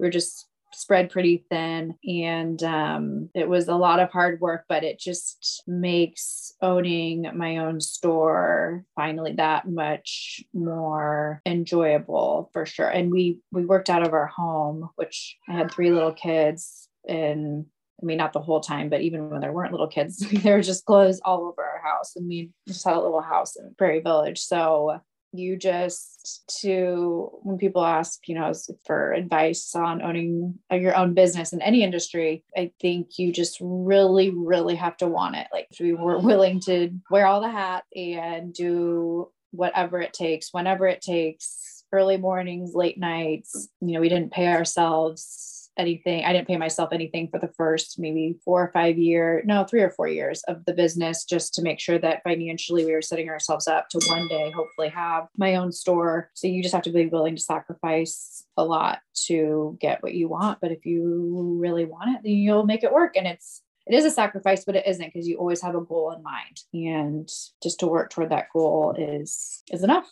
we 0.01 0.07
we're 0.07 0.11
just 0.11 0.49
spread 0.75 1.11
pretty 1.11 1.45
thin 1.51 1.95
and 2.05 2.63
um, 2.63 3.29
it 3.35 3.49
was 3.49 3.69
a 3.69 3.75
lot 3.75 4.01
of 4.01 4.11
hard 4.11 4.41
work 4.41 4.65
but 4.69 4.85
it 4.85 4.99
just 4.99 5.63
makes 5.67 6.53
owning 6.61 7.27
my 7.35 7.59
own 7.59 7.81
store 7.81 8.85
finally 8.95 9.33
that 9.33 9.69
much 9.69 10.43
more 10.53 11.41
enjoyable 11.47 12.51
for 12.53 12.67
sure 12.67 12.89
and 12.89 13.11
we 13.11 13.39
we 13.53 13.65
worked 13.65 13.91
out 13.91 14.07
of 14.07 14.13
our 14.13 14.27
home 14.27 14.89
which 14.97 15.37
i 15.49 15.53
had 15.53 15.71
three 15.71 15.91
little 15.91 16.13
kids 16.13 16.89
and 17.09 17.67
I 18.03 18.07
mean, 18.07 18.19
not 18.19 18.33
the 18.33 18.41
whole 18.41 18.61
time, 18.61 18.89
but 18.89 19.01
even 19.03 19.31
when 19.31 19.41
there 19.41 19.53
weren't 19.53 19.71
little 19.71 19.89
kids, 19.89 20.19
there 20.43 20.57
were 20.57 20.63
just 20.63 20.85
clothes 20.85 21.21
all 21.25 21.47
over 21.47 21.63
our 21.63 21.81
house. 21.81 22.13
And 22.17 22.29
we 22.29 22.51
just 22.67 22.85
had 22.85 22.97
a 22.97 23.01
little 23.01 23.21
house 23.21 23.57
in 23.57 23.75
Prairie 23.79 24.01
Village. 24.01 24.41
So 24.41 25.01
you 25.35 25.57
just 25.57 26.45
to 26.61 27.31
when 27.43 27.59
people 27.59 27.85
ask 27.85 28.29
you 28.29 28.35
know 28.35 28.53
for 28.87 29.13
advice 29.13 29.75
on 29.75 30.01
owning 30.01 30.59
uh, 30.73 30.77
your 30.77 30.97
own 30.97 31.13
business 31.13 31.53
in 31.53 31.61
any 31.61 31.83
industry 31.83 32.45
i 32.57 32.71
think 32.81 33.19
you 33.19 33.33
just 33.33 33.59
really 33.61 34.31
really 34.31 34.75
have 34.75 34.97
to 34.99 35.07
want 35.07 35.37
it. 35.37 35.47
Like 35.53 35.69
we 35.81 35.95
were 35.95 36.19
willing 36.19 36.61
to 36.61 36.91
wear 37.11 37.27
all 37.27 37.41
the 37.41 37.51
hat 37.51 37.85
and 37.95 38.53
do 38.53 39.31
whatever 39.51 40.01
it 40.01 40.13
takes 40.13 40.53
whenever 40.53 40.87
it 40.87 41.01
takes 41.01 41.85
early 41.93 42.17
mornings 42.17 42.75
late 42.75 42.99
nights 42.99 43.69
you 43.81 43.93
know 43.93 44.01
we 44.01 44.09
didn't 44.09 44.33
pay 44.33 44.49
ourselves 44.49 45.54
anything. 45.77 46.25
I 46.25 46.33
didn't 46.33 46.49
pay 46.49 46.57
myself 46.57 46.91
anything 46.93 47.29
for 47.29 47.39
the 47.39 47.53
first 47.57 47.99
maybe 47.99 48.37
four 48.45 48.63
or 48.63 48.71
five 48.73 48.99
year, 48.99 49.43
no, 49.45 49.65
three 49.65 49.83
or 49.83 49.91
four 49.91 50.09
years 50.09 50.43
of 50.49 50.65
the 50.65 50.73
business, 50.73 51.25
just 51.25 51.55
to 51.55 51.63
make 51.63 51.81
sure 51.81 51.99
that 51.99 52.23
financially 52.23 52.85
we 52.85 52.93
were 52.93 53.03
setting 53.03 53.29
ourselves 53.29 53.67
up 53.67 53.89
to 53.91 54.01
one 54.09 54.29
day 54.29 54.51
hopefully 54.51 54.89
have 54.89 55.29
my 55.37 55.57
own 55.57 55.73
store. 55.73 56.31
So 56.35 56.47
you 56.47 56.63
just 56.63 56.75
have 56.75 56.85
to 56.85 56.91
be 56.91 57.07
willing 57.07 57.37
to 57.37 57.43
sacrifice 57.43 58.45
a 58.57 58.65
lot 58.65 59.01
to 59.27 59.77
get 59.81 60.03
what 60.03 60.15
you 60.15 60.29
want. 60.29 60.61
But 60.61 60.73
if 60.73 60.87
you 60.87 61.59
really 61.61 61.85
want 61.85 62.17
it, 62.17 62.21
then 62.25 62.33
you'll 62.33 62.67
make 62.67 62.85
it 62.85 62.93
work. 62.93 63.17
And 63.17 63.27
it's 63.27 63.63
it 63.87 63.95
is 63.95 64.05
a 64.05 64.11
sacrifice, 64.11 64.65
but 64.65 64.77
it 64.77 64.87
isn't 64.87 65.13
because 65.13 65.29
you 65.29 65.37
always 65.37 65.61
have 65.61 65.75
a 65.75 65.81
goal 65.81 66.13
in 66.13 66.23
mind. 66.23 66.61
And 66.73 67.29
just 67.63 67.81
to 67.81 67.87
work 67.87 68.11
toward 68.11 68.31
that 68.31 68.49
goal 68.53 68.95
is 68.97 69.63
is 69.71 69.83
enough. 69.83 70.11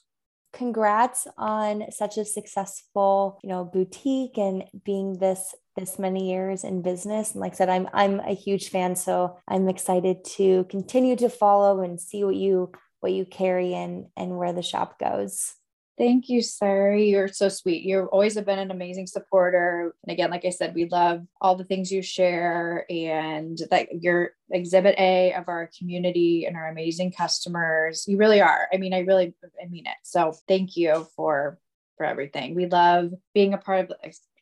Congrats 0.53 1.27
on 1.39 1.91
such 1.91 2.19
a 2.19 2.25
successful, 2.25 3.39
you 3.43 3.49
know, 3.49 3.65
boutique 3.65 4.39
and 4.39 4.65
being 4.85 5.19
this 5.19 5.55
this 5.77 5.99
many 5.99 6.31
years 6.31 6.65
in 6.65 6.83
business. 6.83 7.33
And 7.33 7.41
like 7.41 7.53
I 7.53 7.57
said, 7.57 7.69
I'm 7.69 7.89
I'm 7.93 8.21
a 8.21 8.35
huge 8.35 8.69
fan. 8.69 8.97
So 8.97 9.39
I'm 9.49 9.69
excited 9.69 10.25
to 10.37 10.65
continue 10.65 11.17
to 11.17 11.29
follow 11.29 11.81
and 11.81 12.01
see 12.01 12.25
what 12.25 12.37
you 12.37 12.73
what 13.01 13.13
you 13.13 13.25
carry 13.25 13.75
and 13.75 14.07
and 14.17 14.37
where 14.37 14.53
the 14.53 14.63
shop 14.63 14.99
goes. 14.99 15.55
Thank 15.99 16.31
you, 16.31 16.41
sir. 16.41 16.95
You're 16.95 17.29
so 17.29 17.51
sweet. 17.51 17.83
You've 17.83 18.09
always 18.09 18.35
have 18.37 18.47
been 18.47 18.59
an 18.59 18.71
amazing 18.71 19.07
supporter. 19.07 19.95
And 20.03 20.13
again, 20.13 20.31
like 20.31 20.45
I 20.47 20.51
said, 20.51 20.75
we 20.75 20.89
love 20.89 21.23
all 21.41 21.55
the 21.55 21.65
things 21.65 21.93
you 21.93 22.01
share 22.01 22.87
and 22.89 23.59
that 23.71 24.03
you're 24.03 24.31
exhibit 24.51 24.99
A 24.99 25.35
of 25.35 25.49
our 25.49 25.71
community 25.79 26.47
and 26.47 26.57
our 26.57 26.69
amazing 26.69 27.13
customers. 27.13 28.07
You 28.09 28.17
really 28.17 28.41
are. 28.41 28.69
I 28.73 28.79
mean, 28.79 28.95
I 28.95 29.01
really 29.01 29.35
I 29.63 29.69
mean 29.69 29.87
it. 29.87 29.97
So 30.03 30.33
thank 30.49 30.77
you 30.77 31.07
for 31.15 31.59
for 31.99 32.07
everything. 32.07 32.55
We 32.55 32.67
love 32.67 33.13
being 33.35 33.53
a 33.53 33.59
part 33.59 33.91
of 33.91 33.93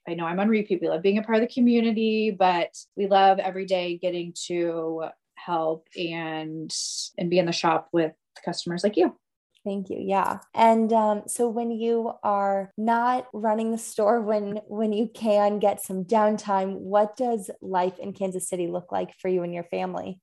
I 0.08 0.14
know 0.14 0.26
I'm 0.26 0.40
on 0.40 0.48
repeat. 0.48 0.80
We 0.80 0.88
love 0.88 1.02
being 1.02 1.18
a 1.18 1.22
part 1.22 1.42
of 1.42 1.48
the 1.48 1.52
community, 1.52 2.30
but 2.30 2.76
we 2.96 3.08
love 3.08 3.38
every 3.40 3.66
day 3.66 3.98
getting 3.98 4.34
to 4.46 5.06
help 5.34 5.88
and 5.98 6.72
and 7.18 7.28
be 7.28 7.40
in 7.40 7.46
the 7.46 7.52
shop 7.52 7.88
with 7.92 8.12
customers 8.44 8.84
like 8.84 8.96
you. 8.96 9.16
Thank 9.64 9.90
you. 9.90 9.98
Yeah. 10.00 10.38
And 10.54 10.92
um, 10.92 11.22
so 11.26 11.48
when 11.48 11.70
you 11.70 12.12
are 12.22 12.70
not 12.78 13.28
running 13.32 13.72
the 13.72 13.78
store, 13.78 14.22
when 14.22 14.60
when 14.68 14.92
you 14.92 15.10
can 15.12 15.58
get 15.58 15.82
some 15.82 16.04
downtime, 16.04 16.76
what 16.76 17.16
does 17.16 17.50
life 17.60 17.98
in 17.98 18.14
Kansas 18.14 18.48
City 18.48 18.68
look 18.68 18.90
like 18.90 19.14
for 19.18 19.28
you 19.28 19.42
and 19.42 19.52
your 19.52 19.64
family? 19.64 20.18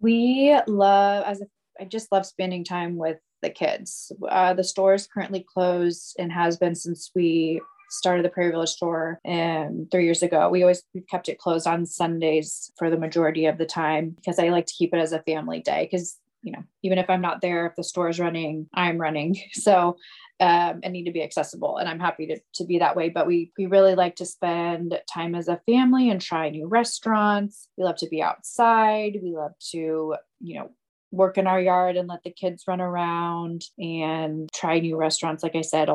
We 0.00 0.58
love 0.66 1.24
as 1.24 1.40
a, 1.40 1.46
I 1.80 1.84
just 1.86 2.12
love 2.12 2.26
spending 2.26 2.62
time 2.62 2.96
with 2.96 3.18
the 3.40 3.50
kids. 3.50 4.12
Uh, 4.28 4.52
the 4.52 4.64
store 4.64 4.94
is 4.94 5.06
currently 5.06 5.44
closed 5.46 6.16
and 6.18 6.30
has 6.30 6.58
been 6.58 6.74
since 6.74 7.10
we 7.14 7.62
started 7.90 8.24
the 8.24 8.30
Prairie 8.30 8.50
Village 8.50 8.70
store 8.70 9.20
um, 9.26 9.86
three 9.90 10.04
years 10.04 10.22
ago. 10.22 10.48
We 10.50 10.62
always 10.62 10.82
kept 11.10 11.28
it 11.28 11.38
closed 11.38 11.66
on 11.66 11.86
Sundays 11.86 12.70
for 12.76 12.90
the 12.90 12.98
majority 12.98 13.46
of 13.46 13.56
the 13.56 13.66
time 13.66 14.10
because 14.10 14.38
I 14.38 14.48
like 14.48 14.66
to 14.66 14.74
keep 14.74 14.92
it 14.92 14.98
as 14.98 15.12
a 15.12 15.22
family 15.22 15.60
day 15.60 15.88
because 15.90 16.18
you 16.44 16.52
know, 16.52 16.62
even 16.82 16.98
if 16.98 17.08
I'm 17.08 17.22
not 17.22 17.40
there, 17.40 17.66
if 17.66 17.74
the 17.74 17.82
store 17.82 18.08
is 18.08 18.20
running, 18.20 18.68
I'm 18.74 18.98
running. 18.98 19.36
So 19.54 19.96
um, 20.40 20.80
and 20.82 20.92
need 20.92 21.04
to 21.04 21.12
be 21.12 21.22
accessible. 21.22 21.78
And 21.78 21.88
I'm 21.88 22.00
happy 22.00 22.26
to, 22.26 22.38
to 22.56 22.64
be 22.64 22.78
that 22.78 22.96
way. 22.96 23.08
But 23.08 23.26
we 23.26 23.52
we 23.56 23.66
really 23.66 23.94
like 23.94 24.16
to 24.16 24.26
spend 24.26 24.98
time 25.12 25.34
as 25.34 25.48
a 25.48 25.60
family 25.64 26.10
and 26.10 26.20
try 26.20 26.50
new 26.50 26.66
restaurants. 26.66 27.68
We 27.78 27.84
love 27.84 27.96
to 27.98 28.08
be 28.08 28.20
outside. 28.20 29.18
We 29.22 29.36
love 29.36 29.52
to, 29.70 30.16
you 30.40 30.58
know, 30.58 30.70
work 31.12 31.38
in 31.38 31.46
our 31.46 31.60
yard 31.60 31.96
and 31.96 32.08
let 32.08 32.24
the 32.24 32.30
kids 32.30 32.64
run 32.66 32.80
around 32.80 33.64
and 33.78 34.50
try 34.52 34.80
new 34.80 34.96
restaurants. 34.96 35.42
Like 35.42 35.54
I 35.54 35.62
said, 35.62 35.88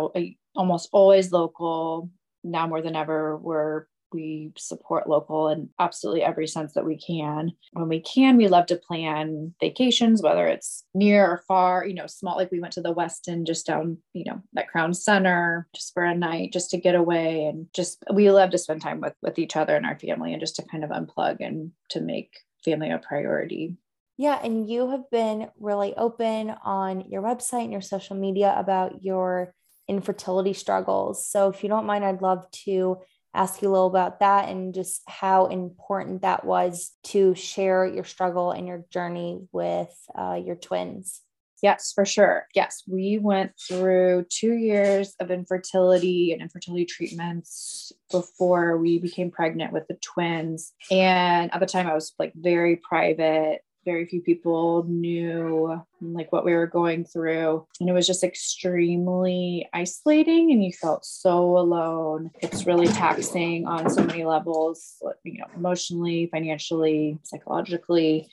almost 0.55 0.89
always 0.93 1.31
local. 1.31 2.09
Now 2.43 2.65
more 2.65 2.81
than 2.81 2.95
ever, 2.95 3.37
we're 3.37 3.85
we 4.13 4.51
support 4.57 5.09
local 5.09 5.49
in 5.49 5.69
absolutely 5.79 6.23
every 6.23 6.47
sense 6.47 6.73
that 6.73 6.85
we 6.85 6.97
can. 6.97 7.53
When 7.73 7.87
we 7.87 7.99
can, 7.99 8.37
we 8.37 8.47
love 8.47 8.67
to 8.67 8.75
plan 8.75 9.53
vacations, 9.59 10.21
whether 10.21 10.47
it's 10.47 10.83
near 10.93 11.25
or 11.25 11.43
far, 11.47 11.85
you 11.85 11.93
know, 11.93 12.07
small, 12.07 12.37
like 12.37 12.51
we 12.51 12.59
went 12.59 12.73
to 12.73 12.81
the 12.81 12.93
Westin 12.93 13.45
just 13.45 13.65
down, 13.65 13.97
you 14.13 14.25
know, 14.25 14.41
at 14.57 14.69
Crown 14.69 14.93
Center 14.93 15.67
just 15.75 15.93
for 15.93 16.03
a 16.03 16.15
night, 16.15 16.53
just 16.53 16.71
to 16.71 16.77
get 16.77 16.95
away. 16.95 17.45
And 17.45 17.67
just, 17.73 18.03
we 18.13 18.31
love 18.31 18.51
to 18.51 18.57
spend 18.57 18.81
time 18.81 19.01
with, 19.01 19.13
with 19.21 19.39
each 19.39 19.55
other 19.55 19.75
and 19.75 19.85
our 19.85 19.97
family 19.99 20.33
and 20.33 20.39
just 20.39 20.55
to 20.57 20.63
kind 20.63 20.83
of 20.83 20.89
unplug 20.89 21.37
and 21.39 21.71
to 21.89 22.01
make 22.01 22.39
family 22.63 22.91
a 22.91 22.97
priority. 22.97 23.77
Yeah, 24.17 24.37
and 24.43 24.69
you 24.69 24.89
have 24.89 25.09
been 25.09 25.49
really 25.57 25.95
open 25.95 26.53
on 26.65 27.09
your 27.09 27.21
website 27.21 27.63
and 27.63 27.71
your 27.71 27.79
social 27.79 28.17
media 28.17 28.53
about 28.57 29.01
your 29.01 29.53
infertility 29.87 30.51
struggles. 30.51 31.25
So, 31.25 31.47
if 31.47 31.63
you 31.63 31.69
don't 31.69 31.85
mind, 31.85 32.03
I'd 32.03 32.21
love 32.21 32.45
to 32.65 32.97
ask 33.33 33.61
you 33.61 33.69
a 33.69 33.71
little 33.71 33.87
about 33.87 34.19
that 34.19 34.49
and 34.49 34.73
just 34.73 35.01
how 35.07 35.47
important 35.47 36.21
that 36.21 36.43
was 36.43 36.91
to 37.03 37.35
share 37.35 37.85
your 37.85 38.03
struggle 38.03 38.51
and 38.51 38.67
your 38.67 38.85
journey 38.91 39.39
with 39.51 39.93
uh, 40.15 40.39
your 40.43 40.55
twins. 40.55 41.21
Yes, 41.61 41.91
for 41.93 42.05
sure. 42.05 42.47
Yes, 42.55 42.83
we 42.87 43.19
went 43.21 43.51
through 43.67 44.25
two 44.29 44.53
years 44.53 45.13
of 45.19 45.29
infertility 45.29 46.31
and 46.31 46.41
infertility 46.41 46.85
treatments 46.85 47.91
before 48.11 48.77
we 48.77 48.99
became 48.99 49.29
pregnant 49.29 49.73
with 49.73 49.85
the 49.87 49.97
twins. 50.01 50.73
And 50.89 51.53
at 51.53 51.59
the 51.59 51.65
time, 51.65 51.87
I 51.87 51.93
was 51.93 52.13
like 52.17 52.31
very 52.35 52.77
private 52.77 53.61
very 53.89 54.05
few 54.05 54.21
people 54.21 54.85
knew 54.87 55.81
like 55.99 56.31
what 56.31 56.45
we 56.45 56.53
were 56.53 56.67
going 56.67 57.03
through. 57.03 57.65
And 57.79 57.89
it 57.89 57.93
was 57.93 58.05
just 58.05 58.23
extremely 58.23 59.67
isolating 59.73 60.51
and 60.51 60.63
you 60.63 60.71
felt 60.71 61.03
so 61.03 61.57
alone. 61.57 62.29
It's 62.39 62.67
really 62.67 62.87
taxing 62.87 63.65
on 63.65 63.89
so 63.89 64.03
many 64.03 64.25
levels 64.25 65.01
you 65.23 65.39
know 65.39 65.47
emotionally 65.55 66.29
financially 66.31 67.17
psychologically. 67.23 68.29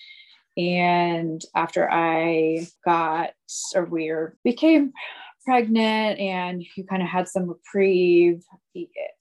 And 0.59 1.41
after 1.55 1.91
i 1.91 2.67
got 2.85 3.31
or 3.75 3.87
we 3.87 4.13
became 4.45 4.93
pregnant 5.47 6.19
and 6.19 6.63
you 6.77 6.85
kind 6.85 7.03
of 7.03 7.09
had 7.09 7.29
some 7.29 7.49
reprieve 7.49 8.43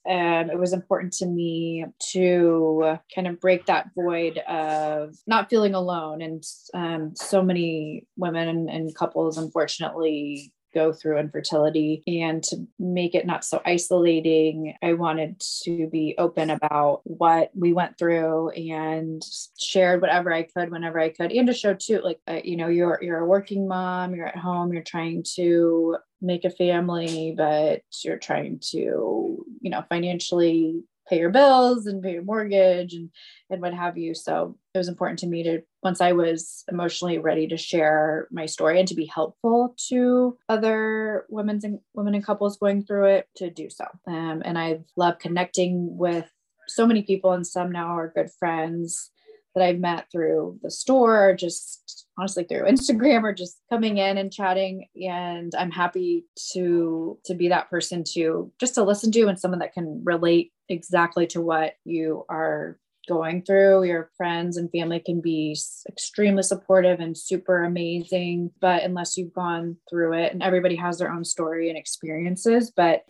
um, 0.10 0.50
it 0.50 0.60
was 0.60 0.74
important 0.74 1.14
to 1.14 1.26
me 1.26 1.86
to 2.12 2.98
kind 3.14 3.28
of 3.28 3.40
break 3.40 3.66
that 3.66 3.90
void 3.96 4.38
of 4.40 5.16
not 5.26 5.50
feeling 5.50 5.74
alone. 5.74 6.22
And 6.22 6.44
um, 6.74 7.14
so 7.16 7.42
many 7.42 8.06
women 8.18 8.48
and, 8.48 8.70
and 8.70 8.96
couples 8.96 9.38
unfortunately 9.38 10.54
go 10.76 10.94
through 10.94 11.18
infertility 11.18 12.04
and 12.06 12.44
to 12.44 12.58
make 12.78 13.16
it 13.16 13.26
not 13.26 13.44
so 13.44 13.62
isolating 13.66 14.74
i 14.84 14.94
wanted 14.94 15.40
to 15.64 15.88
be 15.88 16.14
open 16.18 16.50
about 16.50 17.02
what 17.06 17.50
we 17.56 17.74
went 17.74 17.98
through 17.98 18.50
and 18.50 19.24
shared 19.58 20.02
whatever 20.02 20.32
i 20.32 20.44
could 20.44 20.70
whenever 20.70 21.00
i 21.00 21.10
could 21.10 21.32
and 21.32 21.48
to 21.48 21.54
show 21.54 21.74
too 21.74 22.02
like 22.04 22.20
uh, 22.28 22.40
you 22.44 22.58
know 22.58 22.68
you're 22.68 23.00
you're 23.02 23.20
a 23.20 23.26
working 23.26 23.68
mom 23.68 24.14
you're 24.14 24.28
at 24.28 24.38
home 24.38 24.74
you're 24.74 24.84
trying 24.84 25.24
to 25.24 25.98
make 26.22 26.46
a 26.46 26.50
family 26.50 27.34
but 27.36 27.82
you're 28.04 28.18
trying 28.18 28.60
to 28.60 29.44
you 29.62 29.70
know 29.72 29.84
financially 29.90 30.84
pay 31.08 31.20
your 31.20 31.30
bills 31.30 31.86
and 31.86 32.02
pay 32.02 32.14
your 32.14 32.24
mortgage 32.24 32.94
and 32.94 33.10
and 33.50 33.62
what 33.62 33.74
have 33.74 33.98
you. 33.98 34.14
So 34.14 34.58
it 34.74 34.78
was 34.78 34.88
important 34.88 35.20
to 35.20 35.28
me 35.28 35.44
to 35.44 35.62
once 35.86 36.02
i 36.02 36.12
was 36.12 36.66
emotionally 36.70 37.18
ready 37.18 37.48
to 37.48 37.56
share 37.56 38.28
my 38.32 38.46
story 38.46 38.80
and 38.80 38.88
to 38.88 38.96
be 38.96 39.06
helpful 39.06 39.74
to 39.88 40.38
other 40.50 41.26
women's 41.30 41.64
and 41.64 41.80
women 41.94 42.16
and 42.16 42.26
couples 42.26 42.58
going 42.58 42.84
through 42.84 43.06
it 43.06 43.30
to 43.38 43.50
do 43.50 43.70
so 43.70 43.86
um, 44.08 44.42
and 44.44 44.58
i 44.58 44.80
love 44.98 45.18
connecting 45.20 45.96
with 45.98 46.30
so 46.68 46.86
many 46.86 47.04
people 47.04 47.32
and 47.32 47.48
some 47.48 47.72
now 47.72 47.98
are 47.98 48.12
good 48.14 48.30
friends 48.38 49.12
that 49.56 49.64
I've 49.64 49.80
met 49.80 50.08
through 50.12 50.60
the 50.62 50.70
store, 50.70 51.34
just 51.34 52.08
honestly 52.18 52.44
through 52.44 52.64
Instagram 52.70 53.24
or 53.24 53.34
just 53.34 53.58
coming 53.72 53.98
in 53.98 54.18
and 54.18 54.32
chatting. 54.32 54.88
And 54.96 55.54
I'm 55.58 55.72
happy 55.72 56.26
to 56.54 57.18
to 57.26 57.34
be 57.34 57.48
that 57.50 57.70
person 57.70 58.04
to 58.14 58.52
just 58.60 58.76
to 58.76 58.84
listen 58.84 59.12
to 59.14 59.28
and 59.28 59.40
someone 59.40 59.60
that 59.60 59.74
can 59.74 60.02
relate 60.04 60.52
exactly 60.70 61.26
to 61.28 61.42
what 61.42 61.74
you 61.86 62.26
are 62.30 62.78
going 63.08 63.44
through. 63.44 63.84
Your 63.84 64.10
friends 64.18 64.58
and 64.58 64.72
family 64.72 65.00
can 65.00 65.22
be 65.22 65.58
extremely 65.88 66.44
supportive 66.44 67.00
and 67.00 67.18
super 67.18 67.64
amazing, 67.64 68.52
but 68.60 68.84
unless 68.84 69.18
you've 69.18 69.34
gone 69.34 69.78
through 69.90 70.14
it, 70.14 70.34
and 70.34 70.44
everybody 70.44 70.76
has 70.76 70.98
their 70.98 71.12
own 71.12 71.26
story 71.26 71.70
and 71.70 71.78
experiences, 71.78 72.72
but 72.76 73.04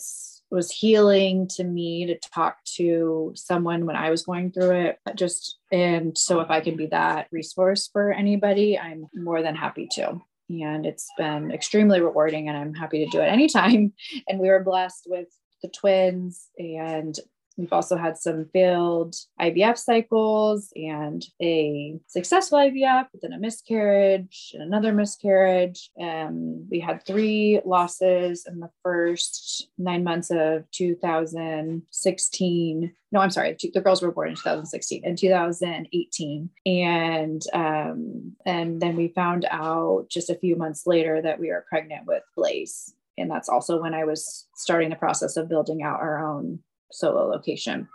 was 0.52 0.72
healing 0.72 1.48
to 1.48 1.64
me 1.64 2.06
to 2.06 2.18
talk 2.34 2.58
to 2.64 3.32
someone 3.36 3.86
when 3.86 3.96
I 3.96 4.10
was 4.10 4.24
going 4.24 4.52
through 4.52 4.72
it. 4.72 5.00
Just 5.16 5.58
and 5.72 6.18
so 6.18 6.40
if 6.40 6.50
I 6.50 6.62
can 6.62 6.78
be 6.78 6.88
that 6.88 7.28
resource 7.32 7.90
for 7.92 8.12
anybody, 8.12 8.78
I'm 8.78 9.08
more 9.14 9.42
than 9.42 9.56
happy 9.56 9.88
to. 9.94 10.22
And 10.50 10.86
it's 10.86 11.10
been 11.18 11.52
extremely 11.52 12.02
rewarding 12.02 12.48
and 12.48 12.58
I'm 12.58 12.74
happy 12.74 13.04
to 13.04 13.12
do 13.12 13.22
it 13.22 13.28
anytime. 13.28 13.94
And 14.28 14.40
we 14.40 14.48
were 14.50 14.64
blessed 14.64 15.08
with 15.10 15.28
the 15.62 15.70
twins 15.70 16.48
and 16.58 17.18
We've 17.58 17.72
also 17.72 17.96
had 17.96 18.18
some 18.18 18.50
failed 18.52 19.16
IVF 19.40 19.78
cycles 19.78 20.74
and 20.76 21.26
a 21.42 21.98
successful 22.08 22.60
IVF, 22.60 23.08
but 23.12 23.22
then 23.22 23.32
a 23.32 23.40
miscarriage 23.40 24.52
and 24.54 24.62
another 24.62 24.92
miscarriage. 24.92 25.90
Um, 26.00 26.68
we 26.70 26.82
had 26.82 27.06
three 27.06 27.62
losses 27.66 28.46
in 28.46 28.60
the 28.60 28.70
first 28.84 29.70
nine 29.78 30.04
months 30.04 30.32
of 30.32 30.70
2016. 30.72 32.94
No, 33.12 33.20
I'm 33.22 33.32
sorry. 33.32 33.56
The 33.74 33.80
girls 33.80 34.02
were 34.02 34.12
born 34.12 34.28
in 34.30 34.36
2016 34.36 35.04
and 35.06 35.18
2018, 35.18 36.50
and 36.66 37.42
um, 37.54 38.34
and 38.46 38.82
then 38.82 38.98
we 38.98 39.08
found 39.10 39.46
out 39.50 40.08
just 40.10 40.30
a 40.30 40.36
few 40.36 40.58
months 40.58 40.86
later 40.86 41.22
that 41.22 41.40
we 41.40 41.50
were 41.50 41.66
pregnant 41.70 42.06
with 42.06 42.24
Blaze, 42.36 42.94
and 43.18 43.32
that's 43.32 43.48
also 43.48 43.82
when 43.82 43.94
I 43.94 44.04
was 44.04 44.46
starting 44.56 44.90
the 44.90 44.98
process 44.98 45.38
of 45.38 45.48
building 45.48 45.84
out 45.84 46.02
our 46.02 46.28
own 46.28 46.60
solo 46.92 47.28
location 47.28 47.88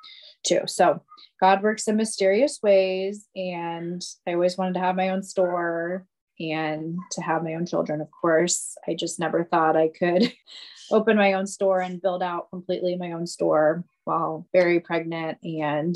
too. 0.44 0.60
So 0.66 1.02
God 1.40 1.62
works 1.62 1.88
in 1.88 1.96
mysterious 1.96 2.60
ways. 2.62 3.26
And 3.34 4.02
I 4.26 4.34
always 4.34 4.58
wanted 4.58 4.74
to 4.74 4.80
have 4.80 4.96
my 4.96 5.08
own 5.10 5.22
store. 5.22 6.06
and 6.38 6.98
to 7.12 7.20
have 7.20 7.44
my 7.44 7.54
own 7.54 7.66
children, 7.66 8.00
of 8.00 8.08
course. 8.10 8.74
I 8.88 8.94
just 8.94 9.20
never 9.20 9.44
thought 9.44 9.76
I 9.76 9.88
could 9.88 10.32
open 10.90 11.16
my 11.18 11.34
own 11.34 11.46
store 11.46 11.80
and 11.80 12.00
build 12.00 12.22
out 12.22 12.48
completely 12.50 12.96
my 12.96 13.12
own 13.12 13.26
store 13.26 13.84
while 14.04 14.46
very 14.52 14.80
pregnant 14.80 15.36
and 15.44 15.94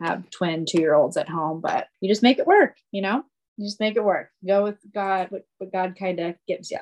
have 0.00 0.30
twin 0.30 0.64
two 0.64 0.80
year 0.80 0.94
olds 0.94 1.16
at 1.16 1.28
home. 1.28 1.60
But 1.60 1.88
you 2.00 2.08
just 2.08 2.22
make 2.22 2.38
it 2.38 2.46
work, 2.46 2.76
you 2.92 3.02
know? 3.02 3.24
You 3.56 3.66
just 3.66 3.80
make 3.80 3.96
it 3.96 4.04
work. 4.04 4.30
Go 4.46 4.62
with 4.62 4.78
God, 4.94 5.30
what, 5.30 5.42
what 5.58 5.72
God 5.72 5.96
kind 5.98 6.20
of 6.20 6.36
gives 6.46 6.70
you. 6.70 6.78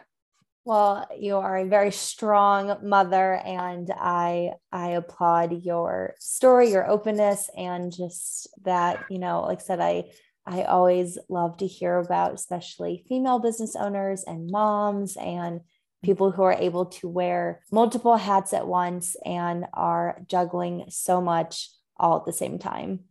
Well, 0.68 1.08
you 1.18 1.38
are 1.38 1.56
a 1.56 1.64
very 1.64 1.90
strong 1.90 2.76
mother, 2.86 3.36
and 3.36 3.90
I 3.90 4.52
I 4.70 4.88
applaud 4.90 5.64
your 5.64 6.14
story, 6.18 6.70
your 6.70 6.86
openness, 6.86 7.48
and 7.56 7.90
just 7.90 8.48
that 8.64 9.02
you 9.08 9.18
know, 9.18 9.40
like 9.44 9.60
I 9.60 9.62
said, 9.62 9.80
I 9.80 10.10
I 10.44 10.64
always 10.64 11.16
love 11.30 11.56
to 11.56 11.66
hear 11.66 11.96
about, 11.96 12.34
especially 12.34 13.02
female 13.08 13.38
business 13.38 13.76
owners 13.76 14.24
and 14.24 14.50
moms 14.50 15.16
and 15.16 15.62
people 16.04 16.32
who 16.32 16.42
are 16.42 16.52
able 16.52 16.84
to 16.84 17.08
wear 17.08 17.62
multiple 17.72 18.18
hats 18.18 18.52
at 18.52 18.66
once 18.66 19.16
and 19.24 19.64
are 19.72 20.20
juggling 20.26 20.84
so 20.90 21.22
much 21.22 21.70
all 21.96 22.18
at 22.18 22.26
the 22.26 22.32
same 22.34 22.58
time. 22.58 23.04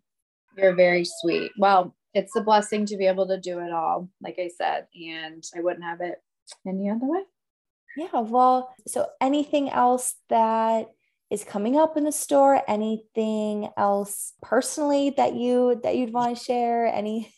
You're 0.56 0.76
very 0.76 1.06
sweet. 1.22 1.54
Well, 1.58 1.96
it's 2.14 2.36
a 2.36 2.42
blessing 2.42 2.86
to 2.86 2.98
be 2.98 3.08
able 3.08 3.28
to 3.30 3.40
do 3.40 3.58
it 3.62 3.72
all, 3.72 4.10
like 4.22 4.38
I 4.38 4.52
said, 4.56 4.86
and 4.94 5.44
I 5.56 5.62
wouldn't 5.62 5.86
have 5.86 6.02
it 6.02 6.22
any 6.64 6.92
other 6.92 7.08
way. 7.08 7.24
Yeah, 7.98 8.22
well, 8.22 8.74
so 8.86 9.08
anything 9.20 9.70
else 9.70 10.14
that 10.30 10.86
is 11.32 11.44
coming 11.44 11.78
up 11.78 11.98
in 11.98 12.04
the 12.04 12.12
store? 12.12 12.62
Anything 12.68 13.70
else 13.76 14.34
personally 14.42 15.10
that 15.18 15.34
you 15.34 15.80
that 15.84 15.96
you'd 15.96 16.14
want 16.14 16.38
to 16.38 16.44
share? 16.44 16.86
Any 16.86 17.34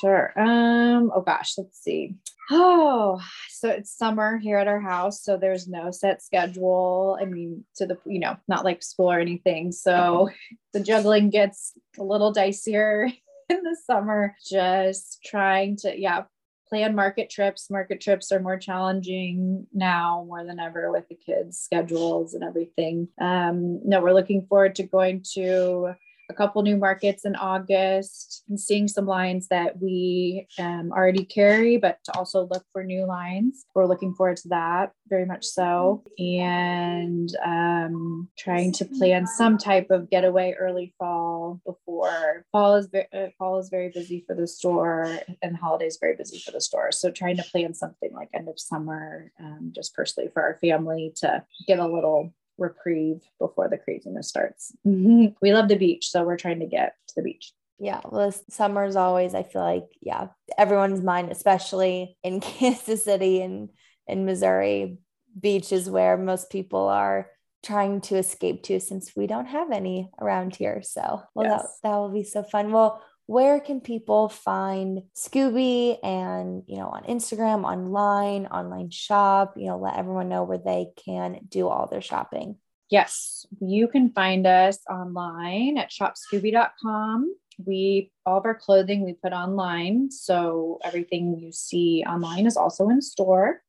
Sure. 0.00 0.32
Um, 0.38 1.10
oh 1.14 1.22
gosh, 1.22 1.54
let's 1.58 1.82
see. 1.82 2.14
Oh, 2.52 3.20
so 3.48 3.68
it's 3.68 3.96
summer 3.96 4.38
here 4.38 4.58
at 4.58 4.68
our 4.68 4.80
house, 4.80 5.22
so 5.22 5.36
there's 5.36 5.68
no 5.68 5.90
set 5.90 6.22
schedule. 6.22 7.18
I 7.20 7.24
mean, 7.24 7.64
to 7.76 7.86
the 7.86 7.98
you 8.06 8.20
know, 8.20 8.36
not 8.48 8.64
like 8.64 8.82
school 8.82 9.10
or 9.10 9.18
anything. 9.18 9.72
So 9.72 10.30
the 10.72 10.80
juggling 10.80 11.30
gets 11.30 11.72
a 11.98 12.04
little 12.04 12.32
dicier 12.32 13.12
in 13.48 13.62
the 13.62 13.76
summer. 13.84 14.36
Just 14.48 15.18
trying 15.24 15.76
to, 15.78 15.98
yeah, 15.98 16.24
plan 16.70 16.94
market 16.94 17.28
trips. 17.28 17.70
Market 17.70 18.00
trips 18.00 18.32
are 18.32 18.40
more 18.40 18.56
challenging 18.56 19.66
now 19.74 20.24
more 20.26 20.44
than 20.44 20.58
ever 20.58 20.90
with 20.90 21.08
the 21.08 21.16
kids' 21.16 21.58
schedules 21.58 22.32
and 22.32 22.44
everything. 22.44 23.08
Um, 23.20 23.80
no, 23.84 24.00
we're 24.00 24.14
looking 24.14 24.46
forward 24.46 24.76
to 24.76 24.84
going 24.84 25.24
to 25.34 25.94
a 26.30 26.34
couple 26.34 26.62
new 26.62 26.76
markets 26.76 27.24
in 27.24 27.34
August 27.36 28.44
and 28.48 28.58
seeing 28.58 28.88
some 28.88 29.06
lines 29.06 29.48
that 29.48 29.80
we 29.82 30.46
um, 30.58 30.92
already 30.92 31.24
carry, 31.24 31.76
but 31.76 31.98
to 32.04 32.16
also 32.16 32.46
look 32.50 32.64
for 32.72 32.84
new 32.84 33.04
lines. 33.04 33.66
We're 33.74 33.86
looking 33.86 34.14
forward 34.14 34.36
to 34.38 34.48
that 34.48 34.92
very 35.08 35.26
much 35.26 35.44
so. 35.44 36.04
And 36.18 37.28
um, 37.44 38.28
trying 38.38 38.72
to 38.74 38.84
plan 38.84 39.26
some 39.26 39.58
type 39.58 39.90
of 39.90 40.08
getaway 40.08 40.54
early 40.58 40.94
fall 40.98 41.60
before 41.66 42.46
fall 42.52 42.76
is 42.76 42.88
uh, 42.94 43.26
fall 43.36 43.58
is 43.58 43.68
very 43.68 43.90
busy 43.90 44.24
for 44.26 44.34
the 44.34 44.46
store 44.46 45.18
and 45.42 45.56
holidays 45.56 45.98
very 46.00 46.16
busy 46.16 46.38
for 46.38 46.52
the 46.52 46.60
store. 46.60 46.92
So 46.92 47.10
trying 47.10 47.36
to 47.38 47.42
plan 47.42 47.74
something 47.74 48.10
like 48.14 48.28
end 48.32 48.48
of 48.48 48.58
summer, 48.58 49.32
um, 49.40 49.72
just 49.74 49.94
personally 49.94 50.30
for 50.32 50.42
our 50.42 50.58
family 50.60 51.12
to 51.16 51.44
get 51.66 51.80
a 51.80 51.86
little 51.86 52.32
reprieve 52.60 53.22
before 53.38 53.68
the 53.68 53.78
craziness 53.78 54.28
starts. 54.28 54.72
Mm-hmm. 54.86 55.34
We 55.42 55.52
love 55.52 55.68
the 55.68 55.76
beach, 55.76 56.10
so 56.10 56.24
we're 56.24 56.36
trying 56.36 56.60
to 56.60 56.66
get 56.66 56.94
to 57.08 57.14
the 57.16 57.22
beach. 57.22 57.52
Yeah, 57.78 58.00
well, 58.04 58.32
summer's 58.50 58.96
always, 58.96 59.34
I 59.34 59.42
feel 59.42 59.62
like, 59.62 59.86
yeah, 60.02 60.28
everyone's 60.58 61.02
mind, 61.02 61.30
especially 61.30 62.16
in 62.22 62.40
Kansas 62.40 63.04
City 63.04 63.40
and 63.40 63.70
in 64.06 64.26
Missouri. 64.26 64.98
Beach 65.38 65.72
is 65.72 65.88
where 65.88 66.16
most 66.16 66.50
people 66.50 66.88
are 66.88 67.28
trying 67.62 68.00
to 68.00 68.16
escape 68.16 68.62
to 68.64 68.80
since 68.80 69.14
we 69.14 69.26
don't 69.26 69.46
have 69.46 69.70
any 69.70 70.10
around 70.20 70.56
here. 70.56 70.82
So, 70.82 71.22
well, 71.34 71.46
yes. 71.46 71.62
that, 71.62 71.88
that 71.88 71.96
will 71.96 72.12
be 72.12 72.24
so 72.24 72.42
fun. 72.42 72.72
Well, 72.72 73.02
where 73.26 73.60
can 73.60 73.80
people 73.80 74.28
find 74.28 75.02
Scoobie 75.16 75.98
and, 76.02 76.62
you 76.66 76.78
know, 76.78 76.88
on 76.88 77.04
Instagram, 77.04 77.64
online, 77.64 78.46
online 78.46 78.90
shop, 78.90 79.54
you 79.56 79.66
know, 79.66 79.78
let 79.78 79.96
everyone 79.96 80.28
know 80.28 80.44
where 80.44 80.58
they 80.58 80.88
can 81.04 81.38
do 81.48 81.68
all 81.68 81.86
their 81.86 82.00
shopping? 82.00 82.56
Yes, 82.90 83.46
you 83.60 83.86
can 83.86 84.10
find 84.10 84.46
us 84.46 84.78
online 84.90 85.78
at 85.78 85.90
shopscoobie.com. 85.90 87.34
We 87.64 88.10
all 88.26 88.38
of 88.38 88.46
our 88.46 88.54
clothing 88.54 89.04
we 89.04 89.12
put 89.12 89.32
online, 89.32 90.10
so 90.10 90.78
everything 90.82 91.38
you 91.38 91.52
see 91.52 92.02
online 92.08 92.46
is 92.46 92.56
also 92.56 92.88
in 92.88 93.02
store 93.02 93.62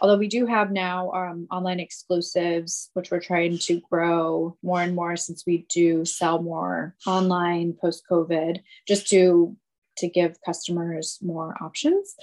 although 0.00 0.18
we 0.18 0.28
do 0.28 0.46
have 0.46 0.70
now 0.70 1.10
um, 1.12 1.46
online 1.50 1.80
exclusives 1.80 2.90
which 2.94 3.10
we're 3.10 3.20
trying 3.20 3.58
to 3.58 3.80
grow 3.90 4.56
more 4.62 4.82
and 4.82 4.94
more 4.94 5.16
since 5.16 5.44
we 5.46 5.66
do 5.72 6.04
sell 6.04 6.42
more 6.42 6.94
online 7.06 7.74
post 7.80 8.02
covid 8.10 8.60
just 8.86 9.08
to 9.08 9.56
to 9.96 10.08
give 10.08 10.36
customers 10.44 11.18
more 11.22 11.54
options 11.60 12.14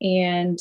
and 0.00 0.58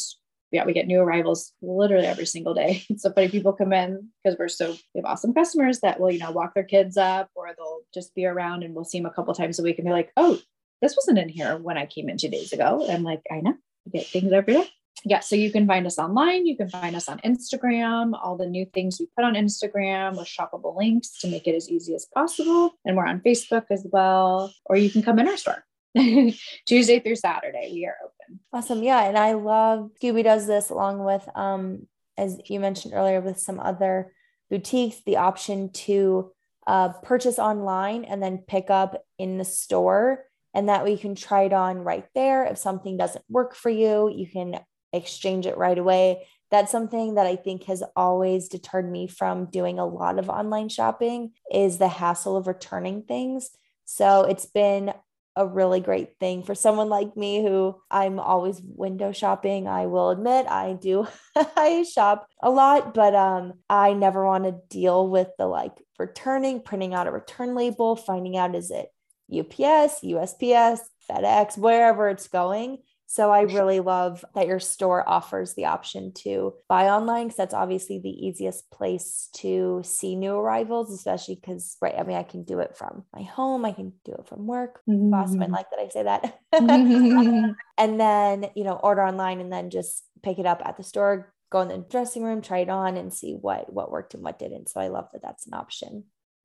yeah, 0.52 0.66
we 0.66 0.74
get 0.74 0.88
new 0.88 1.02
arrivals 1.02 1.52
literally 1.62 2.08
every 2.08 2.26
single 2.26 2.54
day. 2.54 2.84
So 2.98 3.12
funny 3.12 3.30
people 3.30 3.54
come 3.54 3.74
in 3.74 4.10
because 4.24 4.40
we're 4.40 4.48
so 4.48 4.72
we 4.72 5.00
have 5.00 5.06
awesome 5.06 5.34
customers 5.34 5.82
that 5.82 6.00
will, 6.00 6.10
you 6.10 6.20
know, 6.20 6.32
walk 6.32 6.54
their 6.54 6.64
kids 6.64 6.98
up 6.98 7.30
or 7.36 7.48
they'll 7.56 7.82
just 7.94 8.16
be 8.16 8.26
around 8.26 8.64
and 8.64 8.74
we'll 8.74 8.86
see 8.86 8.98
them 9.00 9.06
a 9.06 9.14
couple 9.14 9.34
times 9.34 9.60
a 9.60 9.64
week 9.64 9.78
and 9.78 9.86
they're 9.86 9.94
like, 9.94 10.12
oh, 10.18 10.40
this 10.82 10.96
wasn't 10.96 11.20
in 11.20 11.30
here 11.30 11.58
when 11.58 11.78
I 11.78 11.86
came 11.86 12.10
in 12.10 12.18
two 12.18 12.30
days 12.30 12.54
ago. 12.54 12.82
And 12.82 12.92
I'm 12.92 13.04
like, 13.04 13.22
I 13.32 13.42
know, 13.42 13.56
we 13.86 13.92
get 13.92 14.08
things 14.08 14.32
every 14.32 14.54
day 14.54 14.70
yeah, 15.10 15.20
so 15.20 15.36
you 15.36 15.52
can 15.52 15.68
find 15.68 15.86
us 15.86 15.98
online. 15.98 16.46
You 16.46 16.58
can 16.58 16.70
find 16.70 16.96
us 16.96 17.08
on 17.08 17.20
Instagram, 17.20 18.14
all 18.22 18.38
the 18.38 18.46
new 18.46 18.66
things 18.74 19.00
we 19.00 19.08
put 19.16 19.26
on 19.26 19.34
Instagram 19.34 20.18
with 20.18 20.28
shoppable 20.28 20.76
links 20.78 21.20
to 21.20 21.28
make 21.28 21.48
it 21.48 21.56
as 21.56 21.70
easy 21.70 21.96
as 21.96 22.06
possible. 22.14 22.72
And 22.86 22.96
we're 22.98 23.06
on 23.06 23.22
Facebook 23.22 23.66
as 23.72 23.86
well, 23.92 24.54
or 24.66 24.76
you 24.76 24.90
can 24.90 25.02
come 25.02 25.20
in 25.20 25.28
our 25.28 25.38
store. 25.38 25.64
Tuesday 26.66 27.00
through 27.00 27.16
Saturday, 27.16 27.72
we 27.74 27.86
are 27.86 27.96
open. 28.04 28.40
Awesome. 28.54 28.84
Yeah. 28.84 29.04
And 29.04 29.18
I 29.18 29.34
love 29.34 29.92
Scoobie 30.02 30.24
does 30.24 30.48
this 30.48 30.70
along 30.70 31.04
with, 31.04 31.28
um, 31.36 31.88
as 32.18 32.40
you 32.46 32.60
mentioned 32.60 32.94
earlier, 32.94 33.22
with 33.22 33.40
some 33.40 33.60
other 33.60 34.14
boutiques, 34.50 35.02
the 35.06 35.18
option 35.18 35.72
to 35.72 36.32
uh, 36.68 36.90
purchase 36.90 37.40
online 37.40 38.04
and 38.04 38.22
then 38.22 38.44
pick 38.48 38.70
up 38.70 39.02
in 39.18 39.38
the 39.38 39.46
store. 39.46 40.26
And 40.54 40.70
that 40.70 40.84
way 40.84 40.92
you 40.92 40.98
can 40.98 41.16
try 41.16 41.44
it 41.44 41.54
on 41.54 41.80
right 41.80 42.06
there. 42.14 42.46
If 42.46 42.58
something 42.58 42.98
doesn't 42.98 43.26
work 43.30 43.56
for 43.56 43.70
you, 43.70 44.12
you 44.14 44.28
can 44.28 44.60
exchange 44.98 45.46
it 45.46 45.58
right 45.58 45.78
away. 45.78 46.28
That's 46.52 46.72
something 46.72 47.16
that 47.16 47.26
I 47.26 47.36
think 47.36 47.66
has 47.66 47.84
always 47.96 48.48
deterred 48.48 48.90
me 48.90 49.08
from 49.08 49.46
doing 49.46 49.80
a 49.80 49.86
lot 49.86 50.20
of 50.20 50.30
online 50.30 50.70
shopping 50.70 51.32
is 51.52 51.78
the 51.78 51.88
hassle 51.88 52.38
of 52.38 52.48
returning 52.48 53.04
things. 53.04 53.50
So 53.86 54.24
it's 54.24 54.46
been 54.46 54.94
a 55.38 55.46
really 55.46 55.80
great 55.80 56.18
thing 56.20 56.42
for 56.42 56.56
someone 56.56 56.90
like 56.90 57.16
me 57.16 57.44
who 57.44 57.76
I'm 57.92 58.20
always 58.20 58.60
window 58.64 59.12
shopping. 59.12 59.68
I 59.68 59.86
will 59.86 60.10
admit 60.10 60.48
I 60.48 60.74
do 60.74 61.08
I 61.36 61.84
shop 61.84 62.28
a 62.42 62.50
lot, 62.50 62.96
but 62.96 63.14
um 63.14 63.54
I 63.70 63.94
never 63.94 64.26
want 64.26 64.46
to 64.46 64.60
deal 64.70 65.08
with 65.08 65.30
the 65.38 65.46
like 65.46 65.74
returning, 66.00 66.62
printing 66.62 66.96
out 66.96 67.08
a 67.08 67.12
return 67.12 67.54
label, 67.54 67.96
finding 67.96 68.36
out 68.36 68.56
is 68.56 68.72
it 68.72 68.88
UPS, 69.32 70.02
USPS, 70.04 70.80
FedEx, 71.10 71.58
wherever 71.58 72.10
it's 72.10 72.28
going. 72.28 72.80
So 73.10 73.32
I 73.32 73.42
really 73.44 73.80
love 73.80 74.26
that 74.36 74.48
your 74.48 74.60
store 74.60 75.08
offers 75.08 75.54
the 75.54 75.66
option 75.66 76.12
to 76.24 76.54
buy 76.68 76.90
online 76.90 77.28
because 77.28 77.38
that's 77.38 77.54
obviously 77.54 78.00
the 78.00 78.10
easiest 78.10 78.70
place 78.70 79.30
to 79.36 79.82
see 79.86 80.18
new 80.18 80.34
arrivals, 80.34 80.92
especially 80.92 81.36
because 81.36 81.78
right, 81.82 81.96
I 81.98 82.04
mean 82.04 82.18
I 82.18 82.24
can 82.24 82.44
do 82.44 82.60
it 82.60 82.76
from 82.76 83.06
my 83.16 83.24
home, 83.24 83.64
I 83.64 83.72
can 83.72 83.94
do 84.04 84.12
it 84.12 84.28
from 84.28 84.46
work. 84.46 84.82
Mm-hmm. 84.90 85.10
Boss 85.10 85.34
might 85.34 85.52
like 85.52 85.68
that 85.70 85.80
I 85.80 85.88
say 85.88 86.04
that. 86.04 86.38
and 87.78 88.00
then, 88.00 88.50
you 88.56 88.66
know, 88.66 88.74
order 88.74 89.04
online 89.04 89.40
and 89.40 89.54
then 89.54 89.70
just 89.70 90.04
pick 90.22 90.38
it 90.38 90.46
up 90.46 90.62
at 90.66 90.76
the 90.76 90.84
store, 90.84 91.34
go 91.50 91.62
in 91.62 91.70
the 91.70 91.78
dressing 91.78 92.24
room, 92.24 92.42
try 92.42 92.60
it 92.60 92.70
on 92.70 92.98
and 92.98 93.14
see 93.14 93.36
what 93.40 93.72
what 93.72 93.90
worked 93.90 94.16
and 94.16 94.24
what 94.24 94.38
didn't. 94.38 94.68
So 94.68 94.82
I 94.82 94.90
love 94.90 95.08
that 95.14 95.22
that's 95.22 95.48
an 95.48 95.54
option. 95.54 96.04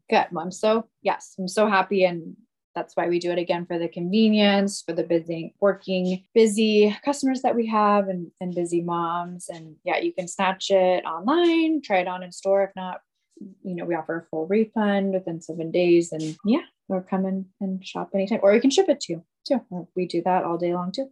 Good. 0.09 0.27
Well, 0.31 0.45
I'm 0.45 0.53
so 0.53 0.89
yes, 1.03 1.35
I'm 1.41 1.49
so 1.49 1.67
happy 1.69 2.05
and 2.05 2.37
that's 2.75 2.97
why 2.97 3.09
we 3.09 3.19
do 3.19 3.31
it 3.31 3.39
again 3.39 3.67
for 3.67 3.79
the 3.79 3.89
convenience, 3.89 4.83
for 4.83 4.93
the 4.93 5.03
busy, 5.03 5.55
working, 5.61 6.25
busy 6.35 6.97
customers 7.05 7.43
that 7.43 7.55
we 7.55 7.67
have 7.67 8.09
and, 8.09 8.31
and 8.41 8.55
busy 8.55 8.83
moms. 8.83 9.49
And 9.49 9.77
yeah, 9.85 9.99
you 9.99 10.13
can 10.13 10.29
snatch 10.29 10.71
it 10.71 11.05
online, 11.05 11.83
try 11.83 11.99
it 11.99 12.09
on 12.09 12.23
in 12.23 12.33
store. 12.33 12.65
If 12.65 12.71
not, 12.77 13.01
you 13.63 13.75
know, 13.75 13.85
we 13.85 13.95
offer 13.95 14.19
a 14.19 14.27
full 14.31 14.47
refund 14.47 15.13
within 15.13 15.41
seven 15.41 15.71
days. 15.71 16.13
And 16.13 16.37
yeah, 16.45 16.63
or 16.89 17.03
come 17.03 17.27
in 17.27 17.47
and 17.61 17.85
shop 17.85 18.11
anytime, 18.15 18.41
or 18.43 18.55
you 18.55 18.61
can 18.61 18.71
ship 18.71 18.89
it 18.89 19.01
to 19.01 19.13
you 19.15 19.25
too. 19.47 19.89
We 19.97 20.07
do 20.07 20.23
that 20.25 20.45
all 20.45 20.59
day 20.59 20.75
long 20.75 20.93
too. 20.93 21.11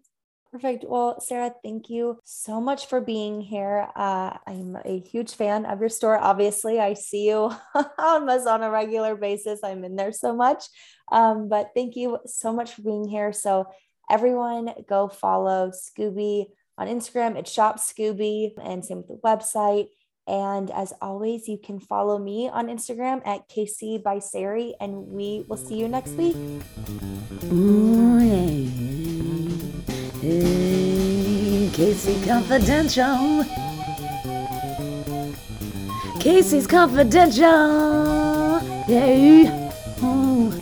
Perfect. 0.53 0.85
Well, 0.89 1.21
Sarah, 1.21 1.55
thank 1.63 1.89
you 1.89 2.19
so 2.25 2.61
much 2.61 2.87
for 2.87 3.01
being 3.01 3.41
here. 3.41 3.89
Uh, 3.95 4.37
I'm 4.49 4.77
a 4.85 4.99
huge 4.99 5.35
fan 5.35 5.65
of 5.65 5.79
your 5.79 5.89
store. 5.89 6.19
Obviously, 6.19 6.81
I 6.81 6.95
see 6.95 7.29
you 7.29 7.53
almost 7.99 8.49
on 8.49 8.65
a 8.65 8.71
regular 8.71 9.15
basis. 9.15 9.61
I'm 9.63 9.85
in 9.85 9.95
there 9.95 10.11
so 10.11 10.35
much. 10.35 10.65
Um, 11.13 11.49
but 11.49 11.71
thank 11.75 11.95
you 11.95 12.19
so 12.27 12.53
much 12.53 12.75
for 12.75 12.83
being 12.83 13.07
here. 13.07 13.33
So, 13.33 13.67
everyone, 14.11 14.71
go 14.89 15.09
follow 15.09 15.71
Scoobie 15.71 16.47
On 16.79 16.89
Instagram, 16.89 17.37
it's 17.37 17.53
Shop 17.53 17.79
Scoobie, 17.79 18.53
and 18.61 18.85
same 18.85 18.99
with 18.99 19.09
the 19.09 19.21
website. 19.23 19.87
And 20.27 20.71
as 20.71 20.93
always, 21.01 21.47
you 21.47 21.59
can 21.59 21.79
follow 21.79 22.19
me 22.19 22.49
on 22.49 22.67
Instagram 22.67 23.23
at 23.25 23.49
KC 23.49 24.03
by 24.03 24.19
Sari, 24.19 24.75
and 24.81 25.07
we 25.07 25.45
will 25.47 25.57
see 25.57 25.77
you 25.77 25.87
next 25.87 26.13
week. 26.13 26.37
Ooh, 27.53 28.19
yeah. 28.19 29.00
Hey, 30.21 31.71
KC 31.73 32.27
Confidential. 32.27 33.43
KC's 36.21 36.67
Confidential. 36.67 38.61
Yeah. 38.87 39.71
Ooh. 40.05 40.53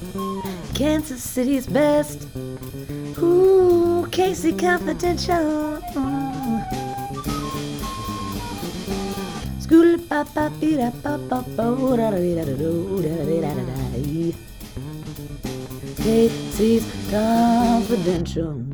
Kansas 0.77 1.25
City's 1.25 1.67
best. 1.67 2.29
Ooh, 3.19 4.07
KC 4.13 4.55
Confidential. 4.57 5.83
School 9.59 9.99
pa 10.09 10.23
pa 10.23 10.51
da 10.55 10.91
bo 11.59 11.97
da 11.97 12.11
da 12.15 12.19
da 12.23 12.45
da 12.47 12.55
do 12.55 13.03
da 13.03 13.11
da 13.11 13.41
da 13.43 13.51
da 13.59 13.65
da. 13.67 13.75
KC's 15.99 16.87
Confidential. 17.11 18.68